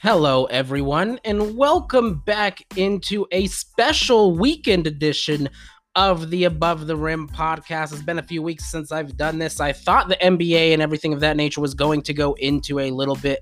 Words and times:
Hello, 0.00 0.44
everyone, 0.44 1.18
and 1.24 1.56
welcome 1.56 2.20
back 2.20 2.62
into 2.76 3.26
a 3.32 3.48
special 3.48 4.36
weekend 4.38 4.86
edition 4.86 5.48
of 5.96 6.30
the 6.30 6.44
Above 6.44 6.86
the 6.86 6.94
Rim 6.94 7.28
podcast. 7.28 7.92
It's 7.92 8.02
been 8.02 8.20
a 8.20 8.22
few 8.22 8.40
weeks 8.40 8.70
since 8.70 8.92
I've 8.92 9.16
done 9.16 9.40
this. 9.40 9.58
I 9.58 9.72
thought 9.72 10.08
the 10.08 10.14
NBA 10.14 10.72
and 10.72 10.80
everything 10.80 11.12
of 11.14 11.18
that 11.18 11.36
nature 11.36 11.60
was 11.60 11.74
going 11.74 12.02
to 12.02 12.14
go 12.14 12.34
into 12.34 12.78
a 12.78 12.92
little 12.92 13.16
bit 13.16 13.40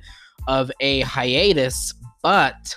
of 0.48 0.72
a 0.80 1.00
hiatus, 1.00 1.92
but 2.22 2.74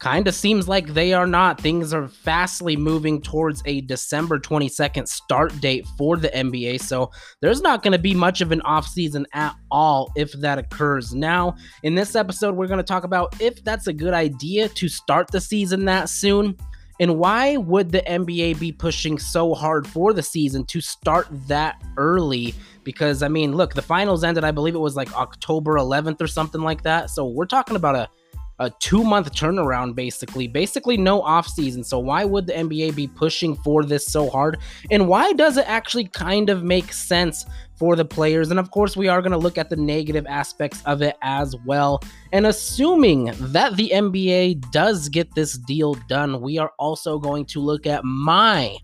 kind 0.00 0.26
of 0.26 0.34
seems 0.34 0.66
like 0.66 0.88
they 0.88 1.12
are 1.12 1.26
not. 1.26 1.60
Things 1.60 1.92
are 1.94 2.08
fastly 2.08 2.74
moving 2.74 3.20
towards 3.20 3.62
a 3.66 3.82
December 3.82 4.40
22nd 4.40 5.06
start 5.06 5.58
date 5.60 5.86
for 5.96 6.16
the 6.16 6.30
NBA. 6.30 6.80
So 6.80 7.10
there's 7.40 7.60
not 7.60 7.82
going 7.82 7.92
to 7.92 7.98
be 7.98 8.14
much 8.14 8.40
of 8.40 8.50
an 8.50 8.62
offseason 8.62 9.26
at 9.34 9.54
all 9.70 10.10
if 10.16 10.32
that 10.32 10.58
occurs. 10.58 11.14
Now, 11.14 11.54
in 11.82 11.94
this 11.94 12.16
episode, 12.16 12.56
we're 12.56 12.66
going 12.66 12.78
to 12.78 12.82
talk 12.82 13.04
about 13.04 13.40
if 13.40 13.62
that's 13.62 13.86
a 13.86 13.92
good 13.92 14.14
idea 14.14 14.68
to 14.70 14.88
start 14.88 15.30
the 15.30 15.40
season 15.40 15.84
that 15.84 16.08
soon. 16.08 16.56
And 16.98 17.18
why 17.18 17.56
would 17.56 17.92
the 17.92 18.02
NBA 18.02 18.58
be 18.58 18.72
pushing 18.72 19.18
so 19.18 19.54
hard 19.54 19.86
for 19.86 20.12
the 20.12 20.22
season 20.22 20.64
to 20.66 20.80
start 20.80 21.28
that 21.46 21.82
early? 21.96 22.54
Because, 22.84 23.22
I 23.22 23.28
mean, 23.28 23.54
look, 23.54 23.74
the 23.74 23.82
finals 23.82 24.24
ended, 24.24 24.44
I 24.44 24.50
believe 24.50 24.74
it 24.74 24.78
was 24.78 24.96
like 24.96 25.14
October 25.14 25.76
11th 25.76 26.20
or 26.20 26.26
something 26.26 26.60
like 26.60 26.82
that. 26.82 27.08
So 27.10 27.26
we're 27.26 27.46
talking 27.46 27.76
about 27.76 27.96
a 27.96 28.08
a 28.60 28.70
two 28.78 29.02
month 29.02 29.32
turnaround 29.32 29.94
basically. 29.94 30.46
Basically 30.46 30.96
no 30.96 31.22
off 31.22 31.48
season. 31.48 31.82
So 31.82 31.98
why 31.98 32.24
would 32.24 32.46
the 32.46 32.52
nba 32.52 32.94
be 32.94 33.08
pushing 33.08 33.56
for 33.56 33.82
this 33.82 34.06
so 34.06 34.30
hard? 34.30 34.58
And 34.90 35.08
why 35.08 35.32
does 35.32 35.56
it 35.56 35.64
actually 35.66 36.04
kind 36.04 36.50
of 36.50 36.62
make 36.62 36.92
sense 36.92 37.46
for 37.76 37.96
the 37.96 38.04
players? 38.04 38.50
And 38.50 38.60
of 38.60 38.70
course 38.70 38.96
we 38.96 39.08
are 39.08 39.22
going 39.22 39.32
to 39.32 39.38
look 39.38 39.58
at 39.58 39.70
the 39.70 39.76
negative 39.76 40.26
aspects 40.28 40.82
of 40.84 41.00
it 41.02 41.16
as 41.22 41.56
well. 41.64 42.02
And 42.32 42.46
assuming 42.46 43.32
that 43.40 43.76
the 43.76 43.90
nba 43.94 44.70
does 44.70 45.08
get 45.08 45.34
this 45.34 45.56
deal 45.56 45.94
done 46.08 46.40
we 46.40 46.58
are 46.58 46.72
also 46.78 47.18
going 47.18 47.46
to 47.46 47.60
look 47.60 47.86
at 47.86 48.04
my 48.04 48.76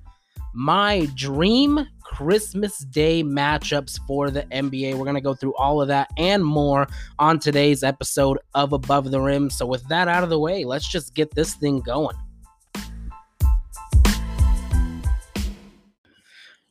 my 0.54 1.06
dream 1.14 1.86
Christmas 2.06 2.78
Day 2.78 3.24
matchups 3.24 3.98
for 4.06 4.30
the 4.30 4.42
NBA. 4.44 4.94
We're 4.94 5.04
going 5.04 5.16
to 5.16 5.20
go 5.20 5.34
through 5.34 5.54
all 5.56 5.82
of 5.82 5.88
that 5.88 6.08
and 6.16 6.44
more 6.44 6.86
on 7.18 7.40
today's 7.40 7.82
episode 7.82 8.38
of 8.54 8.72
Above 8.72 9.10
the 9.10 9.20
Rim. 9.20 9.50
So, 9.50 9.66
with 9.66 9.86
that 9.88 10.06
out 10.06 10.22
of 10.22 10.30
the 10.30 10.38
way, 10.38 10.64
let's 10.64 10.88
just 10.88 11.14
get 11.14 11.34
this 11.34 11.54
thing 11.54 11.80
going. 11.80 12.16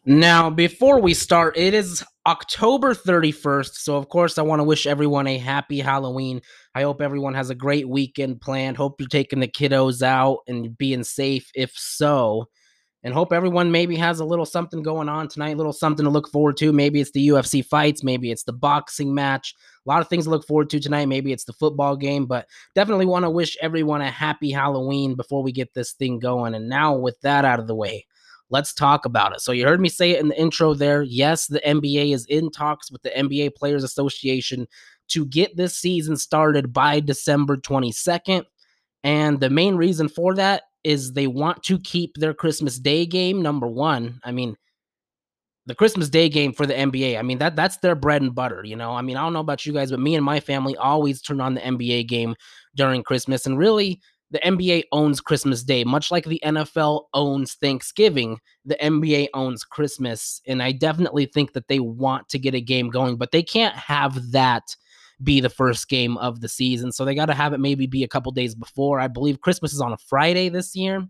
Now, 0.06 0.50
before 0.50 1.02
we 1.02 1.14
start, 1.14 1.58
it 1.58 1.74
is 1.74 2.04
October 2.26 2.94
31st. 2.94 3.74
So, 3.74 3.98
of 3.98 4.08
course, 4.08 4.38
I 4.38 4.44
want 4.44 4.62
to 4.62 4.64
wish 4.64 4.88
everyone 4.88 5.28
a 5.28 5.38
happy 5.38 5.80
Halloween. 5.80 6.42
I 6.74 6.84
hope 6.84 7.02
everyone 7.02 7.34
has 7.34 7.50
a 7.50 7.56
great 7.56 7.90
weekend 7.90 8.40
planned. 8.40 8.78
Hope 8.78 8.96
you're 9.00 9.10
taking 9.10 9.42
the 9.42 9.48
kiddos 9.48 10.02
out 10.02 10.40
and 10.48 10.78
being 10.78 11.04
safe. 11.04 11.50
If 11.54 11.72
so, 11.76 12.46
and 13.06 13.14
hope 13.14 13.32
everyone 13.32 13.72
maybe 13.72 13.96
has 13.96 14.20
a 14.20 14.26
little 14.26 14.48
something 14.48 14.82
going 14.82 15.08
on 15.08 15.28
tonight, 15.28 15.58
little 15.58 15.72
something 15.72 16.04
to 16.04 16.10
look 16.10 16.28
forward 16.28 16.58
to. 16.58 16.74
Maybe 16.74 17.00
it's 17.00 17.12
the 17.12 17.28
UFC 17.28 17.64
fights, 17.64 18.04
maybe 18.04 18.32
it's 18.32 18.44
the 18.44 18.52
boxing 18.52 19.14
match. 19.14 19.54
A 19.86 19.90
lot 19.90 20.02
of 20.02 20.10
things 20.10 20.24
to 20.24 20.32
look 20.32 20.46
forward 20.48 20.72
to 20.72 20.80
tonight. 20.80 21.06
Maybe 21.06 21.32
it's 21.32 21.44
the 21.44 21.54
football 21.54 21.96
game, 21.96 22.26
but 22.26 22.48
definitely 22.74 23.06
want 23.06 23.24
to 23.24 23.30
wish 23.30 23.58
everyone 23.62 24.02
a 24.02 24.10
happy 24.10 24.50
Halloween 24.50 25.14
before 25.14 25.44
we 25.44 25.52
get 25.52 25.72
this 25.76 25.94
thing 25.94 26.18
going. 26.18 26.56
And 26.56 26.68
now, 26.68 26.96
with 26.96 27.22
that 27.22 27.46
out 27.46 27.60
of 27.60 27.68
the 27.68 27.76
way, 27.76 28.08
let's 28.50 28.74
talk 28.74 29.06
about 29.06 29.34
it. 29.34 29.42
So, 29.42 29.52
you 29.52 29.68
heard 29.68 29.80
me 29.80 29.90
say 29.90 30.12
it 30.12 30.20
in 30.20 30.30
the 30.30 30.42
intro 30.42 30.74
there. 30.74 31.04
Yes, 31.04 31.46
the 31.46 31.62
NBA 31.62 32.12
is 32.12 32.26
in 32.26 32.50
talks 32.50 32.92
with 32.92 33.04
the 33.04 33.12
NBA 33.12 33.54
Players 33.54 33.84
Association 33.84 34.68
to 35.10 35.26
get 35.26 35.56
this 35.56 35.78
season 35.78 36.18
started 36.18 36.74
by 36.74 37.02
December 37.02 37.56
22nd. 37.56 38.46
And 39.04 39.40
the 39.40 39.52
main 39.52 39.76
reason 39.76 40.10
for 40.10 40.34
that 40.34 40.64
is 40.86 41.12
they 41.12 41.28
want 41.28 41.64
to 41.64 41.80
keep 41.80 42.16
their 42.16 42.34
Christmas 42.34 42.80
Day 42.80 43.06
game 43.06 43.42
number 43.42 43.68
one. 43.68 44.20
I 44.24 44.32
mean, 44.32 44.56
the 45.66 45.76
Christmas 45.76 46.10
Day 46.10 46.30
game 46.30 46.54
for 46.54 46.66
the 46.66 46.74
NBA. 46.74 47.18
I 47.18 47.24
mean 47.24 47.40
that 47.40 47.56
that's 47.56 47.78
their 47.78 47.96
bread 47.96 48.22
and 48.22 48.34
butter. 48.34 48.64
You 48.64 48.76
know, 48.76 48.92
I 48.94 49.02
mean 49.02 49.18
I 49.18 49.22
don't 49.22 49.34
know 49.34 49.40
about 49.40 49.66
you 49.66 49.74
guys, 49.74 49.92
but 49.92 50.00
me 50.00 50.16
and 50.16 50.24
my 50.24 50.40
family 50.40 50.78
always 50.78 51.22
turn 51.22 51.42
on 51.42 51.56
the 51.56 51.62
NBA 51.62 52.08
game 52.08 52.36
during 52.76 53.04
Christmas, 53.04 53.46
and 53.46 53.58
really. 53.58 54.00
The 54.32 54.40
NBA 54.40 54.86
owns 54.92 55.22
Christmas 55.22 55.64
Day, 55.64 55.84
much 55.84 56.10
like 56.10 56.26
the 56.26 56.42
NFL 56.44 57.04
owns 57.14 57.54
Thanksgiving. 57.54 58.40
The 58.66 58.76
NBA 58.82 59.28
owns 59.36 59.64
Christmas. 59.64 60.42
And 60.48 60.64
I 60.64 60.72
definitely 60.72 61.28
think 61.28 61.54
that 61.54 61.68
they 61.68 61.80
want 61.80 62.28
to 62.30 62.40
get 62.40 62.56
a 62.56 62.60
game 62.60 62.90
going, 62.90 63.18
but 63.18 63.32
they 63.32 63.44
can't 63.44 63.76
have 63.76 64.32
that 64.32 64.64
be 65.24 65.40
the 65.40 65.50
first 65.50 65.88
game 65.90 66.18
of 66.18 66.42
the 66.42 66.50
season. 66.50 66.92
So 66.92 67.06
they 67.06 67.16
got 67.16 67.28
to 67.28 67.34
have 67.34 67.54
it 67.54 67.60
maybe 67.60 67.88
be 67.88 68.04
a 68.04 68.08
couple 68.08 68.32
days 68.32 68.56
before. 68.56 69.00
I 69.00 69.08
believe 69.08 69.42
Christmas 69.42 69.74
is 69.74 69.82
on 69.82 69.94
a 69.94 69.98
Friday 69.98 70.50
this 70.50 70.76
year. 70.76 71.08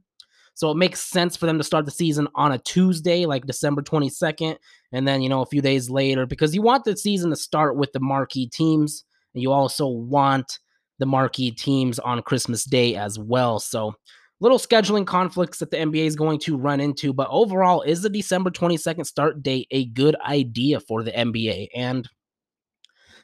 So 0.54 0.72
it 0.72 0.78
makes 0.78 1.02
sense 1.02 1.36
for 1.36 1.48
them 1.48 1.58
to 1.58 1.66
start 1.66 1.84
the 1.84 1.92
season 1.92 2.30
on 2.36 2.54
a 2.54 2.58
Tuesday, 2.58 3.26
like 3.26 3.46
December 3.46 3.82
22nd, 3.82 4.56
and 4.94 5.06
then, 5.06 5.22
you 5.22 5.28
know, 5.28 5.42
a 5.42 5.46
few 5.46 5.62
days 5.62 5.90
later, 5.90 6.26
because 6.26 6.56
you 6.56 6.62
want 6.62 6.86
the 6.86 6.96
season 6.96 7.30
to 7.32 7.36
start 7.36 7.76
with 7.76 7.92
the 7.92 8.00
marquee 8.00 8.48
teams. 8.48 9.04
And 9.34 9.42
you 9.42 9.52
also 9.52 9.86
want 9.86 10.60
the 10.98 11.06
marquee 11.06 11.52
teams 11.52 12.00
on 12.00 12.22
Christmas 12.22 12.64
Day 12.64 12.96
as 12.96 13.20
well. 13.20 13.60
So 13.60 13.96
little 14.40 14.58
scheduling 14.58 15.06
conflicts 15.06 15.60
that 15.60 15.72
the 15.72 15.78
NBA 15.78 16.06
is 16.06 16.16
going 16.16 16.40
to 16.40 16.58
run 16.58 16.80
into. 16.80 17.14
But 17.14 17.28
overall, 17.30 17.82
is 17.82 18.02
the 18.02 18.10
December 18.10 18.50
22nd 18.50 19.06
start 19.06 19.44
date 19.44 19.68
a 19.72 19.88
good 19.88 20.16
idea 20.26 20.80
for 20.80 21.04
the 21.04 21.12
NBA? 21.12 21.68
And 21.76 22.08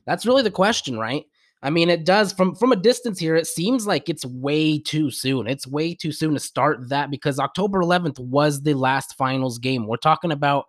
that's 0.06 0.26
really 0.26 0.44
the 0.44 0.52
question, 0.52 0.98
right? 0.98 1.26
I 1.64 1.70
mean, 1.70 1.90
it 1.90 2.06
does 2.06 2.34
from 2.34 2.56
from 2.56 2.72
a 2.72 2.76
distance 2.76 3.20
here. 3.20 3.36
It 3.36 3.48
seems 3.48 3.86
like 3.86 4.10
it's 4.10 4.26
way 4.26 4.80
too 4.80 5.12
soon. 5.12 5.48
It's 5.48 5.68
way 5.68 5.94
too 5.94 6.12
soon 6.12 6.34
to 6.34 6.40
start 6.40 6.90
that 6.90 7.12
because 7.12 7.40
October 7.40 7.82
11th 7.82 8.20
was 8.20 8.62
the 8.62 8.74
last 8.74 9.16
finals 9.16 9.60
game. 9.60 9.86
We're 9.86 9.98
talking 9.98 10.32
about 10.32 10.66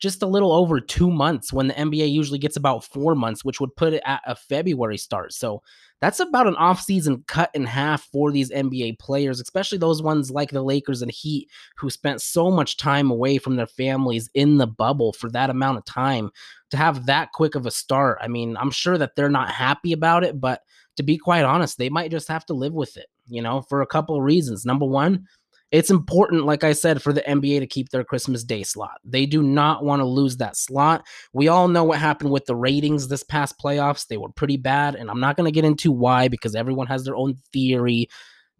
just 0.00 0.22
a 0.22 0.26
little 0.26 0.52
over 0.52 0.80
two 0.80 1.10
months 1.10 1.52
when 1.52 1.68
the 1.68 1.74
NBA 1.74 2.10
usually 2.10 2.38
gets 2.38 2.56
about 2.56 2.84
four 2.84 3.14
months, 3.14 3.44
which 3.44 3.60
would 3.60 3.74
put 3.76 3.92
it 3.92 4.02
at 4.04 4.20
a 4.26 4.34
February 4.34 4.98
start. 4.98 5.32
So 5.32 5.62
that's 6.00 6.20
about 6.20 6.46
an 6.46 6.56
offseason 6.56 7.26
cut 7.26 7.50
in 7.54 7.64
half 7.64 8.04
for 8.12 8.30
these 8.30 8.50
NBA 8.50 8.98
players, 8.98 9.40
especially 9.40 9.78
those 9.78 10.02
ones 10.02 10.30
like 10.30 10.50
the 10.50 10.62
Lakers 10.62 11.00
and 11.00 11.10
Heat 11.10 11.48
who 11.78 11.88
spent 11.88 12.20
so 12.20 12.50
much 12.50 12.76
time 12.76 13.10
away 13.10 13.38
from 13.38 13.56
their 13.56 13.66
families 13.66 14.28
in 14.34 14.58
the 14.58 14.66
bubble 14.66 15.12
for 15.14 15.30
that 15.30 15.48
amount 15.48 15.78
of 15.78 15.84
time 15.86 16.30
to 16.70 16.76
have 16.76 17.06
that 17.06 17.32
quick 17.32 17.54
of 17.54 17.64
a 17.64 17.70
start. 17.70 18.18
I 18.20 18.28
mean, 18.28 18.56
I'm 18.56 18.70
sure 18.70 18.98
that 18.98 19.16
they're 19.16 19.30
not 19.30 19.50
happy 19.50 19.92
about 19.92 20.24
it, 20.24 20.40
but 20.40 20.60
to 20.96 21.02
be 21.02 21.16
quite 21.16 21.44
honest, 21.44 21.78
they 21.78 21.88
might 21.88 22.10
just 22.10 22.28
have 22.28 22.44
to 22.46 22.54
live 22.54 22.74
with 22.74 22.96
it, 22.96 23.06
you 23.26 23.40
know, 23.40 23.62
for 23.62 23.80
a 23.80 23.86
couple 23.86 24.16
of 24.16 24.22
reasons. 24.22 24.66
Number 24.66 24.86
one, 24.86 25.26
it's 25.74 25.90
important, 25.90 26.44
like 26.44 26.62
I 26.62 26.72
said, 26.72 27.02
for 27.02 27.12
the 27.12 27.22
NBA 27.22 27.58
to 27.58 27.66
keep 27.66 27.88
their 27.88 28.04
Christmas 28.04 28.44
Day 28.44 28.62
slot. 28.62 29.00
They 29.04 29.26
do 29.26 29.42
not 29.42 29.84
want 29.84 29.98
to 29.98 30.06
lose 30.06 30.36
that 30.36 30.56
slot. 30.56 31.04
We 31.32 31.48
all 31.48 31.66
know 31.66 31.82
what 31.82 31.98
happened 31.98 32.30
with 32.30 32.46
the 32.46 32.54
ratings 32.54 33.08
this 33.08 33.24
past 33.24 33.58
playoffs. 33.58 34.06
They 34.06 34.16
were 34.16 34.28
pretty 34.28 34.56
bad, 34.56 34.94
and 34.94 35.10
I'm 35.10 35.18
not 35.18 35.36
going 35.36 35.46
to 35.46 35.54
get 35.54 35.64
into 35.64 35.90
why 35.90 36.28
because 36.28 36.54
everyone 36.54 36.86
has 36.86 37.02
their 37.02 37.16
own 37.16 37.38
theory. 37.52 38.06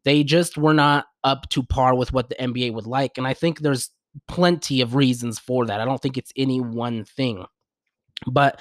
They 0.02 0.24
just 0.24 0.58
were 0.58 0.74
not 0.74 1.06
up 1.22 1.48
to 1.50 1.62
par 1.62 1.94
with 1.94 2.12
what 2.12 2.30
the 2.30 2.34
NBA 2.34 2.74
would 2.74 2.88
like. 2.88 3.16
And 3.16 3.28
I 3.28 3.34
think 3.34 3.60
there's 3.60 3.90
plenty 4.26 4.80
of 4.80 4.96
reasons 4.96 5.38
for 5.38 5.66
that. 5.66 5.80
I 5.80 5.84
don't 5.84 6.02
think 6.02 6.18
it's 6.18 6.32
any 6.36 6.60
one 6.60 7.04
thing. 7.04 7.44
But 8.26 8.60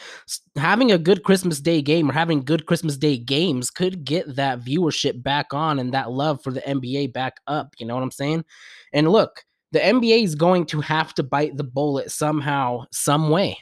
having 0.56 0.92
a 0.92 0.98
good 0.98 1.24
Christmas 1.24 1.60
Day 1.60 1.82
game 1.82 2.10
or 2.10 2.14
having 2.14 2.44
good 2.44 2.66
Christmas 2.66 2.98
Day 2.98 3.18
games 3.18 3.70
could 3.70 4.04
get 4.06 4.36
that 4.36 4.62
viewership 4.62 5.24
back 5.24 5.54
on 5.54 5.80
and 5.80 5.94
that 5.94 6.12
love 6.12 6.42
for 6.44 6.52
the 6.52 6.62
NBA 6.62 7.14
back 7.14 7.38
up. 7.48 7.74
You 7.80 7.86
know 7.86 7.96
what 7.96 8.04
I'm 8.04 8.12
saying? 8.12 8.46
And 8.94 9.10
look, 9.10 9.44
the 9.72 9.80
NBA 9.80 10.24
is 10.24 10.36
going 10.36 10.66
to 10.68 10.82
have 10.82 11.14
to 11.16 11.24
bite 11.24 11.58
the 11.58 11.64
bullet 11.64 12.12
somehow, 12.12 12.86
some 12.92 13.30
way. 13.30 13.58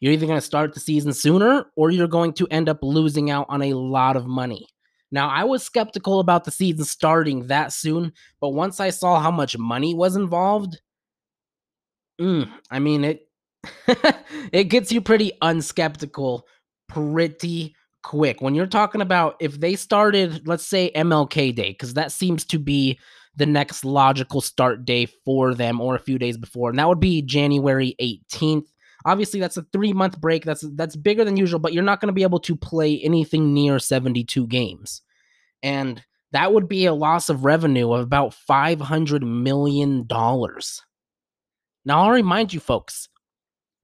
You're 0.00 0.12
either 0.12 0.26
going 0.26 0.38
to 0.38 0.44
start 0.44 0.74
the 0.74 0.80
season 0.80 1.12
sooner 1.12 1.66
or 1.74 1.90
you're 1.90 2.06
going 2.06 2.34
to 2.34 2.46
end 2.50 2.68
up 2.68 2.80
losing 2.82 3.30
out 3.30 3.46
on 3.48 3.62
a 3.62 3.74
lot 3.74 4.16
of 4.16 4.26
money. 4.26 4.66
Now, 5.10 5.28
I 5.28 5.44
was 5.44 5.62
skeptical 5.62 6.20
about 6.20 6.44
the 6.44 6.50
season 6.50 6.84
starting 6.84 7.46
that 7.46 7.72
soon, 7.72 8.12
but 8.40 8.50
once 8.50 8.80
I 8.80 8.90
saw 8.90 9.20
how 9.20 9.30
much 9.30 9.56
money 9.56 9.94
was 9.94 10.16
involved, 10.16 10.80
mm, 12.20 12.50
I 12.70 12.78
mean, 12.78 13.04
it 13.04 13.25
it 14.52 14.64
gets 14.64 14.92
you 14.92 15.00
pretty 15.00 15.32
unskeptical 15.42 16.42
pretty 16.88 17.74
quick. 18.02 18.40
When 18.40 18.54
you're 18.54 18.66
talking 18.66 19.00
about 19.00 19.36
if 19.40 19.60
they 19.60 19.74
started, 19.74 20.46
let's 20.46 20.66
say 20.66 20.90
MLK 20.94 21.54
Day, 21.54 21.70
because 21.70 21.94
that 21.94 22.12
seems 22.12 22.44
to 22.46 22.58
be 22.58 22.98
the 23.36 23.46
next 23.46 23.84
logical 23.84 24.40
start 24.40 24.84
day 24.84 25.06
for 25.24 25.54
them 25.54 25.80
or 25.80 25.94
a 25.94 26.00
few 26.00 26.18
days 26.18 26.38
before. 26.38 26.70
And 26.70 26.78
that 26.78 26.88
would 26.88 27.00
be 27.00 27.22
January 27.22 27.94
18th. 28.00 28.66
Obviously, 29.04 29.40
that's 29.40 29.56
a 29.56 29.66
three 29.72 29.92
month 29.92 30.20
break. 30.20 30.44
That's 30.44 30.64
that's 30.74 30.96
bigger 30.96 31.24
than 31.24 31.36
usual, 31.36 31.60
but 31.60 31.72
you're 31.72 31.82
not 31.82 32.00
going 32.00 32.08
to 32.08 32.12
be 32.12 32.22
able 32.22 32.40
to 32.40 32.56
play 32.56 33.00
anything 33.00 33.52
near 33.52 33.78
72 33.78 34.46
games. 34.46 35.02
And 35.62 36.02
that 36.32 36.52
would 36.52 36.68
be 36.68 36.86
a 36.86 36.94
loss 36.94 37.28
of 37.28 37.44
revenue 37.44 37.92
of 37.92 38.02
about 38.02 38.34
$500 38.48 39.22
million. 39.22 40.06
Now, 40.08 42.02
I'll 42.02 42.10
remind 42.10 42.52
you 42.52 42.60
folks, 42.60 43.08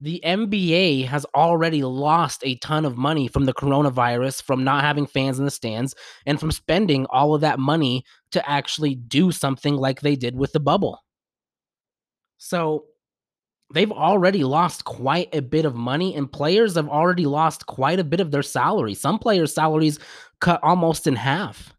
the 0.03 0.21
NBA 0.25 1.07
has 1.07 1.25
already 1.33 1.81
lost 1.81 2.41
a 2.43 2.55
ton 2.57 2.83
of 2.83 2.97
money 2.97 3.29
from 3.29 3.45
the 3.45 3.53
coronavirus, 3.53 4.43
from 4.43 4.65
not 4.65 4.83
having 4.83 5.07
fans 5.07 5.39
in 5.39 5.45
the 5.45 5.51
stands, 5.51 5.95
and 6.25 6.37
from 6.37 6.51
spending 6.51 7.05
all 7.05 7.33
of 7.33 7.39
that 7.39 7.57
money 7.57 8.03
to 8.31 8.49
actually 8.49 8.95
do 8.95 9.31
something 9.31 9.77
like 9.77 10.01
they 10.01 10.17
did 10.17 10.35
with 10.35 10.51
the 10.51 10.59
bubble. 10.59 10.99
So 12.37 12.87
they've 13.73 13.93
already 13.93 14.43
lost 14.43 14.83
quite 14.83 15.33
a 15.33 15.41
bit 15.41 15.63
of 15.63 15.73
money, 15.73 16.13
and 16.15 16.29
players 16.29 16.75
have 16.75 16.89
already 16.89 17.25
lost 17.25 17.65
quite 17.65 17.99
a 17.99 18.03
bit 18.03 18.19
of 18.19 18.29
their 18.29 18.43
salary. 18.43 18.95
Some 18.95 19.19
players' 19.19 19.55
salaries 19.55 19.99
cut 20.41 20.59
almost 20.63 21.07
in 21.07 21.15
half. 21.15 21.73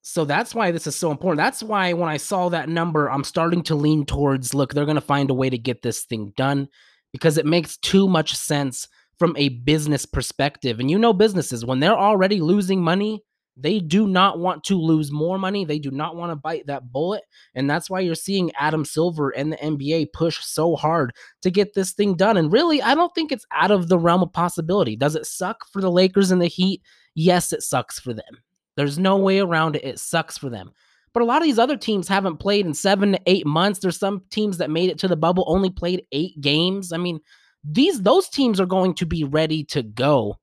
So 0.00 0.24
that's 0.24 0.54
why 0.54 0.70
this 0.70 0.86
is 0.86 0.96
so 0.96 1.10
important. 1.10 1.36
That's 1.36 1.62
why 1.62 1.92
when 1.92 2.08
I 2.08 2.16
saw 2.16 2.48
that 2.48 2.70
number, 2.70 3.10
I'm 3.10 3.24
starting 3.24 3.62
to 3.64 3.74
lean 3.74 4.06
towards 4.06 4.54
look, 4.54 4.72
they're 4.72 4.86
going 4.86 4.94
to 4.94 5.02
find 5.02 5.28
a 5.28 5.34
way 5.34 5.50
to 5.50 5.58
get 5.58 5.82
this 5.82 6.04
thing 6.04 6.32
done 6.34 6.68
because 7.14 7.38
it 7.38 7.46
makes 7.46 7.76
too 7.76 8.08
much 8.08 8.34
sense 8.34 8.88
from 9.20 9.36
a 9.36 9.50
business 9.50 10.04
perspective. 10.04 10.80
And 10.80 10.90
you 10.90 10.98
know, 10.98 11.12
businesses, 11.12 11.64
when 11.64 11.78
they're 11.78 11.96
already 11.96 12.40
losing 12.40 12.82
money, 12.82 13.22
they 13.56 13.78
do 13.78 14.08
not 14.08 14.40
want 14.40 14.64
to 14.64 14.74
lose 14.80 15.12
more 15.12 15.38
money. 15.38 15.64
They 15.64 15.78
do 15.78 15.92
not 15.92 16.16
want 16.16 16.32
to 16.32 16.36
bite 16.36 16.66
that 16.66 16.90
bullet. 16.90 17.22
And 17.54 17.70
that's 17.70 17.88
why 17.88 18.00
you're 18.00 18.16
seeing 18.16 18.50
Adam 18.58 18.84
Silver 18.84 19.30
and 19.30 19.52
the 19.52 19.56
NBA 19.58 20.12
push 20.12 20.44
so 20.44 20.74
hard 20.74 21.14
to 21.42 21.52
get 21.52 21.74
this 21.74 21.92
thing 21.92 22.16
done. 22.16 22.36
And 22.36 22.50
really, 22.50 22.82
I 22.82 22.96
don't 22.96 23.14
think 23.14 23.30
it's 23.30 23.46
out 23.52 23.70
of 23.70 23.88
the 23.88 23.98
realm 23.98 24.24
of 24.24 24.32
possibility. 24.32 24.96
Does 24.96 25.14
it 25.14 25.24
suck 25.24 25.68
for 25.72 25.80
the 25.80 25.92
Lakers 25.92 26.32
and 26.32 26.42
the 26.42 26.48
Heat? 26.48 26.82
Yes, 27.14 27.52
it 27.52 27.62
sucks 27.62 28.00
for 28.00 28.12
them. 28.12 28.42
There's 28.74 28.98
no 28.98 29.18
way 29.18 29.38
around 29.38 29.76
it. 29.76 29.84
It 29.84 30.00
sucks 30.00 30.36
for 30.36 30.50
them. 30.50 30.72
But 31.14 31.22
a 31.22 31.26
lot 31.26 31.38
of 31.38 31.44
these 31.44 31.60
other 31.60 31.76
teams 31.76 32.08
haven't 32.08 32.38
played 32.38 32.66
in 32.66 32.74
seven 32.74 33.12
to 33.12 33.20
eight 33.26 33.46
months. 33.46 33.78
There's 33.78 33.98
some 33.98 34.22
teams 34.30 34.58
that 34.58 34.68
made 34.68 34.90
it 34.90 34.98
to 34.98 35.08
the 35.08 35.16
bubble, 35.16 35.44
only 35.46 35.70
played 35.70 36.04
eight 36.12 36.38
games. 36.40 36.92
I 36.92 36.96
mean, 36.96 37.20
these 37.62 38.02
those 38.02 38.28
teams 38.28 38.60
are 38.60 38.66
going 38.66 38.94
to 38.94 39.06
be 39.06 39.24
ready 39.24 39.64
to 39.66 39.82
go. 39.82 40.36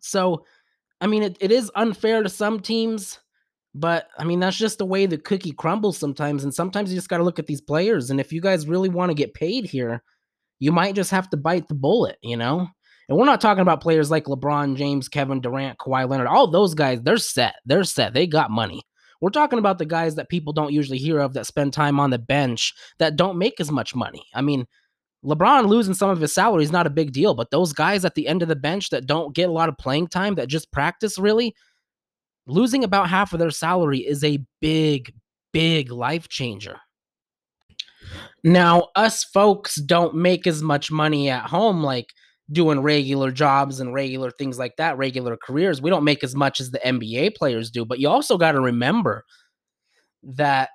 So, 0.00 0.44
I 1.00 1.06
mean, 1.06 1.22
it, 1.22 1.36
it 1.38 1.52
is 1.52 1.70
unfair 1.76 2.22
to 2.22 2.28
some 2.28 2.60
teams, 2.60 3.20
but 3.74 4.08
I 4.18 4.24
mean, 4.24 4.40
that's 4.40 4.56
just 4.56 4.78
the 4.78 4.86
way 4.86 5.06
the 5.06 5.18
cookie 5.18 5.52
crumbles 5.52 5.98
sometimes. 5.98 6.44
And 6.44 6.54
sometimes 6.54 6.90
you 6.90 6.96
just 6.96 7.08
got 7.08 7.18
to 7.18 7.24
look 7.24 7.38
at 7.38 7.46
these 7.46 7.60
players. 7.60 8.10
And 8.10 8.18
if 8.18 8.32
you 8.32 8.40
guys 8.40 8.66
really 8.66 8.88
want 8.88 9.10
to 9.10 9.14
get 9.14 9.34
paid 9.34 9.66
here, 9.66 10.02
you 10.60 10.72
might 10.72 10.94
just 10.94 11.10
have 11.10 11.28
to 11.30 11.36
bite 11.36 11.68
the 11.68 11.74
bullet, 11.74 12.16
you 12.22 12.36
know? 12.36 12.66
And 13.08 13.18
we're 13.18 13.26
not 13.26 13.40
talking 13.40 13.60
about 13.60 13.82
players 13.82 14.10
like 14.10 14.24
LeBron 14.24 14.76
James, 14.76 15.08
Kevin 15.08 15.40
Durant, 15.40 15.78
Kawhi 15.78 16.08
Leonard. 16.08 16.26
All 16.26 16.46
those 16.46 16.74
guys, 16.74 17.02
they're 17.02 17.18
set. 17.18 17.56
They're 17.66 17.84
set. 17.84 18.14
They 18.14 18.26
got 18.26 18.50
money. 18.50 18.82
We're 19.24 19.30
talking 19.30 19.58
about 19.58 19.78
the 19.78 19.86
guys 19.86 20.16
that 20.16 20.28
people 20.28 20.52
don't 20.52 20.74
usually 20.74 20.98
hear 20.98 21.18
of 21.18 21.32
that 21.32 21.46
spend 21.46 21.72
time 21.72 21.98
on 21.98 22.10
the 22.10 22.18
bench 22.18 22.74
that 22.98 23.16
don't 23.16 23.38
make 23.38 23.58
as 23.58 23.72
much 23.72 23.94
money. 23.94 24.22
I 24.34 24.42
mean, 24.42 24.66
LeBron 25.24 25.66
losing 25.66 25.94
some 25.94 26.10
of 26.10 26.20
his 26.20 26.34
salary 26.34 26.62
is 26.62 26.70
not 26.70 26.86
a 26.86 26.90
big 26.90 27.12
deal, 27.12 27.32
but 27.32 27.50
those 27.50 27.72
guys 27.72 28.04
at 28.04 28.16
the 28.16 28.28
end 28.28 28.42
of 28.42 28.48
the 28.48 28.54
bench 28.54 28.90
that 28.90 29.06
don't 29.06 29.34
get 29.34 29.48
a 29.48 29.52
lot 29.52 29.70
of 29.70 29.78
playing 29.78 30.08
time, 30.08 30.34
that 30.34 30.48
just 30.48 30.70
practice 30.72 31.18
really, 31.18 31.54
losing 32.46 32.84
about 32.84 33.08
half 33.08 33.32
of 33.32 33.38
their 33.38 33.50
salary 33.50 34.00
is 34.00 34.22
a 34.22 34.44
big, 34.60 35.14
big 35.54 35.90
life 35.90 36.28
changer. 36.28 36.76
Now, 38.42 38.90
us 38.94 39.24
folks 39.24 39.76
don't 39.76 40.16
make 40.16 40.46
as 40.46 40.60
much 40.60 40.90
money 40.90 41.30
at 41.30 41.46
home, 41.46 41.82
like 41.82 42.12
doing 42.52 42.80
regular 42.80 43.30
jobs 43.30 43.80
and 43.80 43.94
regular 43.94 44.30
things 44.30 44.58
like 44.58 44.76
that, 44.76 44.98
regular 44.98 45.36
careers. 45.36 45.80
We 45.80 45.90
don't 45.90 46.04
make 46.04 46.22
as 46.22 46.34
much 46.34 46.60
as 46.60 46.70
the 46.70 46.80
NBA 46.80 47.36
players 47.36 47.70
do, 47.70 47.84
but 47.84 47.98
you 47.98 48.08
also 48.08 48.36
got 48.36 48.52
to 48.52 48.60
remember 48.60 49.24
that 50.22 50.70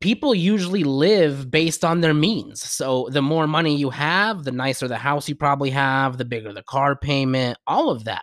people 0.00 0.34
usually 0.34 0.84
live 0.84 1.50
based 1.50 1.84
on 1.84 2.00
their 2.00 2.14
means. 2.14 2.62
So 2.62 3.08
the 3.10 3.22
more 3.22 3.46
money 3.46 3.76
you 3.76 3.90
have, 3.90 4.44
the 4.44 4.52
nicer 4.52 4.88
the 4.88 4.98
house 4.98 5.28
you 5.28 5.34
probably 5.34 5.70
have, 5.70 6.18
the 6.18 6.24
bigger 6.24 6.52
the 6.52 6.62
car 6.62 6.96
payment, 6.96 7.58
all 7.66 7.90
of 7.90 8.04
that. 8.04 8.22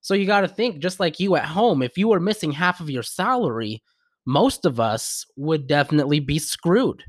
So 0.00 0.14
you 0.14 0.26
got 0.26 0.40
to 0.42 0.48
think 0.48 0.78
just 0.78 1.00
like 1.00 1.20
you 1.20 1.36
at 1.36 1.44
home, 1.44 1.82
if 1.82 1.96
you 1.96 2.08
were 2.08 2.20
missing 2.20 2.52
half 2.52 2.80
of 2.80 2.90
your 2.90 3.04
salary, 3.04 3.82
most 4.26 4.64
of 4.64 4.78
us 4.78 5.26
would 5.36 5.66
definitely 5.66 6.20
be 6.20 6.38
screwed. 6.38 7.04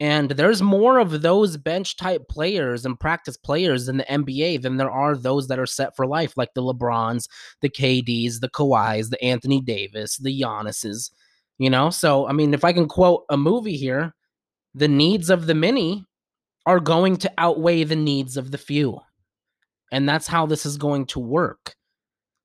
And 0.00 0.30
there's 0.30 0.62
more 0.62 0.98
of 0.98 1.22
those 1.22 1.56
bench 1.56 1.96
type 1.96 2.28
players 2.28 2.86
and 2.86 2.98
practice 2.98 3.36
players 3.36 3.88
in 3.88 3.96
the 3.96 4.04
NBA 4.04 4.62
than 4.62 4.76
there 4.76 4.90
are 4.90 5.16
those 5.16 5.48
that 5.48 5.58
are 5.58 5.66
set 5.66 5.96
for 5.96 6.06
life, 6.06 6.36
like 6.36 6.54
the 6.54 6.62
LeBrons, 6.62 7.28
the 7.62 7.68
KDs, 7.68 8.40
the 8.40 8.48
Kawhis, 8.48 9.10
the 9.10 9.22
Anthony 9.22 9.60
Davis, 9.60 10.16
the 10.18 10.40
Giannis's. 10.40 11.10
You 11.58 11.70
know, 11.70 11.90
so 11.90 12.28
I 12.28 12.32
mean, 12.32 12.54
if 12.54 12.64
I 12.64 12.72
can 12.72 12.86
quote 12.86 13.24
a 13.28 13.36
movie 13.36 13.76
here, 13.76 14.14
the 14.74 14.86
needs 14.86 15.30
of 15.30 15.46
the 15.46 15.54
many 15.54 16.04
are 16.66 16.78
going 16.78 17.16
to 17.16 17.32
outweigh 17.38 17.82
the 17.82 17.96
needs 17.96 18.36
of 18.36 18.52
the 18.52 18.58
few. 18.58 19.00
And 19.90 20.08
that's 20.08 20.28
how 20.28 20.46
this 20.46 20.64
is 20.64 20.76
going 20.76 21.06
to 21.06 21.18
work. 21.18 21.74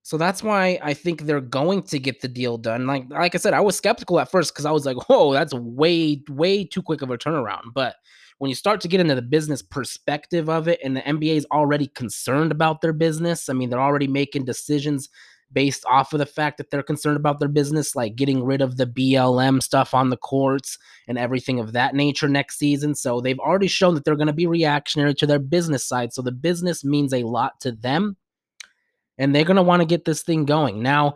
So 0.03 0.17
that's 0.17 0.43
why 0.43 0.77
I 0.83 0.93
think 0.93 1.21
they're 1.21 1.39
going 1.39 1.83
to 1.83 1.97
get 1.97 2.21
the 2.21 2.27
deal 2.27 2.57
done. 2.57 2.85
Like 2.85 3.05
like 3.09 3.35
I 3.35 3.37
said, 3.37 3.53
I 3.53 3.61
was 3.61 3.77
skeptical 3.77 4.19
at 4.19 4.29
first 4.29 4.53
because 4.53 4.65
I 4.65 4.71
was 4.71 4.85
like, 4.85 5.09
whoa, 5.09 5.31
that's 5.33 5.53
way, 5.53 6.21
way 6.29 6.65
too 6.65 6.81
quick 6.81 7.01
of 7.01 7.09
a 7.09 7.17
turnaround. 7.17 7.73
But 7.73 7.95
when 8.39 8.49
you 8.49 8.55
start 8.55 8.81
to 8.81 8.89
get 8.89 8.99
into 8.99 9.15
the 9.15 9.21
business 9.21 9.61
perspective 9.61 10.49
of 10.49 10.67
it, 10.67 10.79
and 10.83 10.97
the 10.97 11.01
NBA 11.01 11.37
is 11.37 11.47
already 11.51 11.87
concerned 11.87 12.51
about 12.51 12.81
their 12.81 12.91
business, 12.91 13.47
I 13.47 13.53
mean, 13.53 13.69
they're 13.69 13.79
already 13.79 14.07
making 14.07 14.43
decisions 14.43 15.07
based 15.53 15.85
off 15.85 16.11
of 16.11 16.19
the 16.19 16.25
fact 16.25 16.57
that 16.57 16.69
they're 16.69 16.83
concerned 16.83 17.15
about 17.15 17.39
their 17.39 17.47
business, 17.47 17.95
like 17.95 18.15
getting 18.15 18.43
rid 18.43 18.61
of 18.61 18.75
the 18.75 18.87
BLM 18.87 19.63
stuff 19.63 19.93
on 19.93 20.09
the 20.09 20.17
courts 20.17 20.77
and 21.07 21.17
everything 21.17 21.59
of 21.59 21.71
that 21.71 21.95
nature 21.95 22.27
next 22.27 22.57
season. 22.57 22.95
So 22.95 23.21
they've 23.21 23.39
already 23.39 23.67
shown 23.67 23.93
that 23.95 24.03
they're 24.03 24.15
going 24.15 24.27
to 24.27 24.33
be 24.33 24.47
reactionary 24.47 25.13
to 25.15 25.27
their 25.27 25.39
business 25.39 25.85
side. 25.85 26.11
So 26.11 26.21
the 26.21 26.31
business 26.31 26.83
means 26.83 27.13
a 27.13 27.23
lot 27.23 27.61
to 27.61 27.71
them 27.71 28.17
and 29.17 29.33
they're 29.33 29.45
going 29.45 29.57
to 29.57 29.63
want 29.63 29.81
to 29.81 29.87
get 29.87 30.05
this 30.05 30.23
thing 30.23 30.45
going. 30.45 30.81
Now, 30.81 31.15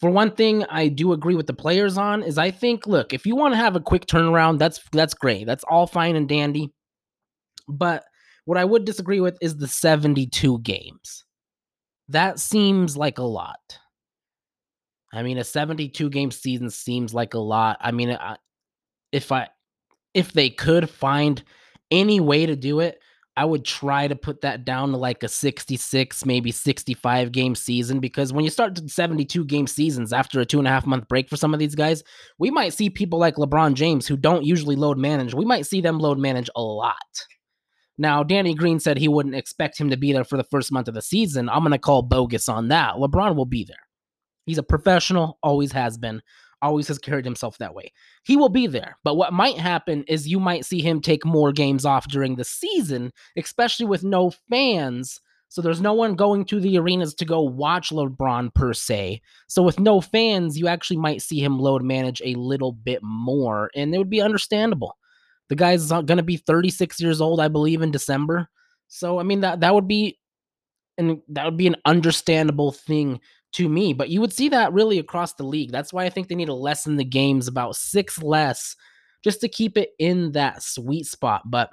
for 0.00 0.10
one 0.10 0.32
thing, 0.32 0.64
I 0.64 0.88
do 0.88 1.12
agree 1.12 1.36
with 1.36 1.46
the 1.46 1.52
players 1.52 1.96
on 1.96 2.22
is 2.22 2.38
I 2.38 2.50
think, 2.50 2.86
look, 2.86 3.12
if 3.12 3.24
you 3.24 3.36
want 3.36 3.54
to 3.54 3.58
have 3.58 3.76
a 3.76 3.80
quick 3.80 4.06
turnaround, 4.06 4.58
that's 4.58 4.80
that's 4.92 5.14
great. 5.14 5.46
That's 5.46 5.64
all 5.64 5.86
fine 5.86 6.16
and 6.16 6.28
dandy. 6.28 6.72
But 7.68 8.04
what 8.44 8.58
I 8.58 8.64
would 8.64 8.84
disagree 8.84 9.20
with 9.20 9.38
is 9.40 9.56
the 9.56 9.68
72 9.68 10.58
games. 10.60 11.24
That 12.08 12.40
seems 12.40 12.96
like 12.96 13.18
a 13.18 13.22
lot. 13.22 13.78
I 15.14 15.22
mean, 15.22 15.38
a 15.38 15.44
72 15.44 16.10
game 16.10 16.30
season 16.30 16.70
seems 16.70 17.14
like 17.14 17.34
a 17.34 17.38
lot. 17.38 17.76
I 17.80 17.92
mean, 17.92 18.16
if 19.12 19.30
I 19.30 19.48
if 20.14 20.32
they 20.32 20.50
could 20.50 20.90
find 20.90 21.42
any 21.90 22.20
way 22.20 22.46
to 22.46 22.56
do 22.56 22.80
it 22.80 22.98
I 23.36 23.46
would 23.46 23.64
try 23.64 24.08
to 24.08 24.14
put 24.14 24.42
that 24.42 24.66
down 24.66 24.90
to 24.90 24.98
like 24.98 25.22
a 25.22 25.28
66, 25.28 26.26
maybe 26.26 26.52
65 26.52 27.32
game 27.32 27.54
season 27.54 27.98
because 27.98 28.30
when 28.32 28.44
you 28.44 28.50
start 28.50 28.78
72 28.90 29.44
game 29.46 29.66
seasons 29.66 30.12
after 30.12 30.40
a 30.40 30.44
two 30.44 30.58
and 30.58 30.68
a 30.68 30.70
half 30.70 30.84
month 30.84 31.08
break 31.08 31.30
for 31.30 31.36
some 31.36 31.54
of 31.54 31.60
these 31.60 31.74
guys, 31.74 32.02
we 32.38 32.50
might 32.50 32.74
see 32.74 32.90
people 32.90 33.18
like 33.18 33.36
LeBron 33.36 33.72
James 33.72 34.06
who 34.06 34.18
don't 34.18 34.44
usually 34.44 34.76
load 34.76 34.98
manage. 34.98 35.32
We 35.32 35.46
might 35.46 35.66
see 35.66 35.80
them 35.80 35.98
load 35.98 36.18
manage 36.18 36.50
a 36.54 36.62
lot. 36.62 36.96
Now, 37.96 38.22
Danny 38.22 38.54
Green 38.54 38.80
said 38.80 38.98
he 38.98 39.08
wouldn't 39.08 39.34
expect 39.34 39.78
him 39.78 39.88
to 39.90 39.96
be 39.96 40.12
there 40.12 40.24
for 40.24 40.36
the 40.36 40.44
first 40.44 40.70
month 40.70 40.88
of 40.88 40.94
the 40.94 41.02
season. 41.02 41.48
I'm 41.48 41.60
going 41.60 41.72
to 41.72 41.78
call 41.78 42.02
bogus 42.02 42.48
on 42.48 42.68
that. 42.68 42.94
LeBron 42.96 43.36
will 43.36 43.46
be 43.46 43.64
there. 43.64 43.76
He's 44.44 44.58
a 44.58 44.62
professional, 44.62 45.38
always 45.42 45.72
has 45.72 45.96
been 45.96 46.20
always 46.62 46.88
has 46.88 46.98
carried 46.98 47.24
himself 47.24 47.58
that 47.58 47.74
way. 47.74 47.92
He 48.22 48.36
will 48.36 48.48
be 48.48 48.66
there. 48.66 48.96
But 49.04 49.16
what 49.16 49.32
might 49.32 49.58
happen 49.58 50.04
is 50.08 50.28
you 50.28 50.40
might 50.40 50.64
see 50.64 50.80
him 50.80 51.00
take 51.00 51.24
more 51.26 51.52
games 51.52 51.84
off 51.84 52.08
during 52.08 52.36
the 52.36 52.44
season, 52.44 53.12
especially 53.36 53.86
with 53.86 54.04
no 54.04 54.32
fans. 54.48 55.20
So 55.48 55.60
there's 55.60 55.82
no 55.82 55.92
one 55.92 56.14
going 56.14 56.46
to 56.46 56.60
the 56.60 56.78
arenas 56.78 57.14
to 57.16 57.26
go 57.26 57.42
watch 57.42 57.90
LeBron 57.90 58.54
per 58.54 58.72
se. 58.72 59.20
So 59.48 59.62
with 59.62 59.78
no 59.78 60.00
fans, 60.00 60.58
you 60.58 60.66
actually 60.66 60.96
might 60.96 61.20
see 61.20 61.40
him 61.40 61.58
load 61.58 61.82
manage 61.82 62.22
a 62.24 62.34
little 62.36 62.72
bit 62.72 63.00
more, 63.02 63.70
and 63.76 63.94
it 63.94 63.98
would 63.98 64.08
be 64.08 64.22
understandable. 64.22 64.96
The 65.50 65.56
guy's 65.56 65.88
going 65.90 66.06
to 66.06 66.22
be 66.22 66.38
36 66.38 66.98
years 67.00 67.20
old, 67.20 67.38
I 67.38 67.48
believe, 67.48 67.82
in 67.82 67.90
December. 67.90 68.48
So 68.88 69.18
I 69.18 69.22
mean 69.22 69.40
that 69.40 69.60
that 69.60 69.74
would 69.74 69.88
be 69.88 70.18
and 70.98 71.20
that 71.28 71.44
would 71.44 71.56
be 71.56 71.66
an 71.66 71.76
understandable 71.84 72.72
thing 72.72 73.20
to 73.52 73.68
me. 73.68 73.92
But 73.92 74.08
you 74.08 74.20
would 74.20 74.32
see 74.32 74.48
that 74.50 74.72
really 74.72 74.98
across 74.98 75.34
the 75.34 75.44
league. 75.44 75.70
That's 75.70 75.92
why 75.92 76.04
I 76.04 76.10
think 76.10 76.28
they 76.28 76.34
need 76.34 76.46
to 76.46 76.54
lessen 76.54 76.96
the 76.96 77.04
games 77.04 77.48
about 77.48 77.76
six 77.76 78.22
less 78.22 78.76
just 79.22 79.40
to 79.40 79.48
keep 79.48 79.78
it 79.78 79.90
in 79.98 80.32
that 80.32 80.62
sweet 80.62 81.06
spot. 81.06 81.42
But, 81.46 81.70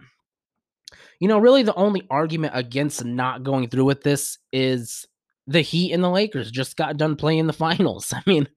you 1.20 1.28
know, 1.28 1.40
really 1.40 1.64
the 1.64 1.76
only 1.76 2.06
argument 2.10 2.54
against 2.56 3.04
not 3.04 3.44
going 3.44 3.70
through 3.70 3.86
with 3.86 4.04
this 4.04 4.38
is 4.52 5.06
the 5.48 5.62
Heat 5.62 5.94
and 5.94 6.04
the 6.04 6.10
Lakers 6.10 6.52
just 6.52 6.78
got 6.78 6.98
done 6.98 7.16
playing 7.16 7.48
the 7.48 7.54
finals. 7.68 8.14
I 8.14 8.22
mean, 8.26 8.48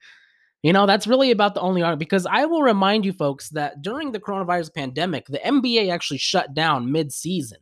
you 0.63 0.73
know, 0.73 0.87
that's 0.87 1.07
really 1.07 1.31
about 1.31 1.55
the 1.55 1.61
only 1.61 1.83
argument 1.83 2.01
because 2.01 2.27
I 2.27 2.45
will 2.45 2.63
remind 2.63 3.05
you 3.05 3.13
folks 3.13 3.49
that 3.51 3.83
during 3.83 4.13
the 4.13 4.21
coronavirus 4.21 4.75
pandemic, 4.75 5.27
the 5.27 5.39
NBA 5.39 5.91
actually 5.91 6.19
shut 6.19 6.55
down 6.55 6.93
mid 6.93 7.13
season. 7.13 7.59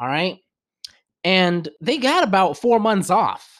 All 0.00 0.08
right. 0.08 0.38
And 1.22 1.68
they 1.80 1.98
got 1.98 2.24
about 2.24 2.56
four 2.56 2.80
months 2.80 3.10
off 3.10 3.59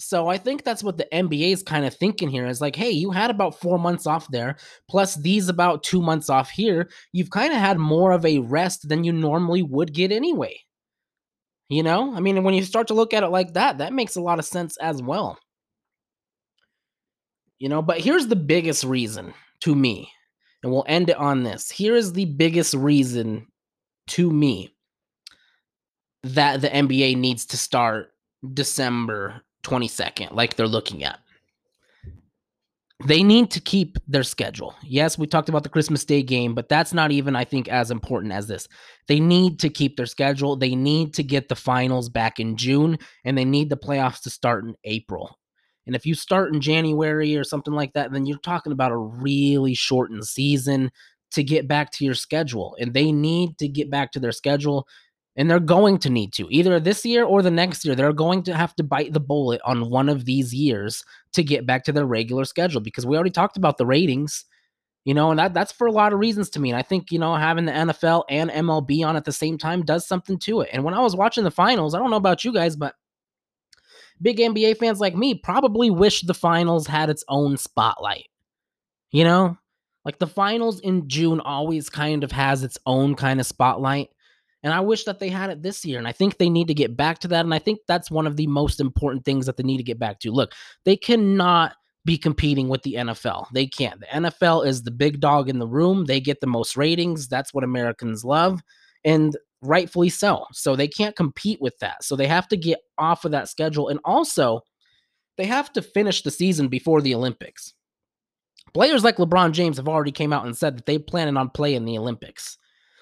so 0.00 0.28
I 0.28 0.38
think 0.38 0.64
that's 0.64 0.82
what 0.82 0.96
the 0.96 1.06
NBA 1.12 1.52
is 1.52 1.62
kind 1.62 1.84
of 1.84 1.94
thinking 1.94 2.30
here 2.30 2.46
is 2.46 2.62
like, 2.62 2.74
hey, 2.74 2.90
you 2.90 3.10
had 3.10 3.30
about 3.30 3.60
four 3.60 3.78
months 3.78 4.06
off 4.06 4.26
there, 4.30 4.56
plus 4.88 5.14
these 5.16 5.50
about 5.50 5.82
two 5.82 6.00
months 6.00 6.30
off 6.30 6.48
here. 6.48 6.88
You've 7.12 7.28
kind 7.28 7.52
of 7.52 7.58
had 7.58 7.78
more 7.78 8.12
of 8.12 8.24
a 8.24 8.38
rest 8.38 8.88
than 8.88 9.04
you 9.04 9.12
normally 9.12 9.62
would 9.62 9.92
get 9.92 10.10
anyway. 10.10 10.58
You 11.68 11.82
know, 11.82 12.16
I 12.16 12.20
mean, 12.20 12.42
when 12.42 12.54
you 12.54 12.64
start 12.64 12.88
to 12.88 12.94
look 12.94 13.12
at 13.12 13.22
it 13.22 13.28
like 13.28 13.52
that, 13.52 13.78
that 13.78 13.92
makes 13.92 14.16
a 14.16 14.22
lot 14.22 14.38
of 14.38 14.46
sense 14.46 14.78
as 14.78 15.02
well. 15.02 15.38
You 17.58 17.68
know, 17.68 17.82
but 17.82 18.00
here's 18.00 18.26
the 18.26 18.36
biggest 18.36 18.84
reason 18.84 19.34
to 19.60 19.74
me, 19.74 20.10
and 20.62 20.72
we'll 20.72 20.86
end 20.88 21.10
it 21.10 21.16
on 21.16 21.42
this. 21.42 21.70
Here 21.70 21.94
is 21.94 22.14
the 22.14 22.24
biggest 22.24 22.72
reason 22.72 23.46
to 24.08 24.30
me 24.32 24.74
that 26.22 26.62
the 26.62 26.70
NBA 26.70 27.18
needs 27.18 27.44
to 27.46 27.58
start 27.58 28.12
December 28.54 29.42
22nd, 29.62 30.32
like 30.32 30.56
they're 30.56 30.66
looking 30.66 31.04
at. 31.04 31.20
They 33.06 33.22
need 33.22 33.50
to 33.52 33.60
keep 33.60 33.96
their 34.06 34.22
schedule. 34.22 34.74
Yes, 34.82 35.16
we 35.16 35.26
talked 35.26 35.48
about 35.48 35.62
the 35.62 35.70
Christmas 35.70 36.04
Day 36.04 36.22
game, 36.22 36.54
but 36.54 36.68
that's 36.68 36.92
not 36.92 37.10
even, 37.10 37.34
I 37.34 37.44
think, 37.44 37.66
as 37.66 37.90
important 37.90 38.32
as 38.34 38.46
this. 38.46 38.68
They 39.08 39.20
need 39.20 39.58
to 39.60 39.70
keep 39.70 39.96
their 39.96 40.04
schedule. 40.04 40.54
They 40.54 40.74
need 40.74 41.14
to 41.14 41.22
get 41.22 41.48
the 41.48 41.56
finals 41.56 42.10
back 42.10 42.38
in 42.38 42.58
June, 42.58 42.98
and 43.24 43.38
they 43.38 43.46
need 43.46 43.70
the 43.70 43.76
playoffs 43.78 44.20
to 44.22 44.30
start 44.30 44.64
in 44.64 44.74
April. 44.84 45.38
And 45.86 45.96
if 45.96 46.04
you 46.04 46.14
start 46.14 46.54
in 46.54 46.60
January 46.60 47.36
or 47.36 47.44
something 47.44 47.72
like 47.72 47.94
that, 47.94 48.12
then 48.12 48.26
you're 48.26 48.38
talking 48.38 48.72
about 48.72 48.92
a 48.92 48.96
really 48.96 49.74
shortened 49.74 50.26
season 50.26 50.90
to 51.30 51.42
get 51.42 51.66
back 51.66 51.90
to 51.92 52.04
your 52.04 52.14
schedule. 52.14 52.76
And 52.78 52.92
they 52.92 53.12
need 53.12 53.56
to 53.58 53.68
get 53.68 53.90
back 53.90 54.12
to 54.12 54.20
their 54.20 54.32
schedule 54.32 54.86
and 55.36 55.50
they're 55.50 55.60
going 55.60 55.98
to 55.98 56.10
need 56.10 56.32
to 56.32 56.46
either 56.50 56.78
this 56.80 57.04
year 57.04 57.24
or 57.24 57.42
the 57.42 57.50
next 57.50 57.84
year 57.84 57.94
they're 57.94 58.12
going 58.12 58.42
to 58.42 58.54
have 58.54 58.74
to 58.74 58.82
bite 58.82 59.12
the 59.12 59.20
bullet 59.20 59.60
on 59.64 59.90
one 59.90 60.08
of 60.08 60.24
these 60.24 60.52
years 60.52 61.04
to 61.32 61.42
get 61.42 61.66
back 61.66 61.84
to 61.84 61.92
their 61.92 62.06
regular 62.06 62.44
schedule 62.44 62.80
because 62.80 63.06
we 63.06 63.16
already 63.16 63.30
talked 63.30 63.56
about 63.56 63.78
the 63.78 63.86
ratings 63.86 64.44
you 65.04 65.14
know 65.14 65.30
and 65.30 65.38
that 65.38 65.54
that's 65.54 65.72
for 65.72 65.86
a 65.86 65.92
lot 65.92 66.12
of 66.12 66.18
reasons 66.18 66.50
to 66.50 66.60
me 66.60 66.70
and 66.70 66.78
i 66.78 66.82
think 66.82 67.10
you 67.10 67.18
know 67.18 67.34
having 67.34 67.64
the 67.64 67.72
nfl 67.72 68.24
and 68.28 68.50
mlb 68.50 69.06
on 69.06 69.16
at 69.16 69.24
the 69.24 69.32
same 69.32 69.56
time 69.56 69.82
does 69.82 70.06
something 70.06 70.38
to 70.38 70.60
it 70.60 70.70
and 70.72 70.84
when 70.84 70.94
i 70.94 71.00
was 71.00 71.16
watching 71.16 71.44
the 71.44 71.50
finals 71.50 71.94
i 71.94 71.98
don't 71.98 72.10
know 72.10 72.16
about 72.16 72.44
you 72.44 72.52
guys 72.52 72.76
but 72.76 72.94
big 74.20 74.38
nba 74.38 74.76
fans 74.76 75.00
like 75.00 75.14
me 75.14 75.34
probably 75.34 75.90
wish 75.90 76.22
the 76.22 76.34
finals 76.34 76.86
had 76.86 77.08
its 77.08 77.24
own 77.28 77.56
spotlight 77.56 78.26
you 79.12 79.24
know? 79.24 79.56
Like 80.04 80.18
the 80.18 80.26
finals 80.26 80.80
in 80.80 81.08
june 81.08 81.40
always 81.40 81.90
kind 81.90 82.24
of 82.24 82.32
has 82.32 82.64
its 82.64 82.78
own 82.86 83.14
kind 83.14 83.38
of 83.38 83.44
spotlight 83.44 84.08
and 84.62 84.72
I 84.72 84.80
wish 84.80 85.04
that 85.04 85.18
they 85.18 85.28
had 85.28 85.50
it 85.50 85.62
this 85.62 85.84
year. 85.84 85.98
And 85.98 86.06
I 86.06 86.12
think 86.12 86.36
they 86.36 86.50
need 86.50 86.68
to 86.68 86.74
get 86.74 86.96
back 86.96 87.18
to 87.20 87.28
that. 87.28 87.44
And 87.44 87.54
I 87.54 87.58
think 87.58 87.80
that's 87.88 88.10
one 88.10 88.26
of 88.26 88.36
the 88.36 88.46
most 88.46 88.80
important 88.80 89.24
things 89.24 89.46
that 89.46 89.56
they 89.56 89.62
need 89.62 89.78
to 89.78 89.82
get 89.82 89.98
back 89.98 90.20
to. 90.20 90.30
Look, 90.30 90.52
they 90.84 90.96
cannot 90.96 91.74
be 92.04 92.18
competing 92.18 92.68
with 92.68 92.82
the 92.82 92.94
NFL. 92.94 93.46
They 93.52 93.66
can't. 93.66 94.00
The 94.00 94.06
NFL 94.06 94.66
is 94.66 94.82
the 94.82 94.90
big 94.90 95.20
dog 95.20 95.48
in 95.48 95.58
the 95.58 95.66
room. 95.66 96.04
They 96.04 96.20
get 96.20 96.40
the 96.40 96.46
most 96.46 96.76
ratings. 96.76 97.28
That's 97.28 97.54
what 97.54 97.64
Americans 97.64 98.24
love. 98.24 98.60
And 99.04 99.36
rightfully 99.62 100.08
so. 100.08 100.44
So 100.52 100.76
they 100.76 100.88
can't 100.88 101.16
compete 101.16 101.60
with 101.60 101.78
that. 101.78 102.04
So 102.04 102.16
they 102.16 102.26
have 102.26 102.48
to 102.48 102.56
get 102.56 102.80
off 102.98 103.24
of 103.24 103.32
that 103.32 103.48
schedule. 103.48 103.88
And 103.88 104.00
also, 104.04 104.62
they 105.36 105.46
have 105.46 105.72
to 105.74 105.82
finish 105.82 106.22
the 106.22 106.30
season 106.30 106.68
before 106.68 107.00
the 107.00 107.14
Olympics. 107.14 107.72
Players 108.74 109.04
like 109.04 109.16
LeBron 109.16 109.52
James 109.52 109.78
have 109.78 109.88
already 109.88 110.12
came 110.12 110.32
out 110.32 110.44
and 110.44 110.56
said 110.56 110.76
that 110.76 110.86
they 110.86 110.98
planning 110.98 111.36
on 111.36 111.50
playing 111.50 111.84
the 111.84 111.98
Olympics. 111.98 112.58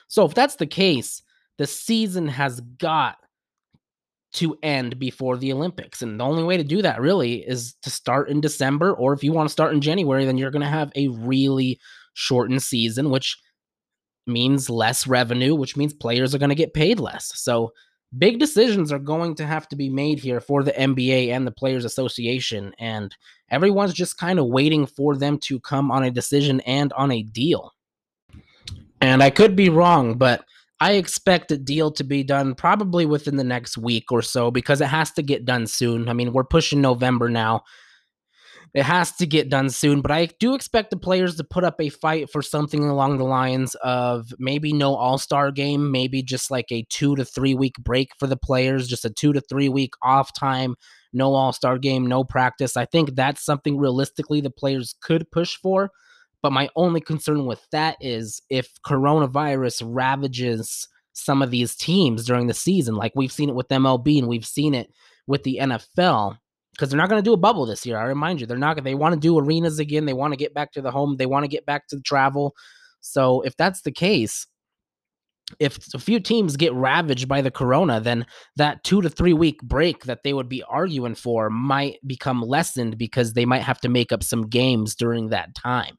So 0.06 0.24
if 0.24 0.34
that's 0.34 0.56
the 0.56 0.66
case, 0.66 1.22
the 1.58 1.66
season 1.66 2.28
has 2.28 2.60
got 2.78 3.18
to 4.34 4.58
end 4.62 4.98
before 4.98 5.36
the 5.36 5.52
Olympics. 5.52 6.02
And 6.02 6.18
the 6.18 6.24
only 6.24 6.44
way 6.44 6.56
to 6.56 6.64
do 6.64 6.82
that 6.82 7.00
really 7.00 7.36
is 7.36 7.74
to 7.82 7.90
start 7.90 8.28
in 8.28 8.40
December, 8.40 8.92
or 8.92 9.12
if 9.12 9.24
you 9.24 9.32
want 9.32 9.48
to 9.48 9.52
start 9.52 9.72
in 9.72 9.80
January, 9.80 10.24
then 10.24 10.38
you're 10.38 10.50
going 10.50 10.62
to 10.62 10.68
have 10.68 10.92
a 10.96 11.08
really 11.08 11.80
shortened 12.14 12.62
season, 12.62 13.10
which 13.10 13.38
means 14.26 14.68
less 14.68 15.06
revenue, 15.06 15.54
which 15.54 15.76
means 15.76 15.94
players 15.94 16.34
are 16.34 16.38
going 16.38 16.50
to 16.50 16.54
get 16.54 16.74
paid 16.74 17.00
less. 17.00 17.32
So 17.40 17.72
big 18.16 18.38
decisions 18.38 18.92
are 18.92 18.98
going 18.98 19.34
to 19.36 19.46
have 19.46 19.66
to 19.68 19.76
be 19.76 19.88
made 19.88 20.18
here 20.18 20.40
for 20.40 20.62
the 20.62 20.72
NBA 20.72 21.28
and 21.28 21.46
the 21.46 21.52
Players 21.52 21.84
Association. 21.84 22.74
And 22.78 23.14
everyone's 23.50 23.94
just 23.94 24.18
kind 24.18 24.38
of 24.38 24.46
waiting 24.46 24.86
for 24.86 25.16
them 25.16 25.38
to 25.38 25.58
come 25.60 25.90
on 25.90 26.04
a 26.04 26.10
decision 26.10 26.60
and 26.60 26.92
on 26.92 27.10
a 27.10 27.22
deal. 27.22 27.72
And 29.00 29.22
I 29.22 29.30
could 29.30 29.56
be 29.56 29.68
wrong, 29.68 30.18
but 30.18 30.44
I 30.80 30.92
expect 30.92 31.50
a 31.50 31.58
deal 31.58 31.90
to 31.92 32.04
be 32.04 32.22
done 32.22 32.54
probably 32.54 33.04
within 33.04 33.36
the 33.36 33.44
next 33.44 33.76
week 33.76 34.12
or 34.12 34.22
so 34.22 34.50
because 34.50 34.80
it 34.80 34.86
has 34.86 35.10
to 35.12 35.22
get 35.22 35.44
done 35.44 35.66
soon. 35.66 36.08
I 36.08 36.12
mean, 36.12 36.32
we're 36.32 36.44
pushing 36.44 36.80
November 36.80 37.28
now. 37.28 37.62
It 38.74 38.82
has 38.82 39.12
to 39.12 39.26
get 39.26 39.48
done 39.48 39.70
soon, 39.70 40.02
but 40.02 40.10
I 40.10 40.28
do 40.38 40.54
expect 40.54 40.90
the 40.90 40.98
players 40.98 41.36
to 41.36 41.44
put 41.44 41.64
up 41.64 41.80
a 41.80 41.88
fight 41.88 42.30
for 42.30 42.42
something 42.42 42.84
along 42.84 43.16
the 43.16 43.24
lines 43.24 43.74
of 43.76 44.28
maybe 44.38 44.72
no 44.72 44.94
All 44.94 45.16
Star 45.16 45.50
game, 45.50 45.90
maybe 45.90 46.22
just 46.22 46.50
like 46.50 46.66
a 46.70 46.84
two 46.90 47.16
to 47.16 47.24
three 47.24 47.54
week 47.54 47.76
break 47.78 48.10
for 48.18 48.26
the 48.26 48.36
players, 48.36 48.86
just 48.86 49.06
a 49.06 49.10
two 49.10 49.32
to 49.32 49.40
three 49.40 49.70
week 49.70 49.94
off 50.02 50.34
time, 50.34 50.76
no 51.14 51.32
All 51.34 51.52
Star 51.52 51.78
game, 51.78 52.06
no 52.06 52.24
practice. 52.24 52.76
I 52.76 52.84
think 52.84 53.14
that's 53.14 53.44
something 53.44 53.78
realistically 53.78 54.42
the 54.42 54.50
players 54.50 54.94
could 55.00 55.30
push 55.30 55.56
for. 55.56 55.90
But 56.42 56.52
my 56.52 56.68
only 56.76 57.00
concern 57.00 57.46
with 57.46 57.66
that 57.72 57.96
is 58.00 58.40
if 58.48 58.70
coronavirus 58.86 59.82
ravages 59.84 60.88
some 61.12 61.42
of 61.42 61.50
these 61.50 61.74
teams 61.74 62.24
during 62.24 62.46
the 62.46 62.54
season, 62.54 62.94
like 62.94 63.12
we've 63.16 63.32
seen 63.32 63.48
it 63.48 63.56
with 63.56 63.68
MLB 63.68 64.18
and 64.18 64.28
we've 64.28 64.46
seen 64.46 64.74
it 64.74 64.90
with 65.26 65.42
the 65.42 65.58
NFL, 65.60 66.38
because 66.72 66.90
they're 66.90 66.98
not 66.98 67.08
going 67.08 67.20
to 67.20 67.28
do 67.28 67.32
a 67.32 67.38
bubble 67.38 67.66
this 67.66 67.84
year. 67.84 67.98
I 67.98 68.04
remind 68.04 68.40
you, 68.40 68.46
they're 68.46 68.56
not. 68.56 68.82
They 68.82 68.94
want 68.94 69.14
to 69.14 69.20
do 69.20 69.38
arenas 69.38 69.80
again. 69.80 70.06
They 70.06 70.12
want 70.12 70.32
to 70.32 70.36
get 70.36 70.54
back 70.54 70.72
to 70.72 70.80
the 70.80 70.92
home. 70.92 71.16
They 71.16 71.26
want 71.26 71.44
to 71.44 71.48
get 71.48 71.66
back 71.66 71.88
to 71.88 71.96
the 71.96 72.02
travel. 72.02 72.54
So 73.00 73.40
if 73.40 73.56
that's 73.56 73.82
the 73.82 73.90
case, 73.90 74.46
if 75.58 75.78
a 75.94 75.98
few 75.98 76.20
teams 76.20 76.56
get 76.56 76.72
ravaged 76.74 77.26
by 77.26 77.40
the 77.40 77.50
corona, 77.50 78.00
then 78.00 78.26
that 78.56 78.84
two 78.84 79.02
to 79.02 79.08
three 79.08 79.32
week 79.32 79.60
break 79.62 80.04
that 80.04 80.22
they 80.22 80.34
would 80.34 80.48
be 80.48 80.62
arguing 80.62 81.16
for 81.16 81.50
might 81.50 81.96
become 82.06 82.42
lessened 82.42 82.96
because 82.96 83.32
they 83.32 83.44
might 83.44 83.62
have 83.62 83.80
to 83.80 83.88
make 83.88 84.12
up 84.12 84.22
some 84.22 84.46
games 84.46 84.94
during 84.94 85.30
that 85.30 85.54
time 85.56 85.98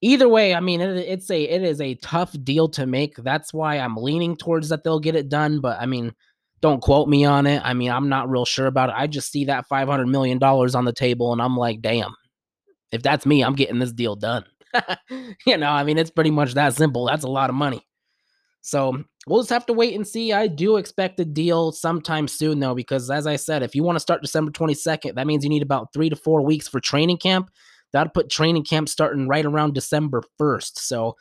either 0.00 0.28
way, 0.28 0.54
I 0.54 0.60
mean, 0.60 0.80
it, 0.80 0.96
it's 0.96 1.30
a 1.30 1.42
it 1.42 1.62
is 1.62 1.80
a 1.80 1.94
tough 1.96 2.34
deal 2.42 2.68
to 2.70 2.86
make. 2.86 3.16
That's 3.16 3.52
why 3.52 3.78
I'm 3.78 3.96
leaning 3.96 4.36
towards 4.36 4.68
that 4.70 4.84
they'll 4.84 5.00
get 5.00 5.16
it 5.16 5.28
done. 5.28 5.60
But 5.60 5.80
I 5.80 5.86
mean, 5.86 6.12
don't 6.60 6.80
quote 6.80 7.08
me 7.08 7.24
on 7.24 7.46
it. 7.46 7.62
I 7.64 7.74
mean, 7.74 7.90
I'm 7.90 8.08
not 8.08 8.30
real 8.30 8.44
sure 8.44 8.66
about 8.66 8.90
it. 8.90 8.96
I 8.96 9.06
just 9.06 9.30
see 9.30 9.46
that 9.46 9.66
500 9.66 10.06
million 10.06 10.38
dollars 10.38 10.74
on 10.74 10.84
the 10.84 10.92
table, 10.92 11.32
and 11.32 11.40
I'm 11.40 11.56
like, 11.56 11.80
damn, 11.80 12.14
if 12.92 13.02
that's 13.02 13.26
me, 13.26 13.42
I'm 13.42 13.54
getting 13.54 13.78
this 13.78 13.92
deal 13.92 14.16
done. 14.16 14.44
you 15.46 15.56
know, 15.56 15.70
I 15.70 15.84
mean, 15.84 15.98
it's 15.98 16.10
pretty 16.10 16.30
much 16.30 16.54
that 16.54 16.74
simple. 16.74 17.06
That's 17.06 17.24
a 17.24 17.28
lot 17.28 17.50
of 17.50 17.56
money. 17.56 17.86
So 18.62 19.02
we'll 19.26 19.40
just 19.40 19.50
have 19.50 19.66
to 19.66 19.72
wait 19.72 19.94
and 19.94 20.06
see. 20.06 20.32
I 20.32 20.46
do 20.46 20.76
expect 20.76 21.18
a 21.18 21.24
deal 21.24 21.72
sometime 21.72 22.28
soon, 22.28 22.60
though, 22.60 22.74
because 22.74 23.10
as 23.10 23.26
I 23.26 23.36
said, 23.36 23.62
if 23.62 23.74
you 23.74 23.82
want 23.82 23.96
to 23.96 24.00
start 24.00 24.22
December 24.22 24.50
22nd, 24.52 25.14
that 25.14 25.26
means 25.26 25.44
you 25.44 25.50
need 25.50 25.62
about 25.62 25.92
three 25.92 26.10
to 26.10 26.16
four 26.16 26.42
weeks 26.42 26.68
for 26.68 26.78
training 26.78 27.18
camp. 27.18 27.50
That'd 27.92 28.14
put 28.14 28.30
training 28.30 28.64
camp 28.64 28.88
starting 28.88 29.28
right 29.28 29.44
around 29.44 29.74
December 29.74 30.22
1st. 30.40 30.78
So 30.78 31.16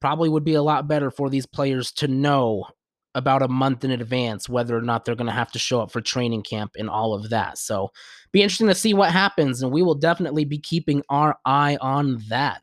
probably 0.00 0.28
would 0.28 0.44
be 0.44 0.54
a 0.54 0.62
lot 0.62 0.88
better 0.88 1.10
for 1.10 1.28
these 1.28 1.46
players 1.46 1.92
to 1.92 2.08
know 2.08 2.66
about 3.14 3.42
a 3.42 3.48
month 3.48 3.84
in 3.84 3.90
advance 3.90 4.48
whether 4.48 4.76
or 4.76 4.82
not 4.82 5.04
they're 5.04 5.16
going 5.16 5.26
to 5.26 5.32
have 5.32 5.50
to 5.50 5.58
show 5.58 5.80
up 5.80 5.90
for 5.90 6.00
training 6.00 6.42
camp 6.42 6.72
and 6.78 6.88
all 6.88 7.14
of 7.14 7.30
that. 7.30 7.58
So 7.58 7.90
be 8.32 8.42
interesting 8.42 8.68
to 8.68 8.74
see 8.74 8.94
what 8.94 9.10
happens 9.10 9.62
and 9.62 9.72
we 9.72 9.82
will 9.82 9.94
definitely 9.94 10.44
be 10.44 10.58
keeping 10.58 11.02
our 11.08 11.36
eye 11.44 11.78
on 11.80 12.22
that. 12.28 12.62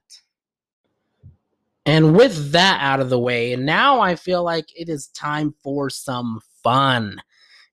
And 1.85 2.15
with 2.15 2.51
that 2.51 2.79
out 2.81 2.99
of 2.99 3.09
the 3.09 3.19
way, 3.19 3.53
and 3.53 3.65
now 3.65 3.99
I 3.99 4.15
feel 4.15 4.43
like 4.43 4.65
it 4.75 4.89
is 4.89 5.07
time 5.07 5.53
for 5.63 5.89
some 5.89 6.39
fun. 6.63 7.21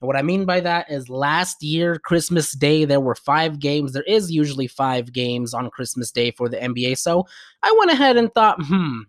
And 0.02 0.08
what 0.08 0.16
I 0.16 0.22
mean 0.22 0.44
by 0.44 0.58
that 0.58 0.90
is 0.90 1.08
last 1.08 1.62
year, 1.62 1.96
Christmas 1.96 2.50
Day, 2.50 2.84
there 2.84 2.98
were 2.98 3.14
five 3.14 3.60
games. 3.60 3.92
There 3.92 4.02
is 4.02 4.32
usually 4.32 4.66
five 4.66 5.12
games 5.12 5.54
on 5.54 5.70
Christmas 5.70 6.10
Day 6.10 6.32
for 6.32 6.48
the 6.48 6.56
NBA. 6.56 6.98
So 6.98 7.24
I 7.62 7.72
went 7.78 7.92
ahead 7.92 8.16
and 8.16 8.34
thought, 8.34 8.60
hmm, 8.60 9.02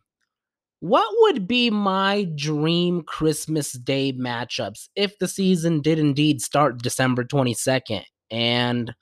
what 0.82 1.08
would 1.22 1.48
be 1.48 1.72
my 1.72 2.26
dream 2.36 3.02
Christmas 3.02 3.72
Day 3.72 4.14
matchups 4.14 4.90
if 4.96 5.18
the 5.18 5.28
season 5.28 5.82
did 5.82 5.98
indeed 5.98 6.44
start 6.44 6.84
December 6.84 7.24
22nd? 7.24 8.04
And 8.30 8.94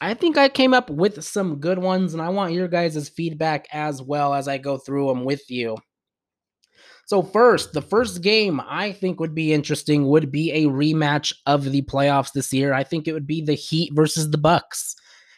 I 0.00 0.14
think 0.14 0.38
I 0.38 0.48
came 0.48 0.72
up 0.72 0.88
with 0.88 1.22
some 1.22 1.60
good 1.60 1.80
ones, 1.80 2.14
and 2.14 2.22
I 2.22 2.30
want 2.30 2.54
your 2.54 2.66
guys' 2.66 3.10
feedback 3.10 3.68
as 3.72 4.00
well 4.00 4.32
as 4.32 4.48
I 4.48 4.56
go 4.56 4.78
through 4.78 5.08
them 5.08 5.24
with 5.26 5.50
you. 5.50 5.76
So 7.06 7.22
first, 7.22 7.72
the 7.72 7.82
first 7.82 8.22
game 8.22 8.60
I 8.66 8.92
think 8.92 9.20
would 9.20 9.34
be 9.34 9.52
interesting 9.52 10.06
would 10.06 10.30
be 10.30 10.52
a 10.52 10.66
rematch 10.66 11.32
of 11.46 11.64
the 11.64 11.82
playoffs 11.82 12.32
this 12.32 12.52
year. 12.52 12.72
I 12.72 12.84
think 12.84 13.06
it 13.06 13.12
would 13.12 13.26
be 13.26 13.42
the 13.42 13.54
Heat 13.54 13.92
versus 13.94 14.30
the 14.30 14.38
Bucks. 14.38 14.96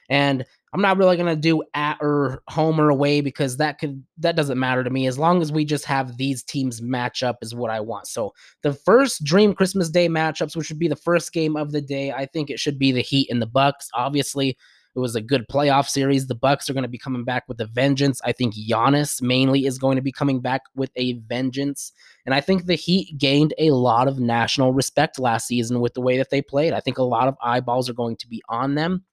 And 0.08 0.44
I'm 0.74 0.82
not 0.82 0.98
really 0.98 1.16
going 1.16 1.34
to 1.34 1.40
do 1.40 1.62
at 1.74 1.98
or 2.00 2.42
home 2.48 2.80
or 2.80 2.90
away 2.90 3.20
because 3.20 3.56
that 3.58 3.78
could 3.78 4.04
that 4.18 4.34
doesn't 4.34 4.58
matter 4.58 4.82
to 4.82 4.90
me 4.90 5.06
as 5.06 5.16
long 5.16 5.40
as 5.40 5.52
we 5.52 5.64
just 5.64 5.84
have 5.84 6.16
these 6.16 6.42
teams 6.42 6.82
match 6.82 7.22
up 7.22 7.38
is 7.42 7.54
what 7.54 7.70
I 7.70 7.78
want. 7.78 8.08
So 8.08 8.34
the 8.62 8.72
first 8.72 9.22
dream 9.22 9.54
Christmas 9.54 9.88
Day 9.88 10.08
matchups, 10.08 10.56
which 10.56 10.68
would 10.68 10.80
be 10.80 10.88
the 10.88 10.96
first 10.96 11.32
game 11.32 11.56
of 11.56 11.70
the 11.70 11.80
day, 11.80 12.10
I 12.10 12.26
think 12.26 12.50
it 12.50 12.58
should 12.58 12.76
be 12.76 12.90
the 12.90 13.02
Heat 13.02 13.30
and 13.30 13.40
the 13.40 13.46
Bucks. 13.46 13.88
Obviously, 13.94 14.58
It 14.94 15.00
was 15.00 15.16
a 15.16 15.20
good 15.20 15.46
playoff 15.50 15.88
series. 15.88 16.28
The 16.28 16.36
Bucks 16.36 16.70
are 16.70 16.72
going 16.72 16.82
to 16.82 16.88
be 16.88 16.98
coming 16.98 17.24
back 17.24 17.44
with 17.48 17.60
a 17.60 17.66
vengeance. 17.66 18.20
I 18.24 18.30
think 18.30 18.54
Giannis 18.54 19.20
mainly 19.20 19.66
is 19.66 19.76
going 19.76 19.96
to 19.96 20.02
be 20.02 20.12
coming 20.12 20.40
back 20.40 20.62
with 20.76 20.90
a 20.94 21.14
vengeance. 21.14 21.92
And 22.26 22.34
I 22.34 22.40
think 22.40 22.66
the 22.66 22.76
Heat 22.76 23.18
gained 23.18 23.54
a 23.58 23.72
lot 23.72 24.06
of 24.06 24.20
national 24.20 24.72
respect 24.72 25.18
last 25.18 25.48
season 25.48 25.80
with 25.80 25.94
the 25.94 26.00
way 26.00 26.16
that 26.16 26.30
they 26.30 26.40
played. 26.40 26.72
I 26.72 26.80
think 26.80 26.98
a 26.98 27.02
lot 27.02 27.26
of 27.26 27.36
eyeballs 27.42 27.90
are 27.90 27.94
going 27.94 28.16
to 28.18 28.28
be 28.28 28.40
on 28.48 28.76
them. 28.76 29.04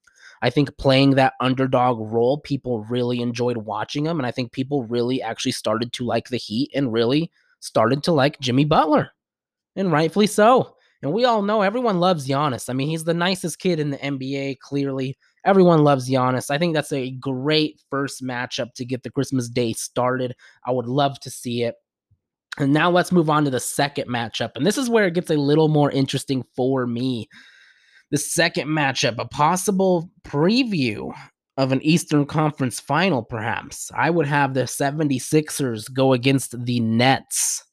I 0.44 0.52
think 0.52 0.76
playing 0.78 1.12
that 1.12 1.34
underdog 1.40 1.98
role, 2.12 2.40
people 2.40 2.84
really 2.86 3.20
enjoyed 3.20 3.58
watching 3.58 4.04
them. 4.04 4.20
And 4.20 4.28
I 4.28 4.32
think 4.32 4.52
people 4.52 4.84
really 4.84 5.22
actually 5.22 5.52
started 5.52 5.94
to 5.94 6.06
like 6.06 6.30
the 6.30 6.38
Heat 6.38 6.72
and 6.76 6.94
really 6.94 7.32
started 7.60 8.04
to 8.04 8.12
like 8.12 8.40
Jimmy 8.40 8.66
Butler. 8.66 9.12
And 9.76 9.92
rightfully 9.92 10.28
so. 10.28 10.76
And 11.02 11.14
we 11.14 11.26
all 11.26 11.42
know 11.42 11.62
everyone 11.62 12.00
loves 12.00 12.28
Giannis. 12.28 12.70
I 12.70 12.74
mean, 12.74 12.88
he's 12.88 13.04
the 13.04 13.14
nicest 13.14 13.60
kid 13.60 13.80
in 13.80 13.90
the 13.90 13.98
NBA, 13.98 14.60
clearly. 14.60 15.18
Everyone 15.44 15.84
loves 15.84 16.10
Giannis. 16.10 16.52
I 16.52 16.58
think 16.58 16.74
that's 16.76 16.94
a 16.94 17.12
great 17.12 17.82
first 17.90 18.24
matchup 18.24 18.74
to 18.76 18.86
get 18.86 19.02
the 19.02 19.10
Christmas 19.10 19.50
day 19.50 19.74
started. 19.74 20.36
I 20.66 20.72
would 20.72 20.86
love 20.86 21.20
to 21.22 21.32
see 21.32 21.64
it. 21.64 21.76
And 22.58 22.74
now 22.74 22.92
let's 22.92 23.12
move 23.12 23.30
on 23.30 23.46
to 23.46 23.50
the 23.50 23.60
second 23.60 24.08
matchup. 24.08 24.52
And 24.56 24.66
this 24.66 24.78
is 24.78 24.90
where 24.90 25.06
it 25.06 25.14
gets 25.14 25.32
a 25.32 25.36
little 25.36 25.70
more 25.70 25.90
interesting 25.90 26.44
for 26.56 26.86
me. 26.86 27.28
The 28.12 28.18
second 28.18 28.68
matchup, 28.68 29.16
a 29.18 29.26
possible 29.26 30.12
preview 30.24 31.14
of 31.58 31.72
an 31.72 31.82
Eastern 31.82 32.26
Conference 32.26 32.80
final, 32.80 33.24
perhaps. 33.24 33.90
I 33.96 34.10
would 34.10 34.28
have 34.28 34.54
the 34.54 34.64
76ers 34.64 35.92
go 35.92 36.14
against 36.14 36.66
the 36.66 36.80
Nets. 36.80 37.64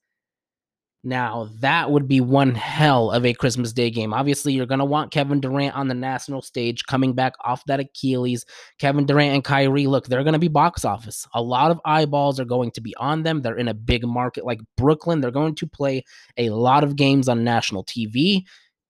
Now, 1.04 1.48
that 1.60 1.92
would 1.92 2.08
be 2.08 2.20
one 2.20 2.54
hell 2.56 3.12
of 3.12 3.24
a 3.24 3.32
Christmas 3.32 3.72
Day 3.72 3.88
game. 3.88 4.12
Obviously, 4.12 4.52
you're 4.52 4.66
going 4.66 4.80
to 4.80 4.84
want 4.84 5.12
Kevin 5.12 5.40
Durant 5.40 5.76
on 5.76 5.86
the 5.86 5.94
national 5.94 6.42
stage 6.42 6.84
coming 6.86 7.12
back 7.12 7.34
off 7.44 7.64
that 7.66 7.78
Achilles. 7.78 8.44
Kevin 8.80 9.06
Durant 9.06 9.32
and 9.34 9.44
Kyrie, 9.44 9.86
look, 9.86 10.06
they're 10.06 10.24
going 10.24 10.32
to 10.32 10.40
be 10.40 10.48
box 10.48 10.84
office. 10.84 11.26
A 11.34 11.42
lot 11.42 11.70
of 11.70 11.80
eyeballs 11.84 12.40
are 12.40 12.44
going 12.44 12.72
to 12.72 12.80
be 12.80 12.96
on 12.96 13.22
them. 13.22 13.42
They're 13.42 13.56
in 13.56 13.68
a 13.68 13.74
big 13.74 14.04
market 14.04 14.44
like 14.44 14.60
Brooklyn. 14.76 15.20
They're 15.20 15.30
going 15.30 15.54
to 15.56 15.66
play 15.68 16.02
a 16.36 16.50
lot 16.50 16.82
of 16.82 16.96
games 16.96 17.28
on 17.28 17.44
national 17.44 17.84
TV. 17.84 18.42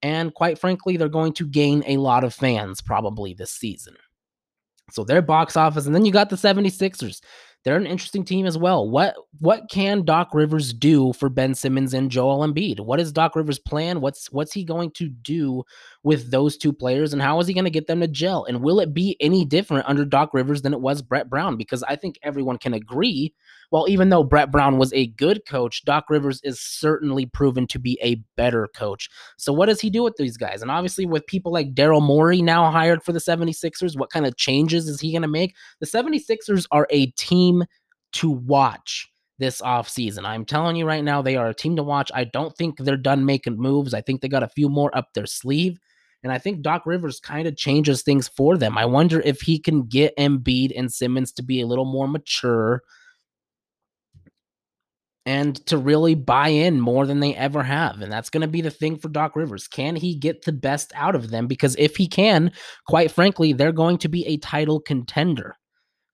And 0.02 0.32
quite 0.32 0.58
frankly, 0.58 0.96
they're 0.96 1.08
going 1.08 1.34
to 1.34 1.46
gain 1.46 1.84
a 1.86 1.98
lot 1.98 2.24
of 2.24 2.32
fans 2.32 2.80
probably 2.80 3.34
this 3.34 3.50
season. 3.50 3.96
So 4.90 5.04
their 5.04 5.20
box 5.20 5.56
office. 5.56 5.84
And 5.84 5.94
then 5.94 6.06
you 6.06 6.12
got 6.12 6.30
the 6.30 6.36
76ers 6.36 7.20
they're 7.64 7.76
an 7.76 7.86
interesting 7.86 8.24
team 8.24 8.46
as 8.46 8.56
well. 8.56 8.88
What 8.88 9.16
what 9.40 9.68
can 9.70 10.04
Doc 10.04 10.30
Rivers 10.32 10.72
do 10.72 11.12
for 11.12 11.28
Ben 11.28 11.54
Simmons 11.54 11.92
and 11.94 12.10
Joel 12.10 12.46
Embiid? 12.46 12.80
What 12.80 13.00
is 13.00 13.12
Doc 13.12 13.36
Rivers' 13.36 13.58
plan? 13.58 14.00
What's 14.00 14.30
what's 14.32 14.52
he 14.52 14.64
going 14.64 14.90
to 14.92 15.08
do 15.08 15.64
with 16.04 16.30
those 16.30 16.56
two 16.56 16.72
players 16.72 17.12
and 17.12 17.20
how 17.20 17.40
is 17.40 17.46
he 17.46 17.54
going 17.54 17.64
to 17.64 17.70
get 17.70 17.86
them 17.86 18.00
to 18.00 18.08
gel? 18.08 18.44
And 18.44 18.62
will 18.62 18.80
it 18.80 18.94
be 18.94 19.16
any 19.20 19.44
different 19.44 19.88
under 19.88 20.04
Doc 20.04 20.32
Rivers 20.32 20.62
than 20.62 20.72
it 20.72 20.80
was 20.80 21.02
Brett 21.02 21.28
Brown? 21.28 21.56
Because 21.56 21.82
I 21.82 21.96
think 21.96 22.18
everyone 22.22 22.58
can 22.58 22.74
agree 22.74 23.34
well, 23.70 23.86
even 23.88 24.08
though 24.08 24.24
Brett 24.24 24.50
Brown 24.50 24.78
was 24.78 24.92
a 24.92 25.08
good 25.08 25.44
coach, 25.46 25.84
Doc 25.84 26.06
Rivers 26.08 26.40
is 26.42 26.60
certainly 26.60 27.26
proven 27.26 27.66
to 27.68 27.78
be 27.78 27.98
a 28.02 28.16
better 28.36 28.68
coach. 28.74 29.10
So, 29.36 29.52
what 29.52 29.66
does 29.66 29.80
he 29.80 29.90
do 29.90 30.02
with 30.02 30.16
these 30.16 30.36
guys? 30.36 30.62
And 30.62 30.70
obviously, 30.70 31.04
with 31.04 31.26
people 31.26 31.52
like 31.52 31.74
Daryl 31.74 32.02
Morey 32.02 32.40
now 32.40 32.70
hired 32.70 33.02
for 33.02 33.12
the 33.12 33.18
76ers, 33.18 33.98
what 33.98 34.10
kind 34.10 34.26
of 34.26 34.36
changes 34.36 34.88
is 34.88 35.00
he 35.00 35.12
going 35.12 35.22
to 35.22 35.28
make? 35.28 35.54
The 35.80 35.86
76ers 35.86 36.66
are 36.70 36.86
a 36.90 37.06
team 37.12 37.64
to 38.12 38.30
watch 38.30 39.10
this 39.38 39.60
offseason. 39.60 40.24
I'm 40.24 40.44
telling 40.44 40.76
you 40.76 40.86
right 40.86 41.04
now, 41.04 41.20
they 41.20 41.36
are 41.36 41.48
a 41.48 41.54
team 41.54 41.76
to 41.76 41.82
watch. 41.82 42.10
I 42.14 42.24
don't 42.24 42.56
think 42.56 42.78
they're 42.78 42.96
done 42.96 43.24
making 43.24 43.60
moves. 43.60 43.92
I 43.92 44.00
think 44.00 44.20
they 44.20 44.28
got 44.28 44.42
a 44.42 44.48
few 44.48 44.68
more 44.68 44.96
up 44.96 45.12
their 45.12 45.26
sleeve. 45.26 45.78
And 46.22 46.32
I 46.32 46.38
think 46.38 46.62
Doc 46.62 46.84
Rivers 46.84 47.20
kind 47.20 47.46
of 47.46 47.56
changes 47.56 48.02
things 48.02 48.28
for 48.28 48.56
them. 48.56 48.76
I 48.76 48.84
wonder 48.84 49.20
if 49.20 49.40
he 49.40 49.58
can 49.58 49.86
get 49.86 50.16
Embiid 50.16 50.72
and 50.76 50.92
Simmons 50.92 51.32
to 51.32 51.42
be 51.42 51.60
a 51.60 51.66
little 51.66 51.84
more 51.84 52.08
mature 52.08 52.82
and 55.24 55.56
to 55.66 55.76
really 55.76 56.14
buy 56.14 56.48
in 56.48 56.80
more 56.80 57.06
than 57.06 57.20
they 57.20 57.34
ever 57.34 57.62
have. 57.62 58.00
And 58.00 58.10
that's 58.10 58.30
going 58.30 58.40
to 58.40 58.48
be 58.48 58.62
the 58.62 58.70
thing 58.70 58.96
for 58.96 59.08
Doc 59.08 59.36
Rivers. 59.36 59.68
Can 59.68 59.94
he 59.94 60.14
get 60.16 60.44
the 60.44 60.52
best 60.52 60.90
out 60.94 61.14
of 61.14 61.30
them? 61.30 61.46
Because 61.46 61.76
if 61.78 61.96
he 61.96 62.08
can, 62.08 62.50
quite 62.86 63.10
frankly, 63.10 63.52
they're 63.52 63.70
going 63.70 63.98
to 63.98 64.08
be 64.08 64.26
a 64.26 64.38
title 64.38 64.80
contender. 64.80 65.54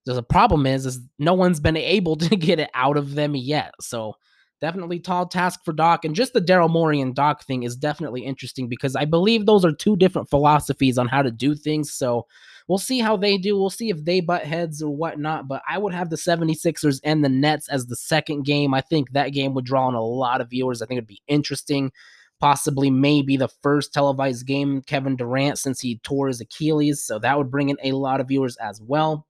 The 0.04 0.22
problem 0.22 0.66
is, 0.66 0.84
is 0.84 1.00
no 1.18 1.32
one's 1.32 1.60
been 1.60 1.76
able 1.76 2.16
to 2.16 2.36
get 2.36 2.58
it 2.58 2.70
out 2.74 2.96
of 2.96 3.14
them 3.14 3.36
yet. 3.36 3.72
So 3.80 4.14
definitely 4.60 4.98
tall 4.98 5.26
task 5.26 5.60
for 5.64 5.72
Doc. 5.72 6.04
And 6.04 6.14
just 6.14 6.32
the 6.32 6.40
Daryl 6.40 6.70
Morey 6.70 7.00
and 7.00 7.14
Doc 7.14 7.44
thing 7.44 7.62
is 7.62 7.76
definitely 7.76 8.24
interesting 8.24 8.68
because 8.68 8.96
I 8.96 9.04
believe 9.04 9.46
those 9.46 9.64
are 9.64 9.72
two 9.72 9.96
different 9.96 10.30
philosophies 10.30 10.98
on 10.98 11.08
how 11.08 11.22
to 11.22 11.30
do 11.30 11.54
things. 11.54 11.92
So 11.92 12.26
we'll 12.68 12.78
see 12.78 13.00
how 13.00 13.16
they 13.16 13.36
do. 13.36 13.58
We'll 13.58 13.70
see 13.70 13.90
if 13.90 14.04
they 14.04 14.20
butt 14.20 14.44
heads 14.44 14.82
or 14.82 14.94
whatnot. 14.94 15.48
But 15.48 15.62
I 15.68 15.78
would 15.78 15.94
have 15.94 16.10
the 16.10 16.16
76ers 16.16 17.00
and 17.04 17.24
the 17.24 17.28
Nets 17.28 17.68
as 17.68 17.86
the 17.86 17.96
second 17.96 18.44
game. 18.44 18.74
I 18.74 18.80
think 18.80 19.10
that 19.10 19.30
game 19.30 19.54
would 19.54 19.64
draw 19.64 19.88
in 19.88 19.94
a 19.94 20.02
lot 20.02 20.40
of 20.40 20.50
viewers. 20.50 20.80
I 20.80 20.86
think 20.86 20.98
it'd 20.98 21.08
be 21.08 21.22
interesting. 21.28 21.92
Possibly, 22.40 22.90
maybe 22.90 23.36
the 23.36 23.48
first 23.62 23.94
televised 23.94 24.46
game, 24.46 24.82
Kevin 24.82 25.16
Durant, 25.16 25.58
since 25.58 25.80
he 25.80 25.98
tore 25.98 26.28
his 26.28 26.40
Achilles. 26.40 27.02
So 27.02 27.18
that 27.20 27.38
would 27.38 27.50
bring 27.50 27.68
in 27.68 27.76
a 27.82 27.92
lot 27.92 28.20
of 28.20 28.28
viewers 28.28 28.56
as 28.56 28.80
well. 28.82 29.26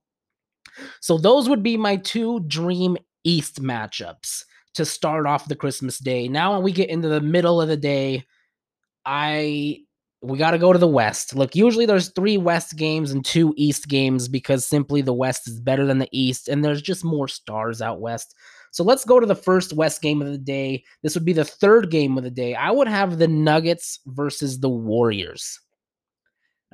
So 1.01 1.19
those 1.19 1.49
would 1.49 1.63
be 1.63 1.77
my 1.77 1.97
two 1.97 2.41
dream 2.41 2.97
East 3.23 3.63
matchups 3.63 4.45
to 4.75 4.85
start 4.85 5.27
off 5.27 5.49
the 5.49 5.57
Christmas 5.57 5.99
day. 5.99 6.29
Now, 6.29 6.55
when 6.55 6.63
we 6.63 6.73
get 6.73 6.91
into 6.91 7.09
the 7.09 7.21
middle 7.21 7.61
of 7.61 7.69
the 7.69 7.77
day, 7.77 8.25
I 9.05 9.81
we 10.25 10.39
got 10.39 10.53
to 10.53 10.59
go 10.59 10.73
to 10.73 10.79
the 10.79 10.89
West. 10.89 11.35
Look, 11.37 11.55
usually 11.55 11.85
there's 11.85 12.09
three 12.11 12.39
West 12.39 12.77
games 12.77 13.11
and 13.11 13.25
two 13.25 13.53
East 13.57 13.89
games 13.89 14.27
because 14.27 14.67
simply 14.67 15.03
the 15.03 15.13
West 15.13 15.47
is 15.47 15.61
better 15.61 15.85
than 15.85 15.99
the 15.99 16.09
East, 16.13 16.49
and 16.49 16.65
there's 16.65 16.81
just 16.81 17.05
more 17.05 17.29
stars 17.29 17.83
out 17.83 18.01
West. 18.01 18.35
So 18.73 18.83
let's 18.83 19.05
go 19.05 19.21
to 19.21 19.27
the 19.27 19.35
first 19.35 19.75
West 19.75 20.01
game 20.01 20.23
of 20.23 20.29
the 20.29 20.39
day. 20.39 20.83
This 21.03 21.15
would 21.15 21.25
be 21.25 21.35
the 21.35 21.45
third 21.45 21.91
game 21.91 22.17
of 22.17 22.25
the 22.25 22.31
day. 22.31 22.55
I 22.55 22.71
would 22.71 22.89
have 22.89 23.19
the 23.19 23.29
Nuggets 23.29 24.01
versus 24.07 24.59
the 24.59 24.71
Warriors. 24.71 25.61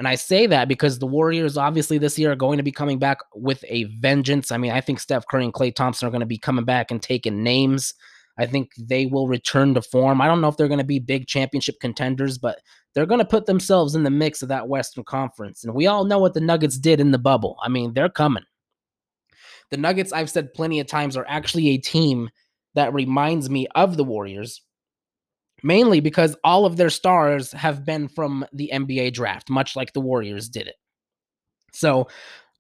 And 0.01 0.09
I 0.09 0.15
say 0.15 0.47
that 0.47 0.67
because 0.67 0.99
the 0.99 1.07
Warriors, 1.07 1.59
obviously, 1.59 1.99
this 1.99 2.19
year 2.19 2.33
are 2.33 2.35
going 2.35 2.57
to 2.57 2.63
be 2.63 2.73
coming 2.73 2.99
back 2.99 3.19
with 3.35 3.63
a 3.69 3.85
vengeance. 3.99 4.51
I 4.51 4.57
mean, 4.57 4.73
I 4.73 4.81
think 4.81 4.99
Steph 4.99 5.27
Curry 5.27 5.45
and 5.45 5.53
Klay 5.53 5.75
Thompson 5.75 6.09
are 6.09 6.11
going 6.11 6.21
to 6.21 6.27
be 6.27 6.39
coming 6.39 6.65
back 6.65 6.91
and 6.91 7.03
taking 7.03 7.43
names. 7.43 7.93
I 8.39 8.47
think 8.47 8.71
they 8.79 9.05
will 9.05 9.29
return 9.29 9.75
to 9.75 9.83
form. 9.83 10.23
I 10.23 10.27
don't 10.27 10.41
know 10.41 10.49
if 10.49 10.57
they're 10.57 10.69
going 10.69 10.79
to 10.79 10.85
be 10.85 11.01
big 11.01 11.27
championship 11.27 11.81
contenders, 11.81 12.39
but 12.39 12.61
they're 12.95 13.05
going 13.05 13.19
to 13.19 13.27
put 13.27 13.45
themselves 13.45 13.95
in 13.95 14.03
the 14.03 14.11
mix 14.11 14.41
of 14.41 14.49
that 14.49 14.69
Western 14.69 15.05
Conference. 15.05 15.65
And 15.65 15.75
we 15.75 15.87
all 15.87 16.07
know 16.07 16.19
what 16.19 16.33
the 16.33 16.41
Nuggets 16.41 16.79
did 16.79 16.99
in 16.99 17.11
the 17.11 17.19
bubble. 17.19 17.59
I 17.63 17.69
mean, 17.69 17.93
they're 17.93 18.09
coming. 18.09 18.45
The 19.71 19.77
Nuggets, 19.77 20.15
I've 20.15 20.31
said 20.31 20.55
plenty 20.55 20.81
of 20.81 20.87
times, 20.87 21.15
are 21.15 21.27
actually 21.29 21.69
a 21.69 21.77
team 21.77 22.31
that 22.75 22.95
reminds 22.95 23.51
me 23.51 23.67
of 23.75 23.99
the 23.99 24.05
Warriors 24.05 24.63
mainly 25.63 26.01
because 26.01 26.37
all 26.45 26.67
of 26.67 26.77
their 26.77 26.91
stars 26.91 27.53
have 27.53 27.85
been 27.85 28.09
from 28.09 28.45
the 28.53 28.71
NBA 28.73 29.13
draft, 29.13 29.51
much 29.51 29.77
like 29.77 29.93
the 29.93 30.01
Warriors 30.01 30.49
did 30.49 30.67
it. 30.67 30.77
So 31.73 32.09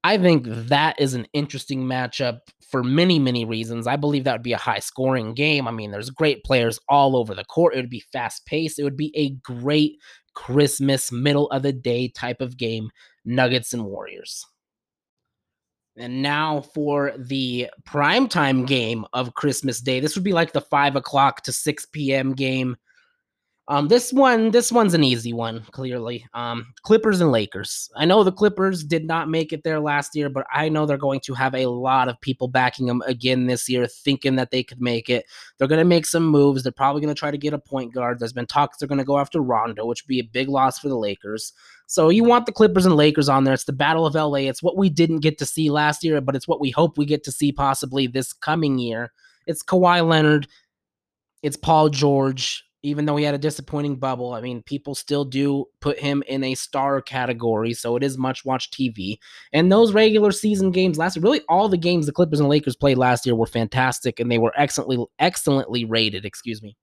I 0.02 0.16
think 0.16 0.46
that 0.46 0.98
is 0.98 1.14
an 1.14 1.26
interesting 1.32 1.84
matchup 1.84 2.40
for 2.70 2.82
many, 2.82 3.18
many 3.18 3.44
reasons. 3.44 3.86
I 3.86 3.96
believe 3.96 4.24
that 4.24 4.32
would 4.32 4.42
be 4.42 4.52
a 4.52 4.58
high 4.58 4.78
scoring 4.78 5.34
game. 5.34 5.68
I 5.68 5.72
mean, 5.72 5.90
there's 5.90 6.10
great 6.10 6.42
players 6.44 6.78
all 6.88 7.16
over 7.16 7.34
the 7.34 7.44
court. 7.44 7.74
It 7.74 7.78
would 7.78 7.90
be 7.90 8.04
fast 8.12 8.46
paced. 8.46 8.78
It 8.78 8.84
would 8.84 8.96
be 8.96 9.12
a 9.14 9.30
great 9.42 9.98
Christmas, 10.34 11.12
middle 11.12 11.50
of 11.50 11.62
the 11.62 11.72
day 11.72 12.08
type 12.08 12.40
of 12.40 12.56
game, 12.56 12.90
Nuggets 13.24 13.74
and 13.74 13.84
Warriors. 13.84 14.46
And 15.96 16.22
now 16.22 16.62
for 16.62 17.12
the 17.18 17.68
primetime 17.86 18.66
game 18.66 19.04
of 19.12 19.34
Christmas 19.34 19.80
Day. 19.80 20.00
This 20.00 20.14
would 20.14 20.24
be 20.24 20.32
like 20.32 20.52
the 20.52 20.62
5 20.62 20.96
o'clock 20.96 21.42
to 21.42 21.52
6 21.52 21.86
p.m. 21.86 22.32
game 22.32 22.76
um, 23.70 23.86
this 23.86 24.12
one, 24.12 24.50
this 24.50 24.72
one's 24.72 24.94
an 24.94 25.04
easy 25.04 25.32
one, 25.32 25.60
clearly. 25.70 26.26
Um, 26.34 26.74
Clippers 26.82 27.20
and 27.20 27.30
Lakers. 27.30 27.88
I 27.94 28.04
know 28.04 28.24
the 28.24 28.32
Clippers 28.32 28.82
did 28.82 29.04
not 29.04 29.28
make 29.28 29.52
it 29.52 29.62
there 29.62 29.78
last 29.78 30.16
year, 30.16 30.28
but 30.28 30.44
I 30.52 30.68
know 30.68 30.86
they're 30.86 30.98
going 30.98 31.20
to 31.20 31.34
have 31.34 31.54
a 31.54 31.66
lot 31.66 32.08
of 32.08 32.20
people 32.20 32.48
backing 32.48 32.86
them 32.86 33.00
again 33.06 33.46
this 33.46 33.68
year, 33.68 33.86
thinking 33.86 34.34
that 34.34 34.50
they 34.50 34.64
could 34.64 34.80
make 34.80 35.08
it. 35.08 35.24
They're 35.56 35.68
going 35.68 35.78
to 35.78 35.84
make 35.84 36.04
some 36.04 36.26
moves. 36.26 36.64
They're 36.64 36.72
probably 36.72 37.00
going 37.00 37.14
to 37.14 37.18
try 37.18 37.30
to 37.30 37.38
get 37.38 37.54
a 37.54 37.60
point 37.60 37.94
guard. 37.94 38.18
There's 38.18 38.32
been 38.32 38.44
talks 38.44 38.78
they're 38.78 38.88
going 38.88 38.98
to 38.98 39.04
go 39.04 39.18
after 39.18 39.40
Rondo, 39.40 39.86
which 39.86 40.02
would 40.02 40.08
be 40.08 40.18
a 40.18 40.24
big 40.24 40.48
loss 40.48 40.80
for 40.80 40.88
the 40.88 40.98
Lakers. 40.98 41.52
So 41.86 42.08
you 42.08 42.24
want 42.24 42.46
the 42.46 42.52
Clippers 42.52 42.86
and 42.86 42.96
Lakers 42.96 43.28
on 43.28 43.44
there. 43.44 43.54
It's 43.54 43.64
the 43.64 43.72
Battle 43.72 44.04
of 44.04 44.16
LA. 44.16 44.48
It's 44.48 44.64
what 44.64 44.76
we 44.76 44.90
didn't 44.90 45.20
get 45.20 45.38
to 45.38 45.46
see 45.46 45.70
last 45.70 46.02
year, 46.02 46.20
but 46.20 46.34
it's 46.34 46.48
what 46.48 46.60
we 46.60 46.70
hope 46.70 46.98
we 46.98 47.06
get 47.06 47.22
to 47.22 47.30
see 47.30 47.52
possibly 47.52 48.08
this 48.08 48.32
coming 48.32 48.80
year. 48.80 49.12
It's 49.46 49.62
Kawhi 49.62 50.04
Leonard. 50.04 50.48
It's 51.44 51.56
Paul 51.56 51.88
George 51.88 52.64
even 52.82 53.04
though 53.04 53.16
he 53.16 53.24
had 53.24 53.34
a 53.34 53.38
disappointing 53.38 53.96
bubble, 53.96 54.32
I 54.32 54.40
mean, 54.40 54.62
people 54.62 54.94
still 54.94 55.24
do 55.24 55.66
put 55.80 55.98
him 55.98 56.22
in 56.26 56.42
a 56.42 56.54
star 56.54 57.02
category, 57.02 57.74
so 57.74 57.96
it 57.96 58.02
is 58.02 58.16
much 58.16 58.44
watched 58.44 58.72
TV. 58.72 59.18
And 59.52 59.70
those 59.70 59.92
regular 59.92 60.32
season 60.32 60.70
games 60.70 60.96
last 60.96 61.16
year, 61.16 61.22
really 61.22 61.42
all 61.48 61.68
the 61.68 61.76
games 61.76 62.06
the 62.06 62.12
Clippers 62.12 62.40
and 62.40 62.48
Lakers 62.48 62.76
played 62.76 62.98
last 62.98 63.26
year 63.26 63.34
were 63.34 63.46
fantastic 63.46 64.18
and 64.18 64.30
they 64.30 64.38
were 64.38 64.52
excellently 64.56 65.04
excellently 65.18 65.84
rated, 65.84 66.24
excuse 66.24 66.62
me. 66.62 66.76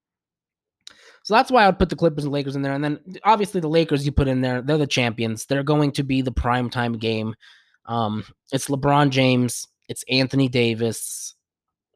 So 1.24 1.34
that's 1.34 1.52
why 1.52 1.64
I 1.64 1.66
would 1.66 1.80
put 1.80 1.90
the 1.90 1.96
Clippers 1.96 2.24
and 2.24 2.32
Lakers 2.32 2.56
in 2.56 2.62
there. 2.62 2.74
And 2.74 2.84
then 2.84 3.00
obviously 3.24 3.60
the 3.60 3.68
Lakers 3.68 4.06
you 4.06 4.12
put 4.12 4.30
in 4.30 4.42
there, 4.42 4.62
they're 4.62 4.78
the 4.78 4.88
champions. 4.88 5.46
They're 5.46 5.64
going 5.64 5.92
to 5.94 6.04
be 6.04 6.22
the 6.22 6.32
prime 6.32 6.70
time 6.70 6.94
game. 6.94 7.36
Um, 7.86 8.24
it's 8.52 8.68
LeBron 8.68 9.10
James, 9.10 9.68
it's 9.90 10.04
Anthony 10.10 10.48
Davis, 10.48 11.36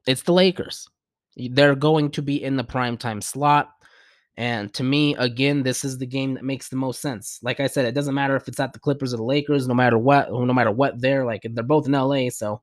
it's 0.08 0.24
the 0.24 0.34
Lakers. 0.34 0.88
They're 1.36 1.76
going 1.76 2.12
to 2.12 2.22
be 2.22 2.44
in 2.44 2.58
the 2.58 2.64
prime 2.64 2.98
time 2.98 3.22
slot. 3.22 3.70
And 4.38 4.74
to 4.76 4.84
me, 4.84 5.16
again, 5.16 5.64
this 5.64 5.84
is 5.84 5.98
the 5.98 6.06
game 6.06 6.34
that 6.36 6.44
makes 6.44 6.70
the 6.70 6.76
most 6.76 7.02
sense. 7.02 7.40
Like 7.44 7.60
I 7.60 7.68
said, 7.68 7.86
it 7.86 7.94
doesn't 7.94 8.16
matter 8.16 8.36
if 8.36 8.48
it's 8.48 8.60
at 8.60 8.74
the 8.74 8.80
Clippers 8.80 9.14
or 9.14 9.18
the 9.18 9.24
Lakers, 9.24 9.68
no 9.68 9.74
matter 9.74 9.98
what, 9.98 10.32
no 10.32 10.54
matter 10.54 10.72
what 10.72 11.00
they're 11.02 11.26
like, 11.26 11.42
they're 11.44 11.64
both 11.64 11.86
in 11.86 11.92
LA. 11.92 12.30
So 12.30 12.62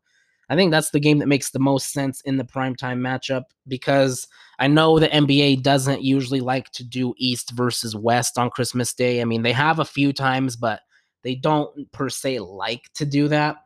I 0.49 0.57
think 0.57 0.71
that's 0.71 0.91
the 0.91 1.01
game 1.01 1.19
that 1.19 1.29
makes 1.29 1.51
the 1.51 1.59
most 1.59 1.93
sense 1.93 2.21
in 2.23 2.39
the 2.39 2.45
primetime 2.45 2.99
matchup 2.99 3.45
because 3.67 4.27
I 4.59 4.67
know 4.67 4.99
the 4.99 5.09
NBA 5.09 5.63
doesn't 5.63 6.03
usually 6.03 6.41
like 6.41 6.71
to 6.73 6.85
do 6.85 7.15
East 7.19 7.51
versus 7.51 7.95
West 7.95 8.39
on 8.39 8.51
Christmas 8.51 8.95
Day. 8.95 9.21
I 9.21 9.25
mean, 9.25 9.43
they 9.43 9.53
have 9.53 9.79
a 9.79 9.85
few 9.85 10.13
times, 10.13 10.57
but 10.57 10.81
they 11.23 11.35
don't 11.35 11.91
per 11.93 12.09
se 12.09 12.41
like 12.41 12.83
to 12.95 13.05
do 13.05 13.29
that. 13.29 13.57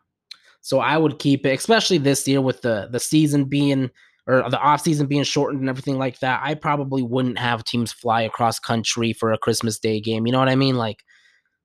So 0.61 0.81
I 0.81 0.99
would 0.99 1.19
keep 1.19 1.47
it, 1.47 1.59
especially 1.59 1.99
this 1.99 2.27
year 2.27 2.41
with 2.41 2.63
the 2.63 2.89
the 2.91 3.01
season 3.01 3.45
being 3.45 3.91
or 4.27 4.49
the 4.49 4.59
off 4.59 4.83
season 4.83 5.07
being 5.07 5.25
shortened 5.25 5.61
and 5.61 5.69
everything 5.69 5.99
like 5.99 6.19
that. 6.21 6.41
I 6.45 6.55
probably 6.55 7.03
wouldn't 7.03 7.39
have 7.39 7.65
teams 7.65 7.93
fly 7.93 8.23
across 8.23 8.59
country 8.59 9.13
for 9.13 9.33
a 9.33 9.39
Christmas 9.39 9.79
Day 9.79 10.01
game. 10.01 10.27
You 10.27 10.33
know 10.33 10.39
what 10.39 10.49
I 10.49 10.57
mean? 10.57 10.77
Like, 10.77 11.03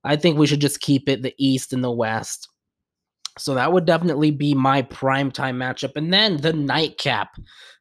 I 0.03 0.15
think 0.15 0.37
we 0.37 0.47
should 0.47 0.61
just 0.61 0.79
keep 0.79 1.07
it 1.07 1.21
the 1.21 1.35
East 1.37 1.73
and 1.73 1.83
the 1.83 1.91
West. 1.91 2.49
So 3.37 3.53
that 3.53 3.71
would 3.71 3.85
definitely 3.85 4.31
be 4.31 4.55
my 4.55 4.81
prime 4.81 5.31
time 5.31 5.57
matchup. 5.59 5.95
And 5.95 6.11
then 6.11 6.37
the 6.37 6.53
nightcap, 6.53 7.29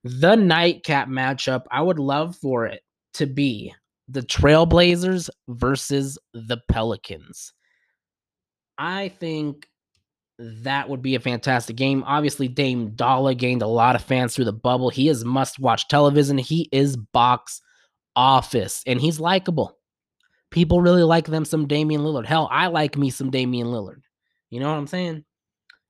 the 0.05 0.35
nightcap 0.35 1.09
matchup, 1.09 1.63
I 1.71 1.81
would 1.81 1.99
love 1.99 2.37
for 2.37 2.67
it 2.67 2.83
to 3.15 3.27
be 3.27 3.73
the 4.09 4.21
Trailblazers 4.21 5.31
versus 5.49 6.19
the 6.35 6.59
Pelicans. 6.69 7.53
I 8.77 9.09
think 9.09 9.67
that 10.39 10.89
would 10.89 11.03
be 11.03 11.15
a 11.15 11.21
fantastic 11.21 11.77
game. 11.77 12.05
Obviously, 12.07 12.49
Dame 12.49 12.91
Dolla 12.91 13.35
gained 13.35 13.63
a 13.63 13.67
lot 13.67 13.97
of 13.97 14.03
fans 14.03 14.35
through 14.35 14.45
the 14.45 14.53
bubble. 14.53 14.91
He 14.91 15.09
is 15.09 15.25
must 15.25 15.59
watch 15.59 15.89
television. 15.89 16.39
He 16.39 16.69
is 16.73 16.97
box 16.97 17.61
office 18.15 18.83
and 18.87 19.01
he's 19.01 19.21
likable. 19.21 19.79
People 20.51 20.81
really 20.81 21.03
like 21.03 21.27
them 21.27 21.45
some 21.45 21.67
Damian 21.67 22.03
Lillard. 22.03 22.27
Hell, 22.27 22.49
I 22.51 22.69
like 22.69 22.97
me 22.97 23.11
some 23.11 23.31
Damian 23.31 23.69
Lillard. 23.69 24.03
You 24.51 24.61
know 24.61 24.71
what 24.71 24.79
I'm 24.79 24.87
saying? 24.87 25.25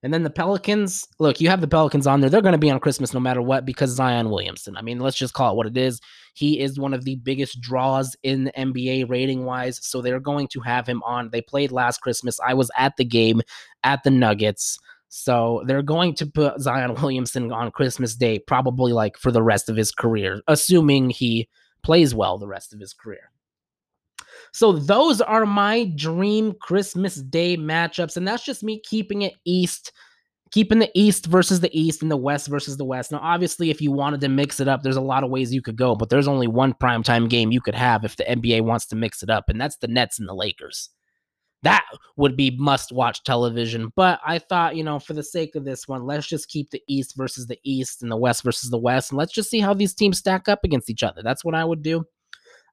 And 0.07 0.15
then 0.15 0.23
the 0.23 0.31
Pelicans, 0.31 1.09
look, 1.19 1.41
you 1.41 1.49
have 1.49 1.61
the 1.61 1.67
Pelicans 1.67 2.07
on 2.07 2.21
there. 2.21 2.31
They're 2.31 2.41
going 2.41 2.53
to 2.53 2.59
be 2.59 2.71
on 2.71 2.79
Christmas 2.79 3.13
no 3.13 3.19
matter 3.19 3.43
what 3.43 3.67
because 3.67 3.91
Zion 3.91 4.31
Williamson. 4.31 4.77
I 4.77 4.81
mean, 4.81 5.01
let's 5.01 5.17
just 5.17 5.35
call 5.35 5.51
it 5.51 5.57
what 5.57 5.67
it 5.67 5.77
is. 5.77 6.01
He 6.33 6.61
is 6.61 6.79
one 6.79 6.95
of 6.95 7.03
the 7.03 7.17
biggest 7.17 7.61
draws 7.61 8.15
in 8.23 8.45
the 8.45 8.53
NBA 8.53 9.11
rating 9.11 9.45
wise. 9.45 9.85
So 9.85 10.01
they're 10.01 10.21
going 10.21 10.47
to 10.53 10.61
have 10.61 10.87
him 10.87 11.03
on. 11.03 11.31
They 11.31 11.43
played 11.43 11.73
last 11.73 12.03
Christmas. 12.03 12.39
I 12.39 12.55
was 12.55 12.71
at 12.77 12.97
the 12.97 13.05
game 13.05 13.43
at 13.83 14.05
the 14.05 14.13
Nuggets. 14.13 14.79
So 15.09 15.65
they're 15.67 15.83
going 15.83 16.15
to 16.15 16.27
put 16.27 16.61
Zion 16.61 16.95
Williamson 16.95 17.51
on 17.51 17.73
Christmas 17.73 18.15
Day, 18.15 18.39
probably 18.39 18.93
like 18.93 19.17
for 19.17 19.33
the 19.33 19.43
rest 19.43 19.69
of 19.69 19.75
his 19.75 19.91
career, 19.91 20.41
assuming 20.47 21.11
he 21.11 21.49
plays 21.83 22.15
well 22.15 22.39
the 22.39 22.47
rest 22.47 22.73
of 22.73 22.79
his 22.79 22.93
career. 22.93 23.33
So 24.53 24.73
those 24.73 25.21
are 25.21 25.47
my 25.47 25.85
dream 25.97 26.55
Christmas 26.61 27.17
Day 27.17 27.57
matchups, 27.57 28.17
and 28.17 28.27
that's 28.27 28.45
just 28.45 28.63
me 28.63 28.81
keeping 28.81 29.23
it 29.23 29.35
East, 29.45 29.93
keeping 30.51 30.79
the 30.79 30.91
East 30.95 31.27
versus 31.27 31.61
the 31.61 31.79
East 31.79 32.03
and 32.03 32.11
the 32.11 32.17
West 32.17 32.49
versus 32.49 32.77
the 32.77 32.85
West. 32.85 33.13
Now, 33.13 33.21
obviously, 33.23 33.71
if 33.71 33.81
you 33.81 33.93
wanted 33.93 34.21
to 34.23 34.29
mix 34.29 34.61
it 34.61 34.69
up, 34.69 34.83
there's 34.83 34.97
a 34.97 35.01
lot 35.01 35.25
of 35.25 35.31
ways 35.31 35.53
you 35.53 35.63
could 35.63 35.77
go, 35.77 35.95
but 35.95 36.09
there's 36.09 36.29
only 36.29 36.47
one 36.47 36.75
primetime 36.75 37.29
game 37.29 37.53
you 37.53 37.61
could 37.61 37.75
have 37.75 38.05
if 38.05 38.17
the 38.17 38.25
NBA 38.25 38.63
wants 38.63 38.87
to 38.87 38.97
mix 38.97 39.23
it 39.23 39.31
up, 39.31 39.49
and 39.49 39.61
that's 39.61 39.77
the 39.77 39.89
Nets 39.89 40.19
and 40.19 40.29
the 40.29 40.35
Lakers. 40.35 40.91
That 41.63 41.85
would 42.17 42.37
be 42.37 42.57
must 42.57 42.93
watch 42.93 43.25
television. 43.25 43.93
But 43.97 44.21
I 44.25 44.39
thought, 44.39 44.77
you 44.77 44.85
know, 44.85 45.01
for 45.01 45.15
the 45.15 45.23
sake 45.23 45.57
of 45.57 45.65
this 45.65 45.89
one, 45.89 46.05
let's 46.07 46.27
just 46.27 46.49
keep 46.49 46.71
the 46.71 46.83
East 46.87 47.17
versus 47.17 47.47
the 47.47 47.59
East 47.65 48.03
and 48.03 48.13
the 48.13 48.17
West 48.17 48.45
versus 48.45 48.71
the 48.71 48.79
West. 48.79 49.11
And 49.11 49.19
let's 49.19 49.33
just 49.33 49.51
see 49.51 49.59
how 49.59 49.75
these 49.75 49.95
teams 49.95 50.19
stack 50.19 50.49
up 50.49 50.61
against 50.63 50.91
each 50.91 51.03
other. 51.03 51.23
That's 51.25 51.45
what 51.45 51.55
I 51.55 51.65
would 51.65 51.83
do. 51.83 52.05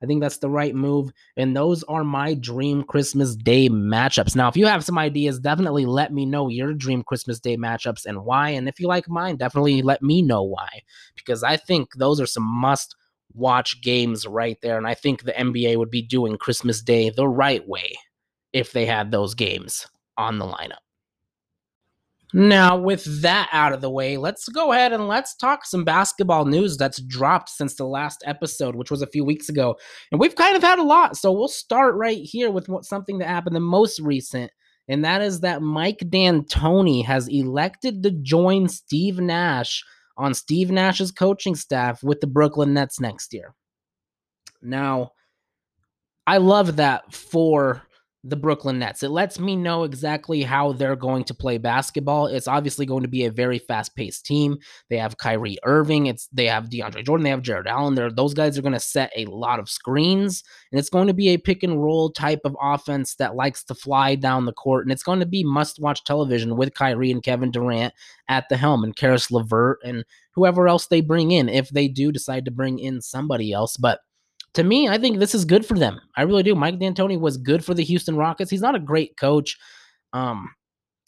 I 0.04 0.06
think 0.06 0.22
that's 0.22 0.40
the 0.40 0.50
right 0.50 0.76
move. 0.76 1.12
And 1.38 1.56
those 1.56 1.82
are 1.84 2.04
my 2.04 2.34
dream 2.34 2.84
Christmas 2.84 3.36
Day 3.36 3.70
matchups. 3.70 4.36
Now, 4.36 4.50
if 4.50 4.58
you 4.58 4.66
have 4.66 4.84
some 4.84 4.98
ideas, 4.98 5.40
definitely 5.40 5.86
let 5.86 6.12
me 6.12 6.26
know 6.26 6.50
your 6.50 6.74
dream 6.74 7.04
Christmas 7.04 7.40
Day 7.40 7.56
matchups 7.56 8.06
and 8.06 8.26
why. 8.26 8.50
And 8.50 8.68
if 8.68 8.80
you 8.82 8.88
like 8.88 9.08
mine, 9.08 9.38
definitely 9.38 9.82
let 9.82 10.02
me 10.02 10.22
know 10.22 10.44
why. 10.44 10.82
Because 11.16 11.42
I 11.42 11.56
think 11.56 11.96
those 11.96 12.20
are 12.20 12.26
some 12.26 12.44
must 12.44 12.98
watch 13.34 13.82
games 13.82 14.28
right 14.28 14.58
there. 14.62 14.78
And 14.78 14.86
I 14.86 14.94
think 14.94 15.24
the 15.24 15.32
NBA 15.32 15.78
would 15.78 15.90
be 15.90 16.02
doing 16.02 16.38
Christmas 16.38 16.82
Day 16.82 17.10
the 17.10 17.28
right 17.28 17.66
way 17.66 17.96
if 18.52 18.74
they 18.74 18.86
had 18.86 19.10
those 19.10 19.34
games 19.34 19.88
on 20.18 20.38
the 20.38 20.46
lineup. 20.46 20.84
Now, 22.36 22.78
with 22.78 23.22
that 23.22 23.48
out 23.52 23.74
of 23.74 23.82
the 23.82 23.92
way, 23.92 24.18
let's 24.18 24.50
go 24.50 24.72
ahead 24.72 24.92
and 24.92 25.08
let's 25.08 25.36
talk 25.36 25.66
some 25.66 25.84
basketball 25.84 26.46
news 26.46 26.78
that's 26.78 27.00
dropped 27.02 27.50
since 27.50 27.76
the 27.76 27.86
last 27.86 28.24
episode, 28.26 28.76
which 28.76 28.90
was 28.90 29.04
a 29.04 29.08
few 29.08 29.24
weeks 29.24 29.50
ago. 29.50 29.76
And 30.12 30.20
we've 30.20 30.36
kind 30.36 30.56
of 30.56 30.64
had 30.64 30.80
a 30.80 30.84
lot. 30.84 31.16
So 31.16 31.32
we'll 31.32 31.48
start 31.48 31.96
right 31.96 32.22
here 32.24 32.50
with 32.50 32.68
what, 32.68 32.86
something 32.86 33.20
that 33.20 33.28
happened 33.28 33.56
the 33.56 33.60
most 33.60 34.00
recent. 34.00 34.52
And 34.88 35.06
that 35.06 35.22
is 35.22 35.42
that 35.42 35.62
Mike 35.62 36.00
D'Antoni 36.10 37.06
has 37.06 37.28
elected 37.28 38.02
to 38.02 38.12
join 38.12 38.68
Steve 38.68 39.20
Nash 39.20 39.84
on 40.18 40.34
Steve 40.34 40.72
Nash's 40.72 41.12
coaching 41.12 41.56
staff 41.56 42.04
with 42.04 42.20
the 42.20 42.28
Brooklyn 42.28 42.74
Nets 42.74 43.00
next 43.00 43.32
year. 43.34 43.54
Now, 44.62 45.12
I 46.26 46.38
love 46.38 46.78
that 46.78 47.14
for 47.14 47.84
the 48.26 48.36
Brooklyn 48.38 48.80
Nets. 48.80 49.04
It 49.04 49.10
lets 49.10 49.38
me 49.38 49.56
know 49.56 49.84
exactly 49.84 50.44
how 50.44 50.72
they're 50.72 50.96
going 50.96 51.26
to 51.26 51.34
play 51.34 51.58
basketball. 51.58 52.28
It's 52.28 52.48
obviously 52.48 52.86
going 52.86 53.02
to 53.02 53.10
be 53.10 53.26
a 53.26 53.32
very 53.32 53.60
fast-paced 53.60 54.26
team. 54.26 54.58
They 54.90 54.98
have 54.98 55.18
Kyrie 55.18 55.58
Irving, 55.64 56.06
it's 56.06 56.28
they 56.32 56.46
have 56.46 56.70
DeAndre 56.70 57.06
Jordan, 57.06 57.26
they 57.26 57.30
have 57.32 57.42
Jarrett 57.42 57.68
Allen. 57.68 57.96
There, 57.96 58.10
those 58.10 58.34
guys 58.34 58.58
are 58.58 58.62
going 58.62 58.74
to 58.74 58.80
set 58.80 59.12
a 59.16 59.26
lot 59.26 59.60
of 59.60 59.70
screens, 59.70 60.44
and 60.72 60.80
it's 60.80 60.90
going 60.90 61.08
to 61.08 61.14
be 61.14 61.30
a 61.30 61.38
pick 61.38 61.64
and 61.64 61.84
roll 61.84 62.12
type 62.12 62.42
of 62.46 62.56
offense 62.62 63.16
that 63.16 63.36
likes 63.36 63.64
to 63.66 63.76
fly 63.76 64.16
down 64.16 64.46
the 64.46 64.54
court. 64.54 64.86
And 64.86 64.92
it's 64.94 65.04
going 65.04 65.20
to 65.20 65.26
be 65.26 65.44
must-watch 65.44 66.06
television 66.06 66.56
with 66.56 66.74
Kyrie 66.74 67.12
and 67.12 67.24
Kevin 67.24 67.52
Durant 67.52 67.94
at 68.30 68.48
the 68.48 68.56
helm, 68.56 68.86
and 68.86 68.96
Caris 68.96 69.32
LeVert 69.32 69.80
and 69.84 70.06
whoever 70.32 70.68
else 70.68 70.88
they 70.88 71.02
bring 71.02 71.32
in 71.32 71.50
if 71.50 71.70
they 71.70 71.88
do 71.90 72.12
decide 72.12 72.46
to 72.46 72.52
bring 72.52 72.80
in 72.80 73.02
somebody 73.02 73.52
else. 73.52 73.76
But 73.76 74.00
to 74.54 74.64
me, 74.64 74.88
I 74.88 74.98
think 74.98 75.20
this 75.20 75.36
is 75.36 75.46
good 75.46 75.66
for 75.66 75.78
them. 75.78 76.00
I 76.16 76.24
really 76.24 76.44
do. 76.44 76.56
Mike 76.56 76.80
D'Antoni 76.80 77.20
was 77.20 77.38
good 77.38 77.66
for 77.66 77.74
the 77.74 77.84
Houston 77.84 78.16
Rockets. 78.16 78.52
He's 78.52 78.62
not 78.62 78.76
a 78.76 78.80
great 78.80 79.18
coach. 79.18 79.58
Um, 80.14 80.50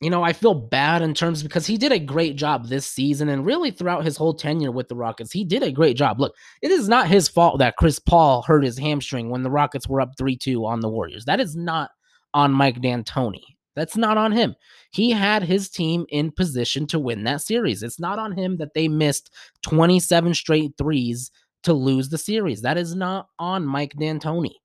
you 0.01 0.10
know, 0.10 0.23
I 0.23 0.34
feel 0.34 0.53
bad 0.53 1.01
in 1.01 1.13
terms 1.13 1.41
because 1.41 1.65
he 1.65 1.77
did 1.77 1.91
a 1.91 1.99
great 1.99 2.36
job 2.36 2.67
this 2.67 2.86
season 2.86 3.29
and 3.29 3.45
really 3.45 3.71
throughout 3.71 4.03
his 4.03 4.17
whole 4.17 4.34
tenure 4.34 4.71
with 4.71 4.89
the 4.89 4.95
Rockets. 4.95 5.31
He 5.31 5.45
did 5.45 5.63
a 5.63 5.71
great 5.71 5.95
job. 5.95 6.19
Look, 6.19 6.36
it 6.62 6.71
is 6.71 6.89
not 6.89 7.08
his 7.08 7.29
fault 7.29 7.60
that 7.60 7.77
Chris 7.77 7.97
Paul 7.99 8.41
hurt 8.41 8.63
his 8.63 8.77
hamstring 8.77 9.29
when 9.29 9.43
the 9.43 9.51
Rockets 9.51 9.88
were 9.88 10.01
up 10.01 10.12
3 10.17 10.36
2 10.36 10.65
on 10.65 10.81
the 10.81 10.89
Warriors. 10.89 11.25
That 11.25 11.39
is 11.39 11.55
not 11.55 11.91
on 12.34 12.51
Mike 12.51 12.81
D'Antoni. 12.81 13.43
That's 13.75 13.97
not 13.97 14.17
on 14.17 14.31
him. 14.31 14.55
He 14.91 15.12
had 15.12 15.43
his 15.43 15.69
team 15.69 16.05
in 16.10 16.31
position 16.31 16.88
to 16.88 16.99
win 16.99 17.23
that 17.25 17.41
series. 17.41 17.84
It's 17.84 17.99
not 17.99 18.19
on 18.19 18.31
him 18.31 18.58
that 18.58 18.73
they 18.73 18.88
missed 18.88 19.31
27 19.63 20.34
straight 20.34 20.71
threes 20.77 21.31
to 21.65 21.73
lose 21.73 22.10
the 22.10 22.17
series. 22.17 22.62
That 22.62 22.78
is 22.78 22.95
not 22.95 23.28
on 23.38 23.65
Mike 23.65 23.93
D'Antoni. 23.93 24.56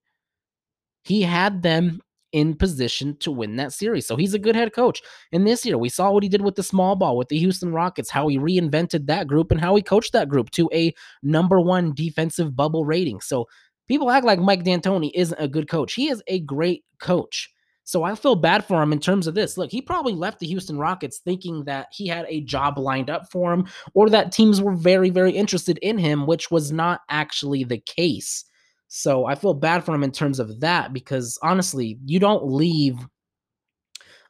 He 1.03 1.23
had 1.23 1.63
them 1.63 2.01
in 2.33 2.55
position 2.55 3.17
to 3.19 3.33
win 3.33 3.57
that 3.57 3.73
series. 3.73 4.07
So 4.07 4.17
he's 4.17 4.35
a 4.35 4.39
good 4.39 4.55
head 4.55 4.73
coach. 4.73 5.03
And 5.33 5.47
this 5.47 5.67
year, 5.67 5.79
we 5.79 5.89
saw 5.89 6.13
what 6.13 6.23
he 6.23 6.29
did 6.29 6.43
with 6.43 6.55
the 6.55 6.63
small 6.63 6.95
ball 6.95 7.17
with 7.17 7.29
the 7.29 7.39
Houston 7.39 7.73
Rockets, 7.73 8.11
how 8.11 8.29
he 8.29 8.39
reinvented 8.39 9.07
that 9.07 9.27
group 9.27 9.51
and 9.51 9.61
how 9.61 9.75
he 9.75 9.83
coached 9.83 10.13
that 10.13 10.29
group 10.29 10.51
to 10.51 10.71
a 10.73 10.95
number 11.23 11.61
one 11.61 11.93
defensive 11.93 12.55
bubble 12.55 12.85
rating. 12.85 13.21
So 13.21 13.47
people 13.89 14.11
act 14.11 14.25
like 14.25 14.39
Mike 14.39 14.63
D'Antoni 14.63 15.11
isn't 15.15 15.41
a 15.41 15.49
good 15.49 15.69
coach. 15.69 15.95
He 15.95 16.09
is 16.09 16.23
a 16.29 16.41
great 16.41 16.85
coach. 17.01 17.51
So 17.91 18.05
I 18.05 18.15
feel 18.15 18.37
bad 18.37 18.65
for 18.65 18.81
him 18.81 18.93
in 18.93 19.01
terms 19.01 19.27
of 19.27 19.35
this. 19.35 19.59
Look, 19.59 19.73
he 19.73 19.83
probably 19.83 20.13
left 20.13 20.39
the 20.39 20.47
Houston 20.47 20.79
Rockets 20.79 21.19
thinking 21.19 21.65
that 21.65 21.89
he 21.91 22.07
had 22.07 22.25
a 22.29 22.43
job 22.43 22.79
lined 22.79 23.11
up 23.11 23.29
for 23.33 23.53
him 23.53 23.67
or 23.95 24.09
that 24.11 24.31
teams 24.31 24.63
were 24.63 24.77
very, 24.77 25.11
very 25.11 25.33
interested 25.33 25.77
in 25.79 25.99
him, 25.99 26.25
which 26.25 26.53
was 26.53 26.71
not 26.71 27.01
actually 27.09 27.65
the 27.65 27.79
case. 27.79 28.45
So 28.87 29.27
I 29.27 29.35
feel 29.35 29.55
bad 29.55 29.83
for 29.83 29.93
him 29.93 30.05
in 30.05 30.13
terms 30.13 30.39
of 30.39 30.61
that 30.61 30.93
because 30.93 31.37
honestly, 31.43 31.99
you 32.05 32.21
don't 32.21 32.47
leave 32.47 32.97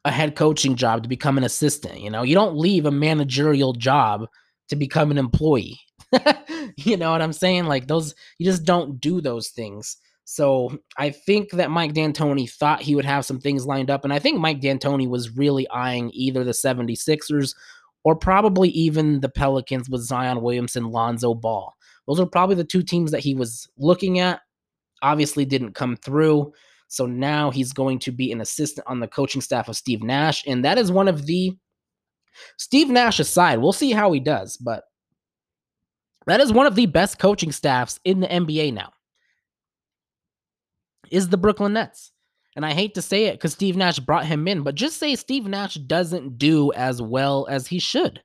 a 0.06 0.10
head 0.10 0.36
coaching 0.36 0.74
job 0.74 1.02
to 1.02 1.08
become 1.10 1.36
an 1.36 1.44
assistant. 1.44 2.00
You 2.00 2.08
know, 2.08 2.22
you 2.22 2.34
don't 2.34 2.56
leave 2.56 2.86
a 2.86 2.90
managerial 2.90 3.74
job 3.74 4.24
to 4.70 4.76
become 4.76 5.10
an 5.10 5.18
employee. 5.18 5.78
you 6.78 6.96
know 6.96 7.10
what 7.10 7.20
I'm 7.20 7.34
saying? 7.34 7.66
Like 7.66 7.88
those, 7.88 8.14
you 8.38 8.46
just 8.46 8.64
don't 8.64 8.98
do 9.02 9.20
those 9.20 9.50
things. 9.50 9.98
So 10.32 10.78
I 10.96 11.10
think 11.10 11.50
that 11.50 11.72
Mike 11.72 11.92
D'Antoni 11.92 12.48
thought 12.48 12.82
he 12.82 12.94
would 12.94 13.04
have 13.04 13.26
some 13.26 13.40
things 13.40 13.66
lined 13.66 13.90
up. 13.90 14.04
And 14.04 14.12
I 14.12 14.20
think 14.20 14.38
Mike 14.38 14.60
D'Antoni 14.60 15.08
was 15.08 15.36
really 15.36 15.68
eyeing 15.70 16.12
either 16.14 16.44
the 16.44 16.52
76ers 16.52 17.56
or 18.04 18.14
probably 18.14 18.68
even 18.68 19.18
the 19.22 19.28
Pelicans 19.28 19.90
with 19.90 20.02
Zion 20.02 20.40
Williamson, 20.40 20.92
Lonzo 20.92 21.34
Ball. 21.34 21.74
Those 22.06 22.20
are 22.20 22.26
probably 22.26 22.54
the 22.54 22.62
two 22.62 22.84
teams 22.84 23.10
that 23.10 23.18
he 23.24 23.34
was 23.34 23.68
looking 23.76 24.20
at. 24.20 24.40
obviously 25.02 25.44
didn't 25.44 25.74
come 25.74 25.96
through. 25.96 26.52
So 26.86 27.06
now 27.06 27.50
he's 27.50 27.72
going 27.72 27.98
to 27.98 28.12
be 28.12 28.30
an 28.30 28.40
assistant 28.40 28.86
on 28.86 29.00
the 29.00 29.08
coaching 29.08 29.40
staff 29.40 29.68
of 29.68 29.76
Steve 29.76 30.00
Nash. 30.00 30.44
And 30.46 30.64
that 30.64 30.78
is 30.78 30.92
one 30.92 31.08
of 31.08 31.26
the 31.26 31.56
Steve 32.56 32.88
Nash 32.88 33.18
aside, 33.18 33.58
we'll 33.58 33.72
see 33.72 33.90
how 33.90 34.12
he 34.12 34.20
does, 34.20 34.56
but 34.58 34.84
that 36.28 36.38
is 36.38 36.52
one 36.52 36.66
of 36.66 36.76
the 36.76 36.86
best 36.86 37.18
coaching 37.18 37.50
staffs 37.50 37.98
in 38.04 38.20
the 38.20 38.28
NBA 38.28 38.72
now. 38.74 38.92
Is 41.10 41.28
the 41.28 41.36
Brooklyn 41.36 41.72
Nets. 41.72 42.12
And 42.56 42.66
I 42.66 42.72
hate 42.72 42.94
to 42.94 43.02
say 43.02 43.26
it 43.26 43.34
because 43.34 43.52
Steve 43.52 43.76
Nash 43.76 44.00
brought 44.00 44.26
him 44.26 44.48
in, 44.48 44.62
but 44.62 44.74
just 44.74 44.98
say 44.98 45.14
Steve 45.14 45.46
Nash 45.46 45.74
doesn't 45.74 46.36
do 46.36 46.72
as 46.72 47.00
well 47.00 47.46
as 47.48 47.66
he 47.68 47.78
should. 47.78 48.22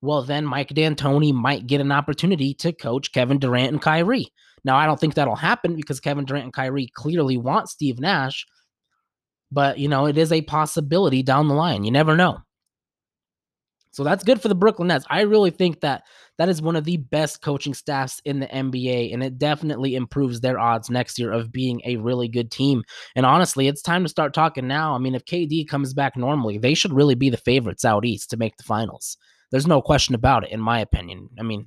Well, 0.00 0.22
then 0.22 0.46
Mike 0.46 0.68
D'Antoni 0.68 1.32
might 1.32 1.66
get 1.66 1.80
an 1.80 1.92
opportunity 1.92 2.54
to 2.54 2.72
coach 2.72 3.12
Kevin 3.12 3.38
Durant 3.38 3.72
and 3.72 3.82
Kyrie. 3.82 4.28
Now, 4.64 4.76
I 4.76 4.86
don't 4.86 4.98
think 4.98 5.14
that'll 5.14 5.36
happen 5.36 5.76
because 5.76 6.00
Kevin 6.00 6.24
Durant 6.24 6.44
and 6.44 6.52
Kyrie 6.52 6.90
clearly 6.94 7.36
want 7.36 7.68
Steve 7.68 8.00
Nash, 8.00 8.46
but 9.52 9.78
you 9.78 9.88
know, 9.88 10.06
it 10.06 10.18
is 10.18 10.32
a 10.32 10.42
possibility 10.42 11.22
down 11.22 11.48
the 11.48 11.54
line. 11.54 11.84
You 11.84 11.90
never 11.90 12.16
know. 12.16 12.38
So 13.96 14.04
that's 14.04 14.24
good 14.24 14.42
for 14.42 14.48
the 14.48 14.54
Brooklyn 14.54 14.88
Nets. 14.88 15.06
I 15.08 15.22
really 15.22 15.48
think 15.48 15.80
that 15.80 16.02
that 16.36 16.50
is 16.50 16.60
one 16.60 16.76
of 16.76 16.84
the 16.84 16.98
best 16.98 17.40
coaching 17.40 17.72
staffs 17.72 18.20
in 18.26 18.40
the 18.40 18.46
NBA, 18.46 19.14
and 19.14 19.22
it 19.22 19.38
definitely 19.38 19.94
improves 19.94 20.38
their 20.38 20.58
odds 20.58 20.90
next 20.90 21.18
year 21.18 21.32
of 21.32 21.50
being 21.50 21.80
a 21.86 21.96
really 21.96 22.28
good 22.28 22.50
team. 22.50 22.84
And 23.14 23.24
honestly, 23.24 23.68
it's 23.68 23.80
time 23.80 24.02
to 24.02 24.10
start 24.10 24.34
talking 24.34 24.66
now. 24.68 24.94
I 24.94 24.98
mean, 24.98 25.14
if 25.14 25.24
KD 25.24 25.66
comes 25.66 25.94
back 25.94 26.14
normally, 26.14 26.58
they 26.58 26.74
should 26.74 26.92
really 26.92 27.14
be 27.14 27.30
the 27.30 27.38
favorites 27.38 27.86
out 27.86 28.04
east 28.04 28.28
to 28.28 28.36
make 28.36 28.58
the 28.58 28.64
finals. 28.64 29.16
There's 29.50 29.66
no 29.66 29.80
question 29.80 30.14
about 30.14 30.44
it, 30.44 30.50
in 30.50 30.60
my 30.60 30.78
opinion. 30.78 31.30
I 31.38 31.42
mean, 31.42 31.66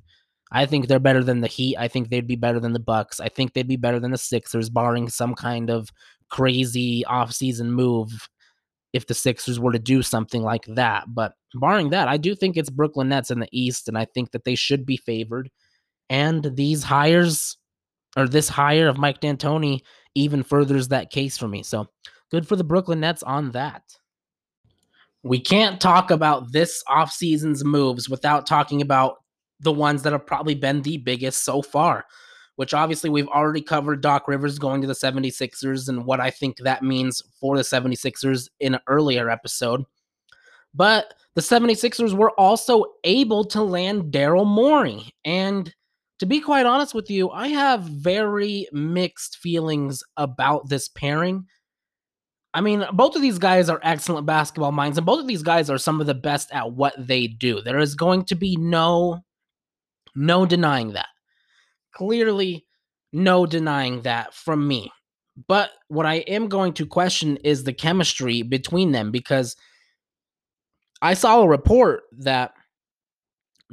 I 0.52 0.66
think 0.66 0.86
they're 0.86 1.00
better 1.00 1.24
than 1.24 1.40
the 1.40 1.48
Heat. 1.48 1.78
I 1.78 1.88
think 1.88 2.10
they'd 2.10 2.28
be 2.28 2.36
better 2.36 2.60
than 2.60 2.74
the 2.74 2.78
Bucks. 2.78 3.18
I 3.18 3.28
think 3.28 3.54
they'd 3.54 3.66
be 3.66 3.74
better 3.74 3.98
than 3.98 4.12
the 4.12 4.18
Sixers, 4.18 4.70
barring 4.70 5.08
some 5.08 5.34
kind 5.34 5.68
of 5.68 5.88
crazy 6.28 7.02
offseason 7.08 7.70
move 7.70 8.28
if 8.92 9.06
the 9.06 9.14
Sixers 9.14 9.60
were 9.60 9.72
to 9.72 9.78
do 9.78 10.02
something 10.02 10.42
like 10.42 10.64
that. 10.66 11.04
But 11.08 11.32
barring 11.54 11.90
that, 11.90 12.08
I 12.08 12.16
do 12.16 12.34
think 12.34 12.56
it's 12.56 12.70
Brooklyn 12.70 13.08
Nets 13.08 13.30
in 13.30 13.40
the 13.40 13.48
East, 13.52 13.88
and 13.88 13.96
I 13.96 14.04
think 14.04 14.32
that 14.32 14.44
they 14.44 14.54
should 14.54 14.84
be 14.84 14.96
favored. 14.96 15.50
And 16.08 16.56
these 16.56 16.82
hires, 16.82 17.56
or 18.16 18.26
this 18.26 18.48
hire 18.48 18.88
of 18.88 18.98
Mike 18.98 19.20
D'Antoni, 19.20 19.80
even 20.14 20.42
furthers 20.42 20.88
that 20.88 21.10
case 21.10 21.38
for 21.38 21.46
me. 21.46 21.62
So 21.62 21.86
good 22.30 22.48
for 22.48 22.56
the 22.56 22.64
Brooklyn 22.64 23.00
Nets 23.00 23.22
on 23.22 23.52
that. 23.52 23.82
We 25.22 25.38
can't 25.38 25.80
talk 25.80 26.10
about 26.10 26.52
this 26.52 26.82
offseason's 26.88 27.64
moves 27.64 28.08
without 28.08 28.46
talking 28.46 28.80
about 28.80 29.16
the 29.60 29.72
ones 29.72 30.02
that 30.02 30.12
have 30.12 30.26
probably 30.26 30.54
been 30.54 30.82
the 30.82 30.96
biggest 30.96 31.44
so 31.44 31.60
far, 31.60 32.06
which 32.60 32.74
obviously 32.74 33.08
we've 33.08 33.26
already 33.28 33.62
covered 33.62 34.02
Doc 34.02 34.28
Rivers 34.28 34.58
going 34.58 34.82
to 34.82 34.86
the 34.86 34.92
76ers 34.92 35.88
and 35.88 36.04
what 36.04 36.20
I 36.20 36.30
think 36.30 36.58
that 36.58 36.82
means 36.82 37.22
for 37.40 37.56
the 37.56 37.62
76ers 37.62 38.50
in 38.60 38.74
an 38.74 38.82
earlier 38.86 39.30
episode. 39.30 39.86
But 40.74 41.14
the 41.34 41.40
76ers 41.40 42.12
were 42.12 42.32
also 42.32 42.84
able 43.04 43.46
to 43.46 43.62
land 43.62 44.12
Daryl 44.12 44.46
Morey. 44.46 45.14
And 45.24 45.74
to 46.18 46.26
be 46.26 46.38
quite 46.38 46.66
honest 46.66 46.92
with 46.92 47.10
you, 47.10 47.30
I 47.30 47.48
have 47.48 47.80
very 47.84 48.68
mixed 48.72 49.38
feelings 49.38 50.04
about 50.18 50.68
this 50.68 50.86
pairing. 50.86 51.46
I 52.52 52.60
mean, 52.60 52.84
both 52.92 53.16
of 53.16 53.22
these 53.22 53.38
guys 53.38 53.70
are 53.70 53.80
excellent 53.82 54.26
basketball 54.26 54.72
minds, 54.72 54.98
and 54.98 55.06
both 55.06 55.20
of 55.20 55.26
these 55.26 55.42
guys 55.42 55.70
are 55.70 55.78
some 55.78 55.98
of 55.98 56.06
the 56.06 56.12
best 56.12 56.52
at 56.52 56.72
what 56.72 56.92
they 56.98 57.26
do. 57.26 57.62
There 57.62 57.78
is 57.78 57.94
going 57.94 58.26
to 58.26 58.34
be 58.34 58.54
no 58.56 59.24
no 60.14 60.44
denying 60.44 60.92
that. 60.92 61.08
Clearly, 61.92 62.66
no 63.12 63.46
denying 63.46 64.02
that 64.02 64.34
from 64.34 64.66
me. 64.66 64.92
But 65.48 65.70
what 65.88 66.06
I 66.06 66.16
am 66.16 66.48
going 66.48 66.72
to 66.74 66.86
question 66.86 67.36
is 67.38 67.64
the 67.64 67.72
chemistry 67.72 68.42
between 68.42 68.92
them 68.92 69.10
because 69.10 69.56
I 71.02 71.14
saw 71.14 71.40
a 71.40 71.48
report 71.48 72.02
that 72.18 72.52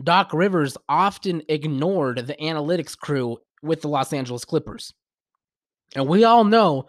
Doc 0.01 0.33
Rivers 0.33 0.77
often 0.87 1.41
ignored 1.49 2.27
the 2.27 2.35
analytics 2.35 2.97
crew 2.97 3.37
with 3.61 3.81
the 3.81 3.89
Los 3.89 4.13
Angeles 4.13 4.45
Clippers. 4.45 4.93
And 5.95 6.07
we 6.07 6.23
all 6.23 6.43
know 6.43 6.87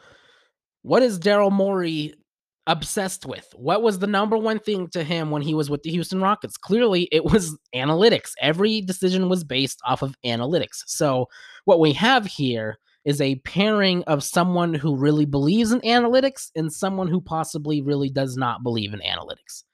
what 0.82 1.02
is 1.02 1.18
Daryl 1.18 1.50
Morey 1.50 2.14
obsessed 2.68 3.26
with? 3.26 3.52
What 3.57 3.83
was 3.83 3.98
the 3.98 4.07
number 4.07 4.37
one 4.37 4.61
thing 4.61 4.88
to 4.90 5.02
him 5.02 5.31
when 5.31 5.42
he 5.42 5.54
was 5.54 5.68
with 5.68 5.83
the 5.83 5.90
Houston 5.90 6.20
Rockets? 6.20 6.57
Clearly, 6.57 7.09
it 7.11 7.24
was 7.24 7.59
analytics. 7.74 8.31
Every 8.40 8.81
decision 8.81 9.28
was 9.28 9.42
based 9.42 9.81
off 9.85 10.02
of 10.02 10.14
analytics. 10.24 10.85
So, 10.87 11.26
what 11.64 11.81
we 11.81 11.92
have 11.94 12.26
here 12.26 12.78
is 13.04 13.20
a 13.20 13.37
pairing 13.37 14.04
of 14.04 14.22
someone 14.22 14.74
who 14.74 14.94
really 14.94 15.24
believes 15.24 15.72
in 15.72 15.81
analytics 15.81 16.50
and 16.54 16.72
someone 16.72 17.09
who 17.09 17.20
possibly 17.20 17.81
really 17.81 18.11
does 18.11 18.37
not 18.37 18.62
believe 18.62 18.92
in 18.92 19.00
analytics. 19.00 19.64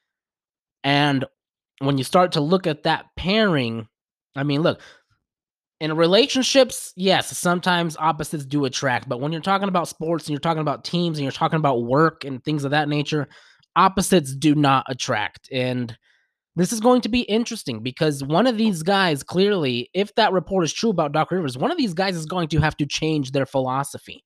And 0.85 1.25
when 1.81 1.99
you 1.99 2.05
start 2.05 2.33
to 2.33 2.41
look 2.41 2.67
at 2.67 2.85
that 2.85 3.07
pairing, 3.17 3.89
I 4.37 4.45
mean, 4.45 4.63
look, 4.63 4.81
in 5.85 5.95
relationships, 5.99 6.95
yes, 6.97 7.37
sometimes 7.37 7.95
opposites 7.99 8.47
do 8.47 8.65
attract, 8.65 9.07
but 9.07 9.21
when 9.21 9.33
you're 9.33 9.43
talking 9.43 9.69
about 9.69 9.87
sports 9.87 10.25
and 10.25 10.31
you're 10.31 10.41
talking 10.41 10.63
about 10.63 10.83
teams 10.83 11.19
and 11.19 11.23
you're 11.25 11.31
talking 11.31 11.59
about 11.59 11.85
work 11.85 12.25
and 12.25 12.43
things 12.43 12.65
of 12.65 12.71
that 12.71 12.89
nature, 12.89 13.29
opposites 13.77 14.35
do 14.35 14.55
not 14.55 14.87
attract. 14.89 15.47
And 15.53 15.95
this 16.57 16.73
is 16.73 16.81
going 16.81 17.03
to 17.03 17.11
be 17.11 17.21
interesting 17.21 17.83
because 17.83 18.25
one 18.25 18.47
of 18.47 18.57
these 18.57 18.83
guys, 18.83 19.23
clearly, 19.23 19.91
if 19.93 20.15
that 20.15 20.33
report 20.33 20.65
is 20.65 20.73
true 20.73 20.89
about 20.89 21.13
Doc 21.13 21.31
Rivers, 21.31 21.59
one 21.59 21.71
of 21.71 21.77
these 21.77 21.93
guys 21.93 22.17
is 22.17 22.25
going 22.25 22.49
to 22.49 22.61
have 22.61 22.79
to 22.79 22.87
change 22.87 23.33
their 23.33 23.45
philosophy. 23.45 24.25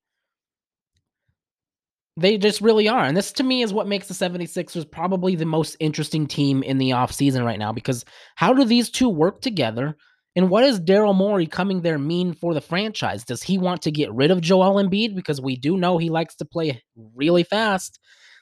They 2.16 2.38
just 2.38 2.60
really 2.60 2.86
are. 2.86 3.04
And 3.04 3.16
this 3.16 3.32
to 3.32 3.42
me 3.42 3.62
is 3.62 3.72
what 3.72 3.88
makes 3.88 4.06
the 4.06 4.14
76ers 4.14 4.88
probably 4.88 5.34
the 5.34 5.44
most 5.44 5.76
interesting 5.80 6.28
team 6.28 6.62
in 6.62 6.78
the 6.78 6.90
offseason 6.90 7.44
right 7.44 7.58
now 7.58 7.72
because 7.72 8.04
how 8.36 8.52
do 8.52 8.64
these 8.64 8.90
two 8.90 9.08
work 9.08 9.40
together? 9.40 9.96
And 10.38 10.50
what 10.50 10.60
does 10.60 10.78
Daryl 10.78 11.16
Morey 11.16 11.48
coming 11.48 11.80
there 11.80 11.98
mean 11.98 12.32
for 12.32 12.54
the 12.54 12.60
franchise? 12.60 13.24
Does 13.24 13.42
he 13.42 13.58
want 13.58 13.82
to 13.82 13.90
get 13.90 14.12
rid 14.12 14.30
of 14.30 14.40
Joel 14.40 14.80
Embiid? 14.80 15.16
Because 15.16 15.40
we 15.40 15.56
do 15.56 15.76
know 15.76 15.98
he 15.98 16.10
likes 16.10 16.36
to 16.36 16.44
play 16.44 16.80
really 17.16 17.42
fast. 17.42 17.98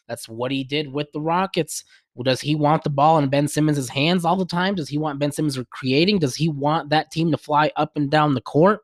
That's 0.06 0.28
what 0.28 0.52
he 0.52 0.62
did 0.62 0.92
with 0.92 1.10
the 1.14 1.22
Rockets. 1.22 1.84
Does 2.22 2.42
he 2.42 2.54
want 2.54 2.84
the 2.84 2.90
ball 2.90 3.16
in 3.16 3.30
Ben 3.30 3.48
Simmons' 3.48 3.88
hands 3.88 4.26
all 4.26 4.36
the 4.36 4.44
time? 4.44 4.74
Does 4.74 4.90
he 4.90 4.98
want 4.98 5.18
Ben 5.18 5.32
Simmons 5.32 5.58
creating? 5.70 6.18
Does 6.18 6.36
he 6.36 6.50
want 6.50 6.90
that 6.90 7.10
team 7.10 7.30
to 7.30 7.38
fly 7.38 7.70
up 7.76 7.92
and 7.96 8.10
down 8.10 8.34
the 8.34 8.42
court? 8.42 8.80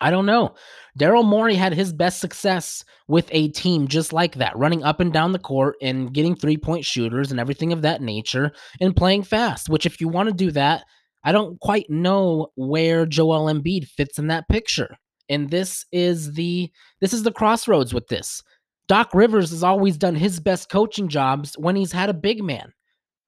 I 0.00 0.12
don't 0.12 0.26
know. 0.26 0.54
Daryl 0.96 1.24
Morey 1.24 1.56
had 1.56 1.74
his 1.74 1.92
best 1.92 2.20
success 2.20 2.84
with 3.08 3.26
a 3.32 3.48
team 3.48 3.88
just 3.88 4.12
like 4.12 4.36
that, 4.36 4.56
running 4.56 4.84
up 4.84 5.00
and 5.00 5.12
down 5.12 5.32
the 5.32 5.40
court 5.40 5.74
and 5.82 6.14
getting 6.14 6.36
three 6.36 6.56
point 6.56 6.84
shooters 6.84 7.32
and 7.32 7.40
everything 7.40 7.72
of 7.72 7.82
that 7.82 8.00
nature 8.00 8.52
and 8.80 8.94
playing 8.94 9.24
fast, 9.24 9.68
which, 9.68 9.86
if 9.86 10.00
you 10.00 10.06
want 10.06 10.28
to 10.28 10.34
do 10.34 10.52
that, 10.52 10.84
I 11.24 11.32
don't 11.32 11.58
quite 11.60 11.88
know 11.88 12.48
where 12.56 13.06
Joel 13.06 13.52
Embiid 13.52 13.86
fits 13.86 14.18
in 14.18 14.26
that 14.28 14.48
picture. 14.48 14.96
And 15.28 15.50
this 15.50 15.84
is 15.92 16.34
the 16.34 16.70
this 17.00 17.12
is 17.12 17.22
the 17.22 17.32
crossroads 17.32 17.94
with 17.94 18.08
this. 18.08 18.42
Doc 18.88 19.14
Rivers 19.14 19.50
has 19.50 19.62
always 19.62 19.96
done 19.96 20.14
his 20.14 20.40
best 20.40 20.68
coaching 20.68 21.08
jobs 21.08 21.54
when 21.56 21.76
he's 21.76 21.92
had 21.92 22.10
a 22.10 22.14
big 22.14 22.42
man. 22.42 22.72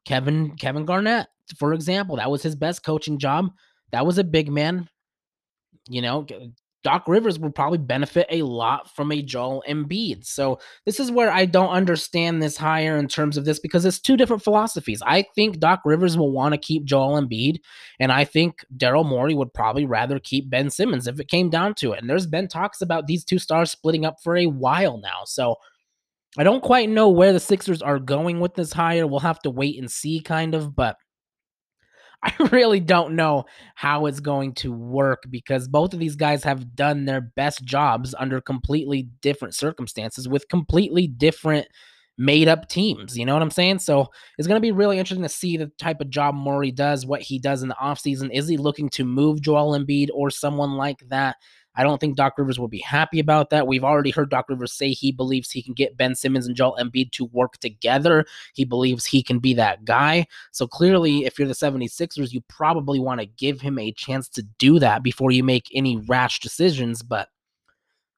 Kevin 0.05 0.57
Kevin 0.57 0.85
Garnett, 0.85 1.29
for 1.57 1.73
example, 1.73 2.17
that 2.17 2.31
was 2.31 2.43
his 2.43 2.57
best 2.57 2.85
coaching 2.85 3.19
job. 3.19 3.51
That 3.93 4.05
was 4.05 4.19
a 4.19 4.25
big 4.25 4.51
man. 4.51 4.89
You 5.89 6.03
know, 6.03 6.27
Doc 6.85 7.09
Rivers 7.09 7.39
would 7.39 7.55
probably 7.55 7.79
benefit 7.79 8.27
a 8.31 8.43
lot 8.43 8.95
from 8.95 9.11
a 9.11 9.23
Joel 9.23 9.65
Embiid. 9.67 10.25
So 10.25 10.61
this 10.85 11.01
is 11.01 11.11
where 11.11 11.33
I 11.33 11.47
don't 11.47 11.71
understand 11.71 12.43
this 12.43 12.59
hire 12.59 12.99
in 12.99 13.09
terms 13.09 13.37
of 13.37 13.47
this 13.47 13.59
because 13.59 13.85
it's 13.87 13.99
two 13.99 14.17
different 14.17 14.45
philosophies. 14.45 15.03
I 15.05 15.25
think 15.35 15.59
Doc 15.59 15.81
Rivers 15.85 16.17
will 16.17 16.31
want 16.31 16.53
to 16.53 16.59
keep 16.59 16.85
Joel 16.85 17.21
Embiid, 17.21 17.57
and 17.99 18.13
I 18.13 18.25
think 18.25 18.65
Daryl 18.77 19.05
Morey 19.05 19.35
would 19.35 19.55
probably 19.55 19.87
rather 19.87 20.21
keep 20.21 20.51
Ben 20.51 20.69
Simmons 20.69 21.07
if 21.09 21.19
it 21.19 21.29
came 21.29 21.51
down 21.51 21.75
to 21.77 21.93
it. 21.93 22.01
And 22.01 22.09
there's 22.09 22.27
been 22.27 22.47
talks 22.47 22.83
about 22.83 23.07
these 23.07 23.25
two 23.25 23.39
stars 23.39 23.71
splitting 23.71 24.05
up 24.05 24.17
for 24.23 24.37
a 24.37 24.47
while 24.47 24.99
now. 24.99 25.23
So 25.25 25.57
I 26.37 26.45
don't 26.45 26.63
quite 26.63 26.91
know 26.91 27.09
where 27.09 27.33
the 27.33 27.41
Sixers 27.41 27.81
are 27.81 27.99
going 27.99 28.41
with 28.41 28.55
this 28.55 28.73
hire. 28.73 29.07
We'll 29.07 29.21
have 29.21 29.41
to 29.41 29.51
wait 29.51 29.79
and 29.79 29.91
see, 29.91 30.21
kind 30.21 30.55
of, 30.55 30.77
but 30.77 30.97
I 32.25 32.33
really 32.53 32.81
don't 32.81 33.15
know 33.17 33.45
how 33.75 34.07
it's 34.07 34.21
going 34.21 34.55
to 34.55 34.73
work 34.73 35.25
because 35.31 35.69
both 35.69 35.93
of 35.93 36.01
these 36.01 36.17
guys 36.17 36.43
have 36.45 36.75
done 36.75 37.05
their 37.05 37.21
best 37.21 37.65
jobs 37.65 38.15
under 38.19 38.41
completely 38.41 39.11
different 39.21 39.55
circumstances 39.55 40.29
with 40.29 40.49
completely 40.49 41.07
different 41.07 41.67
made 42.17 42.49
up 42.49 42.69
teams. 42.69 43.19
You 43.19 43.27
know 43.27 43.35
what 43.35 43.43
I'm 43.43 43.51
saying? 43.51 43.81
So 43.81 44.07
it's 44.39 44.49
going 44.49 44.57
to 44.57 44.65
be 44.65 44.73
really 44.73 44.99
interesting 44.99 45.25
to 45.25 45.29
see 45.29 45.57
the 45.57 45.71
type 45.79 46.01
of 46.01 46.11
job 46.11 46.35
Morey 46.35 46.71
does, 46.71 47.05
what 47.05 47.23
he 47.23 47.39
does 47.39 47.63
in 47.63 47.69
the 47.69 47.77
offseason. 47.81 48.31
Is 48.33 48.49
he 48.49 48.57
looking 48.57 48.89
to 48.91 49.05
move 49.05 49.43
Joel 49.43 49.79
Embiid 49.79 50.09
or 50.15 50.31
someone 50.31 50.77
like 50.77 51.01
that? 51.09 51.37
I 51.77 51.83
don't 51.83 52.01
think 52.01 52.17
Doc 52.17 52.39
Rivers 52.39 52.59
will 52.59 52.69
be 52.69 52.79
happy 52.79 53.19
about 53.19 53.51
that. 53.51 53.67
We've 53.67 53.85
already 53.85 54.11
heard 54.11 54.31
Doc 54.31 54.49
Rivers 54.49 54.73
say 54.73 54.91
he 54.91 55.13
believes 55.13 55.51
he 55.51 55.63
can 55.63 55.75
get 55.75 55.97
Ben 55.97 56.15
Simmons 56.15 56.47
and 56.47 56.57
Joel 56.57 56.77
Embiid 56.81 57.11
to 57.13 57.27
work 57.27 57.59
together. 57.59 58.25
He 58.55 58.65
believes 58.65 59.05
he 59.05 59.23
can 59.23 59.39
be 59.39 59.55
that 59.55 59.85
guy. 59.85 60.27
So 60.53 60.67
clearly, 60.67 61.25
if 61.25 61.39
you're 61.39 61.49
the 61.49 61.55
76ers, 61.55 62.33
you 62.33 62.43
probably 62.49 63.01
want 63.01 63.21
to 63.21 63.27
give 63.27 63.61
him 63.61 63.79
a 63.79 63.93
chance 63.93 64.29
to 64.31 64.43
do 64.59 64.79
that 64.79 65.03
before 65.03 65.31
you 65.31 65.43
make 65.43 65.69
any 65.73 65.97
rash 65.97 66.41
decisions. 66.41 67.03
But 67.03 67.29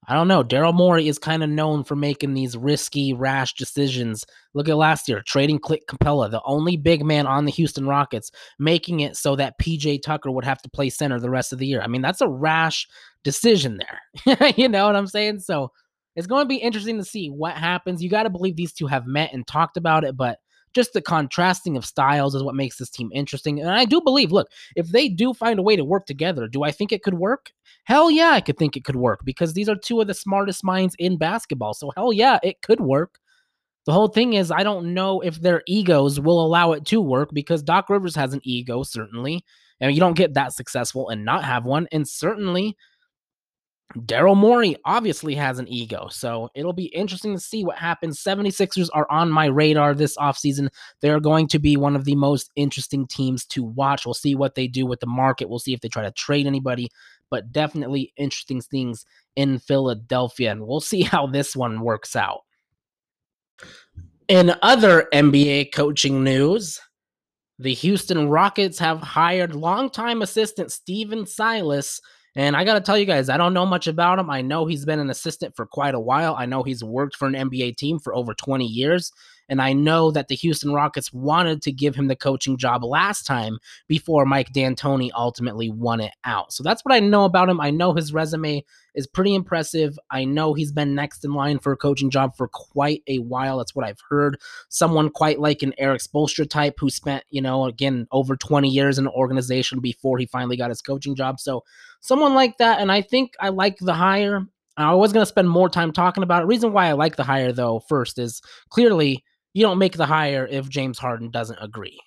I 0.09 0.15
don't 0.15 0.29
know. 0.29 0.45
Daryl 0.45 0.73
Morey 0.73 1.09
is 1.09 1.19
kind 1.19 1.43
of 1.43 1.51
known 1.51 1.83
for 1.83 1.97
making 1.97 2.35
these 2.35 2.57
risky, 2.57 3.13
rash 3.13 3.55
decisions. 3.55 4.25
Look 4.55 4.69
at 4.69 4.77
last 4.77 5.09
year, 5.09 5.21
trading 5.21 5.59
Clint 5.59 5.83
Capela, 5.89 6.31
the 6.31 6.43
only 6.45 6.77
big 6.77 7.05
man 7.05 7.27
on 7.27 7.45
the 7.45 7.51
Houston 7.51 7.89
Rockets, 7.89 8.31
making 8.61 9.01
it 9.01 9.17
so 9.17 9.35
that 9.35 9.59
PJ 9.59 10.03
Tucker 10.03 10.31
would 10.31 10.45
have 10.45 10.63
to 10.63 10.71
play 10.71 10.91
center 10.91 11.19
the 11.19 11.31
rest 11.31 11.53
of 11.53 11.59
the 11.59 11.67
year. 11.67 11.83
I 11.83 11.89
mean, 11.89 12.03
that's 12.03 12.21
a 12.21 12.29
rash 12.29 12.87
decision 13.27 13.79
there. 13.79 14.53
you 14.57 14.69
know 14.69 14.87
what 14.87 14.95
I'm 14.95 15.09
saying? 15.09 15.41
So 15.41 15.73
it's 16.15 16.29
going 16.29 16.45
to 16.45 16.49
be 16.49 16.57
interesting 16.57 16.97
to 16.97 17.05
see 17.05 17.29
what 17.29 17.57
happens. 17.57 18.01
You 18.01 18.09
got 18.09 18.23
to 18.23 18.31
believe 18.31 18.55
these 18.55 18.73
two 18.73 18.87
have 18.87 19.07
met 19.07 19.33
and 19.35 19.45
talked 19.45 19.77
about 19.77 20.05
it, 20.05 20.17
but 20.17 20.39
just 20.77 20.93
the 20.93 21.03
contrasting 21.03 21.77
of 21.77 21.85
styles 21.85 22.37
is 22.37 22.45
what 22.45 22.55
makes 22.55 22.79
this 22.79 22.89
team 22.89 23.11
interesting. 23.13 23.61
And 23.61 23.69
I 23.69 23.85
do 23.85 24.01
believe, 24.01 24.31
look, 24.31 24.49
if 24.77 24.89
they 24.89 25.09
do 25.09 25.35
find 25.35 25.59
a 25.59 25.63
way 25.63 25.75
to 25.75 25.85
work 25.85 26.07
together, 26.07 26.47
do 26.47 26.63
I 26.63 26.71
think 26.71 26.93
it 26.93 27.03
could 27.03 27.15
work? 27.15 27.51
Hell 27.83 28.13
yeah, 28.13 28.31
I 28.31 28.41
could 28.41 28.59
think 28.59 28.77
it 28.77 28.85
could 28.85 28.97
work 28.97 29.21
because 29.25 29.55
these 29.55 29.69
are 29.69 29.75
two 29.75 30.01
of 30.01 30.07
the 30.07 30.15
smartest 30.15 30.65
minds 30.65 30.95
in 31.01 31.19
basketball. 31.19 31.75
So 31.75 31.91
hell 31.97 32.13
yeah, 32.13 32.39
it 32.45 32.63
could 32.63 32.81
work. 32.81 33.19
The 33.87 33.93
whole 33.93 34.09
thing 34.09 34.35
is, 34.35 34.53
I 34.53 34.63
don't 34.63 34.95
know 34.95 35.21
if 35.21 35.41
their 35.41 35.63
egos 35.67 36.21
will 36.21 36.45
allow 36.45 36.73
it 36.73 36.85
to 36.87 37.01
work 37.01 37.31
because 37.33 37.63
Doc 37.63 37.91
Rivers 37.91 38.15
has 38.15 38.35
an 38.35 38.41
ego, 38.45 38.85
certainly. 38.85 39.45
And 39.81 39.93
you 39.93 40.01
don't 40.01 40.17
get 40.17 40.35
that 40.35 40.53
successful 40.53 41.09
and 41.09 41.25
not 41.25 41.45
have 41.45 41.65
one. 41.65 41.89
And 41.91 42.07
certainly, 42.07 42.77
Daryl 43.95 44.37
Morey 44.37 44.77
obviously 44.85 45.35
has 45.37 45.59
an 45.59 45.69
ego, 45.69 46.09
so 46.11 46.51
it'll 46.55 46.73
be 46.73 46.87
interesting 46.87 47.33
to 47.35 47.41
see 47.41 47.65
what 47.65 47.79
happens. 47.79 48.23
76ers 48.23 48.89
are 48.93 49.07
on 49.11 49.31
my 49.31 49.47
radar 49.47 49.95
this 49.95 50.17
offseason. 50.17 50.69
They're 51.01 51.21
going 51.21 51.47
to 51.49 51.59
be 51.59 51.77
one 51.77 51.95
of 51.95 52.05
the 52.05 52.17
most 52.17 52.51
interesting 52.57 53.07
teams 53.07 53.47
to 53.47 53.63
watch. 53.63 54.05
We'll 54.05 54.15
see 54.15 54.35
what 54.35 54.55
they 54.57 54.67
do 54.67 54.87
with 54.87 55.01
the 55.01 55.07
market. 55.07 55.49
We'll 55.49 55.61
see 55.61 55.73
if 55.73 55.81
they 55.81 55.89
try 55.89 56.03
to 56.03 56.11
trade 56.11 56.47
anybody, 56.47 56.89
but 57.31 57.53
definitely 57.53 58.13
interesting 58.17 58.61
things 58.61 59.07
in 59.37 59.61
Philadelphia, 59.61 60.51
and 60.51 60.67
we'll 60.67 60.81
see 60.81 61.03
how 61.03 61.27
this 61.27 61.55
one 61.55 61.81
works 61.81 62.17
out. 62.17 62.41
In 64.29 64.53
other 64.63 65.09
NBA 65.13 65.73
coaching 65.73 66.25
news, 66.25 66.81
the 67.59 67.73
Houston 67.73 68.29
Rockets 68.29 68.79
have 68.81 69.01
hired 69.01 69.55
longtime 69.55 70.21
assistant 70.23 70.73
Stephen 70.73 71.25
Silas 71.25 72.01
and 72.37 72.55
I 72.55 72.65
got 72.65 72.75
to 72.75 72.81
tell 72.81 72.99
you 72.99 73.07
guys, 73.07 73.31
I 73.31 73.39
don't 73.39 73.55
know 73.55 73.65
much 73.65 73.87
about 73.87 74.19
him. 74.19 74.29
I 74.29 74.43
know 74.43 74.67
he's 74.67 74.85
been 74.85 75.01
an 75.01 75.09
assistant 75.09 75.57
for 75.57 75.65
quite 75.65 75.95
a 75.95 76.01
while. 76.01 76.37
I 76.37 76.45
know 76.45 76.63
he's 76.63 76.85
worked 76.85 77.17
for 77.17 77.27
an 77.27 77.33
NBA 77.33 77.77
team 77.77 77.99
for 77.99 78.15
over 78.15 78.35
20 78.35 78.67
years. 78.67 79.11
And 79.49 79.63
I 79.63 79.73
know 79.73 80.11
that 80.11 80.29
the 80.29 80.35
Houston 80.35 80.73
Rockets 80.73 81.13
wanted 81.13 81.63
to 81.63 81.73
give 81.73 81.95
him 81.95 82.09
the 82.09 82.17
coaching 82.17 82.57
job 82.57 82.83
last 82.83 83.25
time 83.25 83.59
before 83.89 84.27
Mike 84.27 84.53
D'Antoni 84.53 85.11
ultimately 85.15 85.71
won 85.71 86.01
it 86.01 86.13
out. 86.25 86.53
So 86.53 86.63
that's 86.63 86.83
what 86.85 86.95
I 86.95 87.01
know 87.01 87.25
about 87.25 87.49
him. 87.49 87.61
I 87.61 87.71
know 87.71 87.95
his 87.95 88.13
resume 88.13 88.65
is 88.95 89.07
pretty 89.07 89.35
impressive. 89.35 89.99
I 90.11 90.25
know 90.25 90.55
he's 90.55 90.73
been 90.73 90.95
next 90.95 91.25
in 91.25 91.33
line 91.33 91.59
for 91.59 91.73
a 91.73 91.77
coaching 91.77 92.11
job 92.11 92.37
for 92.37 92.49
quite 92.49 93.03
a 93.07 93.19
while. 93.19 93.59
That's 93.59 93.75
what 93.75 93.87
I've 93.87 94.01
heard. 94.09 94.39
Someone 94.69 95.11
quite 95.11 95.39
like 95.39 95.63
an 95.63 95.75
Erik 95.79 96.01
Spoelstra 96.01 96.49
type 96.49 96.75
who 96.79 96.91
spent, 96.91 97.25
you 97.31 97.43
know, 97.43 97.67
again, 97.67 98.07
over 98.11 98.37
20 98.37 98.69
years 98.69 98.99
in 98.99 99.07
an 99.07 99.13
organization 99.13 99.81
before 99.81 100.19
he 100.19 100.27
finally 100.27 100.57
got 100.57 100.71
his 100.71 100.83
coaching 100.83 101.15
job. 101.15 101.39
So 101.41 101.63
someone 102.01 102.35
like 102.35 102.57
that. 102.59 102.81
And 102.81 102.91
I 102.91 103.03
think 103.03 103.35
I 103.39 103.51
like 103.51 103.77
the 103.79 103.95
hire. 103.95 104.47
I 104.79 104.95
was 104.95 105.13
going 105.13 105.23
to 105.23 105.29
spend 105.29 105.49
more 105.49 105.71
time 105.71 105.93
talking 105.93 106.23
about 106.23 106.43
it. 106.43 106.47
Reason 106.47 106.73
why 106.73 106.87
I 106.87 106.93
like 106.93 107.17
the 107.17 107.25
hire, 107.25 107.53
though, 107.53 107.81
first 107.81 108.19
is 108.19 108.43
clearly 108.69 109.25
you 109.57 109.63
don't 109.63 109.79
make 109.79 109.97
the 109.97 110.05
hire 110.05 110.47
if 110.51 110.69
James 110.69 110.99
Harden 110.99 111.31
doesn't 111.31 111.59
agree. 111.63 111.99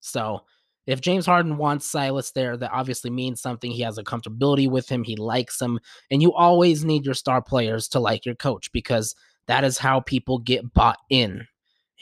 So 0.00 0.40
if 0.86 1.00
James 1.00 1.24
Harden 1.24 1.56
wants 1.56 1.90
Silas 1.90 2.32
there, 2.32 2.54
that 2.58 2.70
obviously 2.70 3.08
means 3.08 3.40
something. 3.40 3.70
He 3.70 3.80
has 3.80 3.96
a 3.96 4.04
comfortability 4.04 4.68
with 4.70 4.90
him, 4.90 5.02
he 5.02 5.16
likes 5.16 5.58
him, 5.58 5.80
and 6.10 6.20
you 6.20 6.34
always 6.34 6.84
need 6.84 7.06
your 7.06 7.14
star 7.14 7.40
players 7.40 7.88
to 7.88 7.98
like 7.98 8.26
your 8.26 8.34
coach 8.34 8.70
because 8.72 9.14
that 9.46 9.64
is 9.64 9.78
how 9.78 10.00
people 10.00 10.38
get 10.38 10.74
bought 10.74 10.98
in. 11.08 11.46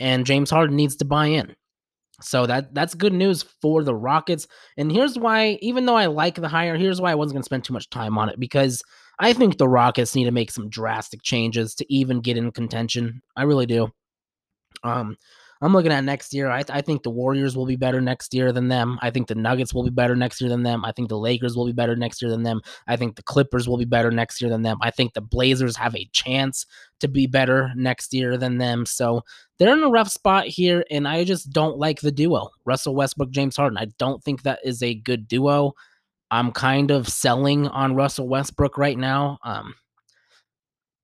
And 0.01 0.27
James 0.27 0.51
Harden 0.51 0.75
needs 0.75 0.97
to 0.97 1.05
buy 1.05 1.27
in. 1.27 1.55
So 2.21 2.45
that 2.47 2.75
that's 2.75 2.95
good 2.95 3.13
news 3.13 3.45
for 3.63 3.85
the 3.85 3.95
Rockets. 3.95 4.49
And 4.77 4.91
here's 4.91 5.17
why, 5.17 5.59
even 5.63 5.87
though 5.87 5.97
I 5.97 6.07
like 6.07 6.35
the 6.35 6.49
hire, 6.49 6.77
here's 6.77 7.01
why 7.01 7.13
I 7.13 7.15
wasn't 7.15 7.35
going 7.35 7.43
to 7.43 7.47
spend 7.47 7.63
too 7.63 7.75
much 7.75 7.91
time 7.91 8.19
on 8.19 8.29
it 8.29 8.41
because 8.41 8.83
I 9.21 9.35
think 9.35 9.59
the 9.59 9.69
Rockets 9.69 10.17
need 10.17 10.25
to 10.25 10.33
make 10.33 10.51
some 10.51 10.69
drastic 10.69 11.23
changes 11.23 11.77
to 11.77 11.95
even 11.95 12.23
get 12.23 12.37
in 12.37 12.51
contention. 12.51 13.23
I 13.37 13.45
really 13.45 13.67
do. 13.67 13.93
Um, 14.83 15.17
I'm 15.63 15.73
looking 15.73 15.93
at 15.93 16.05
next 16.05 16.35
year. 16.35 16.51
I, 16.51 16.63
I 16.69 16.83
think 16.83 17.03
the 17.03 17.11
Warriors 17.11 17.57
will 17.57 17.65
be 17.65 17.77
better 17.77 18.01
next 18.01 18.35
year 18.35 18.53
than 18.53 18.69
them. 18.69 18.99
I 19.01 19.11
think 19.11 19.27
the 19.27 19.35
Nuggets 19.35 19.73
will 19.73 19.85
be 19.85 19.91
better 19.91 20.15
next 20.15 20.41
year 20.41 20.51
than 20.51 20.63
them. 20.63 20.85
I 20.85 20.93
think 20.93 21.09
the 21.09 21.19
Lakers 21.19 21.57
will 21.57 21.65
be 21.65 21.73
better 21.73 21.97
next 21.97 22.21
year 22.21 22.31
than 22.31 22.43
them. 22.43 22.61
I 22.87 22.97
think 22.97 23.17
the 23.17 23.23
Clippers 23.23 23.67
will 23.67 23.79
be 23.79 23.87
better 23.87 24.11
next 24.11 24.41
year 24.41 24.51
than 24.51 24.63
them. 24.63 24.77
I 24.83 24.91
think 24.91 25.15
the 25.15 25.23
Blazers 25.23 25.77
have 25.77 25.97
a 25.97 26.09
chance 26.13 26.67
to 27.01 27.09
be 27.09 27.27
better 27.27 27.73
next 27.75 28.13
year 28.13 28.37
than 28.37 28.59
them. 28.59 28.85
So 28.85 29.23
they're 29.59 29.73
in 29.73 29.83
a 29.83 29.89
rough 29.89 30.11
spot 30.11 30.47
here, 30.47 30.85
and 30.91 31.09
I 31.09 31.25
just 31.25 31.51
don't 31.51 31.79
like 31.79 32.01
the 32.01 32.13
duo 32.13 32.51
Russell 32.67 32.95
Westbrook, 32.95 33.31
James 33.31 33.57
Harden. 33.57 33.79
I 33.79 33.87
don't 33.99 34.23
think 34.23 34.43
that 34.43 34.61
is 34.63 34.83
a 34.83 34.95
good 34.95 35.27
duo. 35.27 35.73
I'm 36.31 36.53
kind 36.53 36.91
of 36.91 37.09
selling 37.09 37.69
on 37.69 37.95
Russell 37.95 38.29
Westbrook 38.29 38.77
right 38.77 38.99
now. 38.99 39.39
Um, 39.43 39.75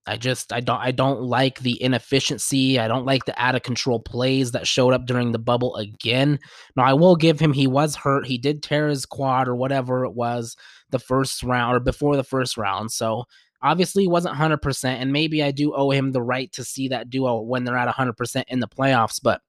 I 0.06 0.16
just 0.16 0.52
I 0.52 0.60
don't 0.60 0.80
I 0.80 0.90
don't 0.90 1.22
like 1.22 1.60
the 1.60 1.80
inefficiency. 1.80 2.78
I 2.78 2.88
don't 2.88 3.06
like 3.06 3.24
the 3.24 3.40
out 3.40 3.54
of 3.54 3.62
control 3.62 4.00
plays 4.00 4.50
that 4.50 4.66
showed 4.66 4.92
up 4.92 5.06
during 5.06 5.30
the 5.30 5.38
bubble 5.38 5.76
again. 5.76 6.40
Now 6.76 6.84
I 6.84 6.92
will 6.94 7.14
give 7.14 7.38
him 7.38 7.52
he 7.52 7.68
was 7.68 7.94
hurt. 7.94 8.26
He 8.26 8.36
did 8.36 8.62
tear 8.62 8.88
his 8.88 9.06
quad 9.06 9.46
or 9.46 9.54
whatever 9.54 10.04
it 10.04 10.14
was 10.14 10.56
the 10.90 10.98
first 10.98 11.42
round 11.42 11.76
or 11.76 11.80
before 11.80 12.16
the 12.16 12.24
first 12.24 12.56
round. 12.56 12.90
So 12.90 13.24
obviously 13.62 14.02
he 14.02 14.08
wasn't 14.08 14.34
100% 14.34 14.84
and 14.84 15.12
maybe 15.12 15.42
I 15.42 15.52
do 15.52 15.72
owe 15.72 15.90
him 15.90 16.10
the 16.10 16.22
right 16.22 16.50
to 16.52 16.64
see 16.64 16.88
that 16.88 17.08
duo 17.08 17.40
when 17.40 17.62
they're 17.64 17.76
at 17.76 17.94
100% 17.94 18.44
in 18.48 18.58
the 18.58 18.68
playoffs, 18.68 19.20
but 19.22 19.40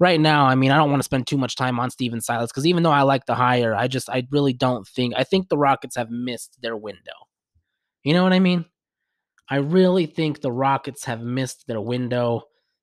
right 0.00 0.20
now, 0.20 0.46
I 0.46 0.54
mean, 0.54 0.70
I 0.70 0.76
don't 0.76 0.90
want 0.90 1.00
to 1.00 1.04
spend 1.04 1.26
too 1.26 1.38
much 1.38 1.56
time 1.56 1.80
on 1.80 1.90
Stephen 1.90 2.20
Silas 2.20 2.50
because 2.50 2.66
even 2.66 2.82
though 2.82 2.90
I 2.90 3.02
like 3.02 3.26
the 3.26 3.34
hire, 3.34 3.74
I 3.74 3.88
just 3.88 4.10
I 4.10 4.26
really 4.30 4.52
don't 4.52 4.86
think 4.86 5.14
I 5.16 5.24
think 5.24 5.48
the 5.48 5.58
Rockets 5.58 5.96
have 5.96 6.10
missed 6.10 6.58
their 6.60 6.76
window. 6.76 7.12
You 8.04 8.12
know 8.12 8.22
what 8.22 8.32
I 8.32 8.38
mean? 8.38 8.64
I 9.50 9.56
really 9.56 10.06
think 10.06 10.40
the 10.40 10.52
Rockets 10.52 11.04
have 11.04 11.22
missed 11.22 11.66
their 11.66 11.80
window, 11.80 12.42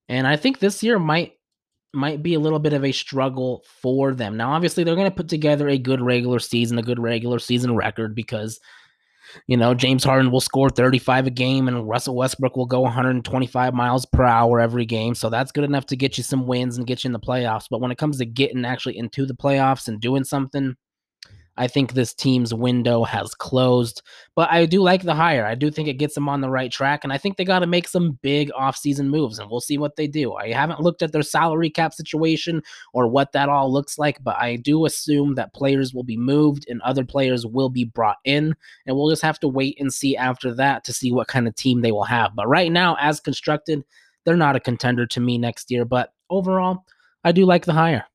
and 0.10 0.26
I 0.26 0.36
think 0.36 0.60
this 0.60 0.82
year 0.82 0.98
might 0.98 1.34
might 1.94 2.22
be 2.22 2.34
a 2.34 2.40
little 2.40 2.60
bit 2.60 2.74
of 2.74 2.84
a 2.84 2.92
struggle 2.92 3.64
for 3.82 4.14
them. 4.14 4.36
Now, 4.36 4.52
obviously, 4.52 4.84
they're 4.84 4.96
going 4.96 5.10
to 5.10 5.16
put 5.16 5.30
together 5.30 5.70
a 5.70 5.78
good 5.78 6.02
regular 6.02 6.40
season, 6.40 6.78
a 6.78 6.84
good 6.84 7.00
regular 7.00 7.40
season 7.40 7.76
record 7.76 8.14
because 8.16 8.60
you 9.48 9.58
know 9.58 9.74
James 9.74 10.04
Harden 10.04 10.32
will 10.32 10.42
score 10.42 10.70
35 10.70 11.28
a 11.28 11.30
game, 11.30 11.68
and 11.68 11.88
Russell 11.88 12.16
Westbrook 12.16 12.58
will 12.58 12.66
go 12.66 12.82
125 12.82 13.74
miles 13.74 14.06
per 14.06 14.24
hour 14.24 14.60
every 14.60 14.86
game. 14.86 15.16
So 15.16 15.30
that's 15.30 15.52
good 15.52 15.64
enough 15.64 15.86
to 15.88 15.96
get 15.96 16.18
you 16.18 16.24
some 16.24 16.48
wins 16.48 16.78
and 16.78 16.88
get 16.88 17.04
you 17.04 17.10
in 17.10 17.14
the 17.14 17.20
playoffs. 17.20 17.68
But 17.70 17.80
when 17.80 17.92
it 17.92 17.98
comes 17.98 18.18
to 18.18 18.26
getting 18.26 18.66
actually 18.66 18.98
into 18.98 19.26
the 19.26 19.36
playoffs 19.36 19.88
and 19.88 20.02
doing 20.02 20.24
something, 20.24 20.76
I 21.58 21.68
think 21.68 21.94
this 21.94 22.14
team's 22.14 22.54
window 22.54 23.04
has 23.04 23.34
closed, 23.34 24.02
but 24.36 24.52
I 24.52 24.66
do 24.66 24.82
like 24.82 25.04
the 25.04 25.16
hire. 25.16 25.46
I 25.46 25.56
do 25.56 25.72
think 25.72 25.88
it 25.88 25.94
gets 25.94 26.14
them 26.14 26.28
on 26.28 26.42
the 26.42 26.50
right 26.50 26.72
track, 26.72 27.04
and 27.04 27.14
I 27.14 27.18
think 27.18 27.38
they 27.38 27.46
got 27.46 27.60
to 27.60 27.68
make 27.68 27.88
some 27.88 28.20
big 28.22 28.52
offseason 28.52 29.08
moves, 29.08 29.40
and 29.40 29.50
we'll 29.50 29.62
see 29.62 29.78
what 29.78 29.96
they 29.96 30.08
do. 30.08 30.34
I 30.34 30.52
haven't 30.52 30.82
looked 30.82 31.02
at 31.02 31.12
their 31.12 31.22
salary 31.22 31.70
cap 31.70 31.94
situation 31.94 32.62
or 32.94 33.08
what 33.08 33.32
that 33.32 33.50
all 33.50 33.72
looks 33.72 33.98
like, 33.98 34.22
but 34.24 34.36
I 34.36 34.58
do 34.58 34.86
assume 34.86 35.36
that 35.36 35.54
players 35.54 35.94
will 35.94 36.04
be 36.04 36.18
moved 36.18 36.66
and 36.68 36.82
other 36.82 37.06
players 37.06 37.46
will 37.46 37.70
be 37.70 37.86
brought 37.86 38.18
in, 38.26 38.56
and 38.86 38.98
we'll 38.98 39.10
just 39.10 39.22
have 39.22 39.40
to 39.40 39.48
wait 39.48 39.80
and 39.80 39.94
see 39.94 40.18
after 40.18 40.54
that 40.56 40.84
to 40.84 40.94
see 40.94 41.12
what 41.12 41.28
kind 41.28 41.48
of 41.48 41.56
team 41.56 41.82
they 41.82 41.92
will 41.92 42.04
have. 42.04 42.36
But 42.36 42.48
right 42.48 42.72
now, 42.72 42.98
as 43.00 43.20
constructed, 43.20 43.84
they're 44.26 44.36
not 44.36 44.56
a 44.56 44.60
contender 44.60 45.06
to 45.08 45.20
me 45.22 45.38
next 45.38 45.72
year, 45.72 45.86
but 45.86 46.14
overall, 46.30 46.84
I 47.24 47.32
do 47.32 47.46
like 47.46 47.66
the 47.66 47.74
hire. 47.74 48.06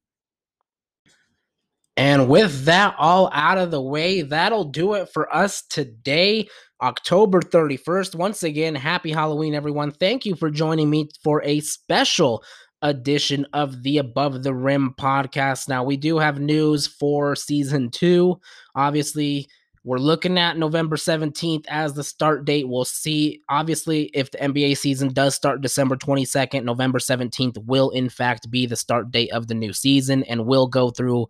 And 1.96 2.28
with 2.28 2.64
that 2.64 2.94
all 2.98 3.30
out 3.32 3.58
of 3.58 3.70
the 3.70 3.82
way, 3.82 4.22
that'll 4.22 4.64
do 4.64 4.94
it 4.94 5.08
for 5.12 5.34
us 5.34 5.62
today, 5.62 6.48
October 6.82 7.40
31st. 7.40 8.14
Once 8.14 8.42
again, 8.42 8.74
happy 8.74 9.12
Halloween, 9.12 9.54
everyone. 9.54 9.90
Thank 9.90 10.24
you 10.24 10.34
for 10.34 10.50
joining 10.50 10.88
me 10.88 11.08
for 11.22 11.42
a 11.44 11.60
special 11.60 12.42
edition 12.82 13.46
of 13.52 13.82
the 13.82 13.98
Above 13.98 14.42
the 14.42 14.54
Rim 14.54 14.94
podcast. 14.98 15.68
Now, 15.68 15.84
we 15.84 15.96
do 15.96 16.18
have 16.18 16.40
news 16.40 16.86
for 16.86 17.36
season 17.36 17.90
two. 17.90 18.40
Obviously, 18.74 19.48
we're 19.82 19.98
looking 19.98 20.38
at 20.38 20.58
November 20.58 20.96
17th 20.96 21.64
as 21.68 21.94
the 21.94 22.04
start 22.04 22.44
date. 22.44 22.68
We'll 22.68 22.84
see. 22.84 23.40
Obviously, 23.48 24.10
if 24.12 24.30
the 24.30 24.38
NBA 24.38 24.76
season 24.76 25.12
does 25.12 25.34
start 25.34 25.62
December 25.62 25.96
22nd, 25.96 26.64
November 26.64 26.98
17th 26.98 27.64
will, 27.64 27.90
in 27.90 28.08
fact, 28.08 28.50
be 28.50 28.66
the 28.66 28.76
start 28.76 29.10
date 29.10 29.32
of 29.32 29.48
the 29.48 29.54
new 29.54 29.72
season 29.72 30.22
and 30.24 30.46
will 30.46 30.66
go 30.66 30.90
through 30.90 31.26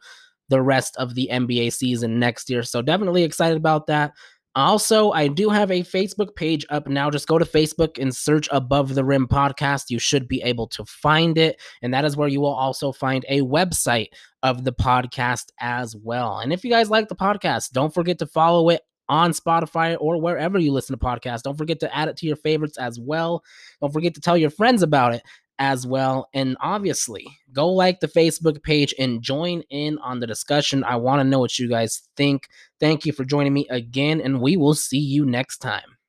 the 0.50 0.60
rest 0.60 0.96
of 0.98 1.14
the 1.14 1.30
NBA 1.32 1.72
season 1.72 2.18
next 2.18 2.50
year. 2.50 2.62
So 2.62 2.82
definitely 2.82 3.22
excited 3.22 3.56
about 3.56 3.86
that. 3.86 4.12
Also, 4.56 5.12
I 5.12 5.28
do 5.28 5.48
have 5.48 5.70
a 5.70 5.84
Facebook 5.84 6.34
page 6.34 6.66
up 6.70 6.88
now. 6.88 7.08
Just 7.08 7.28
go 7.28 7.38
to 7.38 7.44
Facebook 7.44 8.02
and 8.02 8.14
search 8.14 8.48
Above 8.50 8.96
the 8.96 9.04
Rim 9.04 9.28
Podcast. 9.28 9.84
You 9.90 10.00
should 10.00 10.26
be 10.26 10.42
able 10.42 10.66
to 10.68 10.84
find 10.84 11.38
it. 11.38 11.60
And 11.82 11.94
that 11.94 12.04
is 12.04 12.16
where 12.16 12.28
you 12.28 12.40
will 12.40 12.52
also 12.52 12.90
find 12.90 13.24
a 13.28 13.42
website 13.42 14.08
of 14.42 14.64
the 14.64 14.72
podcast 14.72 15.46
as 15.60 15.94
well. 15.94 16.40
And 16.40 16.52
if 16.52 16.64
you 16.64 16.70
guys 16.70 16.90
like 16.90 17.08
the 17.08 17.14
podcast, 17.14 17.70
don't 17.70 17.94
forget 17.94 18.18
to 18.18 18.26
follow 18.26 18.70
it 18.70 18.82
on 19.08 19.32
Spotify 19.32 19.96
or 20.00 20.20
wherever 20.20 20.58
you 20.58 20.72
listen 20.72 20.98
to 20.98 21.04
podcasts. 21.04 21.42
Don't 21.42 21.58
forget 21.58 21.78
to 21.80 21.96
add 21.96 22.08
it 22.08 22.16
to 22.16 22.26
your 22.26 22.36
favorites 22.36 22.78
as 22.78 22.98
well. 22.98 23.44
Don't 23.80 23.92
forget 23.92 24.14
to 24.14 24.20
tell 24.20 24.36
your 24.36 24.50
friends 24.50 24.82
about 24.82 25.14
it 25.14 25.22
as 25.60 25.86
well. 25.86 26.28
And 26.34 26.56
obviously, 26.60 27.26
go 27.52 27.68
like 27.68 28.00
the 28.00 28.08
Facebook 28.08 28.62
page 28.62 28.94
and 28.98 29.22
join 29.22 29.62
in 29.70 29.98
on 29.98 30.18
the 30.18 30.26
discussion. 30.26 30.82
I 30.82 30.96
want 30.96 31.20
to 31.20 31.24
know 31.24 31.38
what 31.38 31.58
you 31.58 31.68
guys 31.68 32.08
think. 32.16 32.48
Thank 32.80 33.04
you 33.06 33.12
for 33.12 33.24
joining 33.24 33.52
me 33.52 33.68
again, 33.70 34.20
and 34.20 34.40
we 34.40 34.56
will 34.56 34.74
see 34.74 34.98
you 34.98 35.24
next 35.24 35.58
time. 35.58 35.99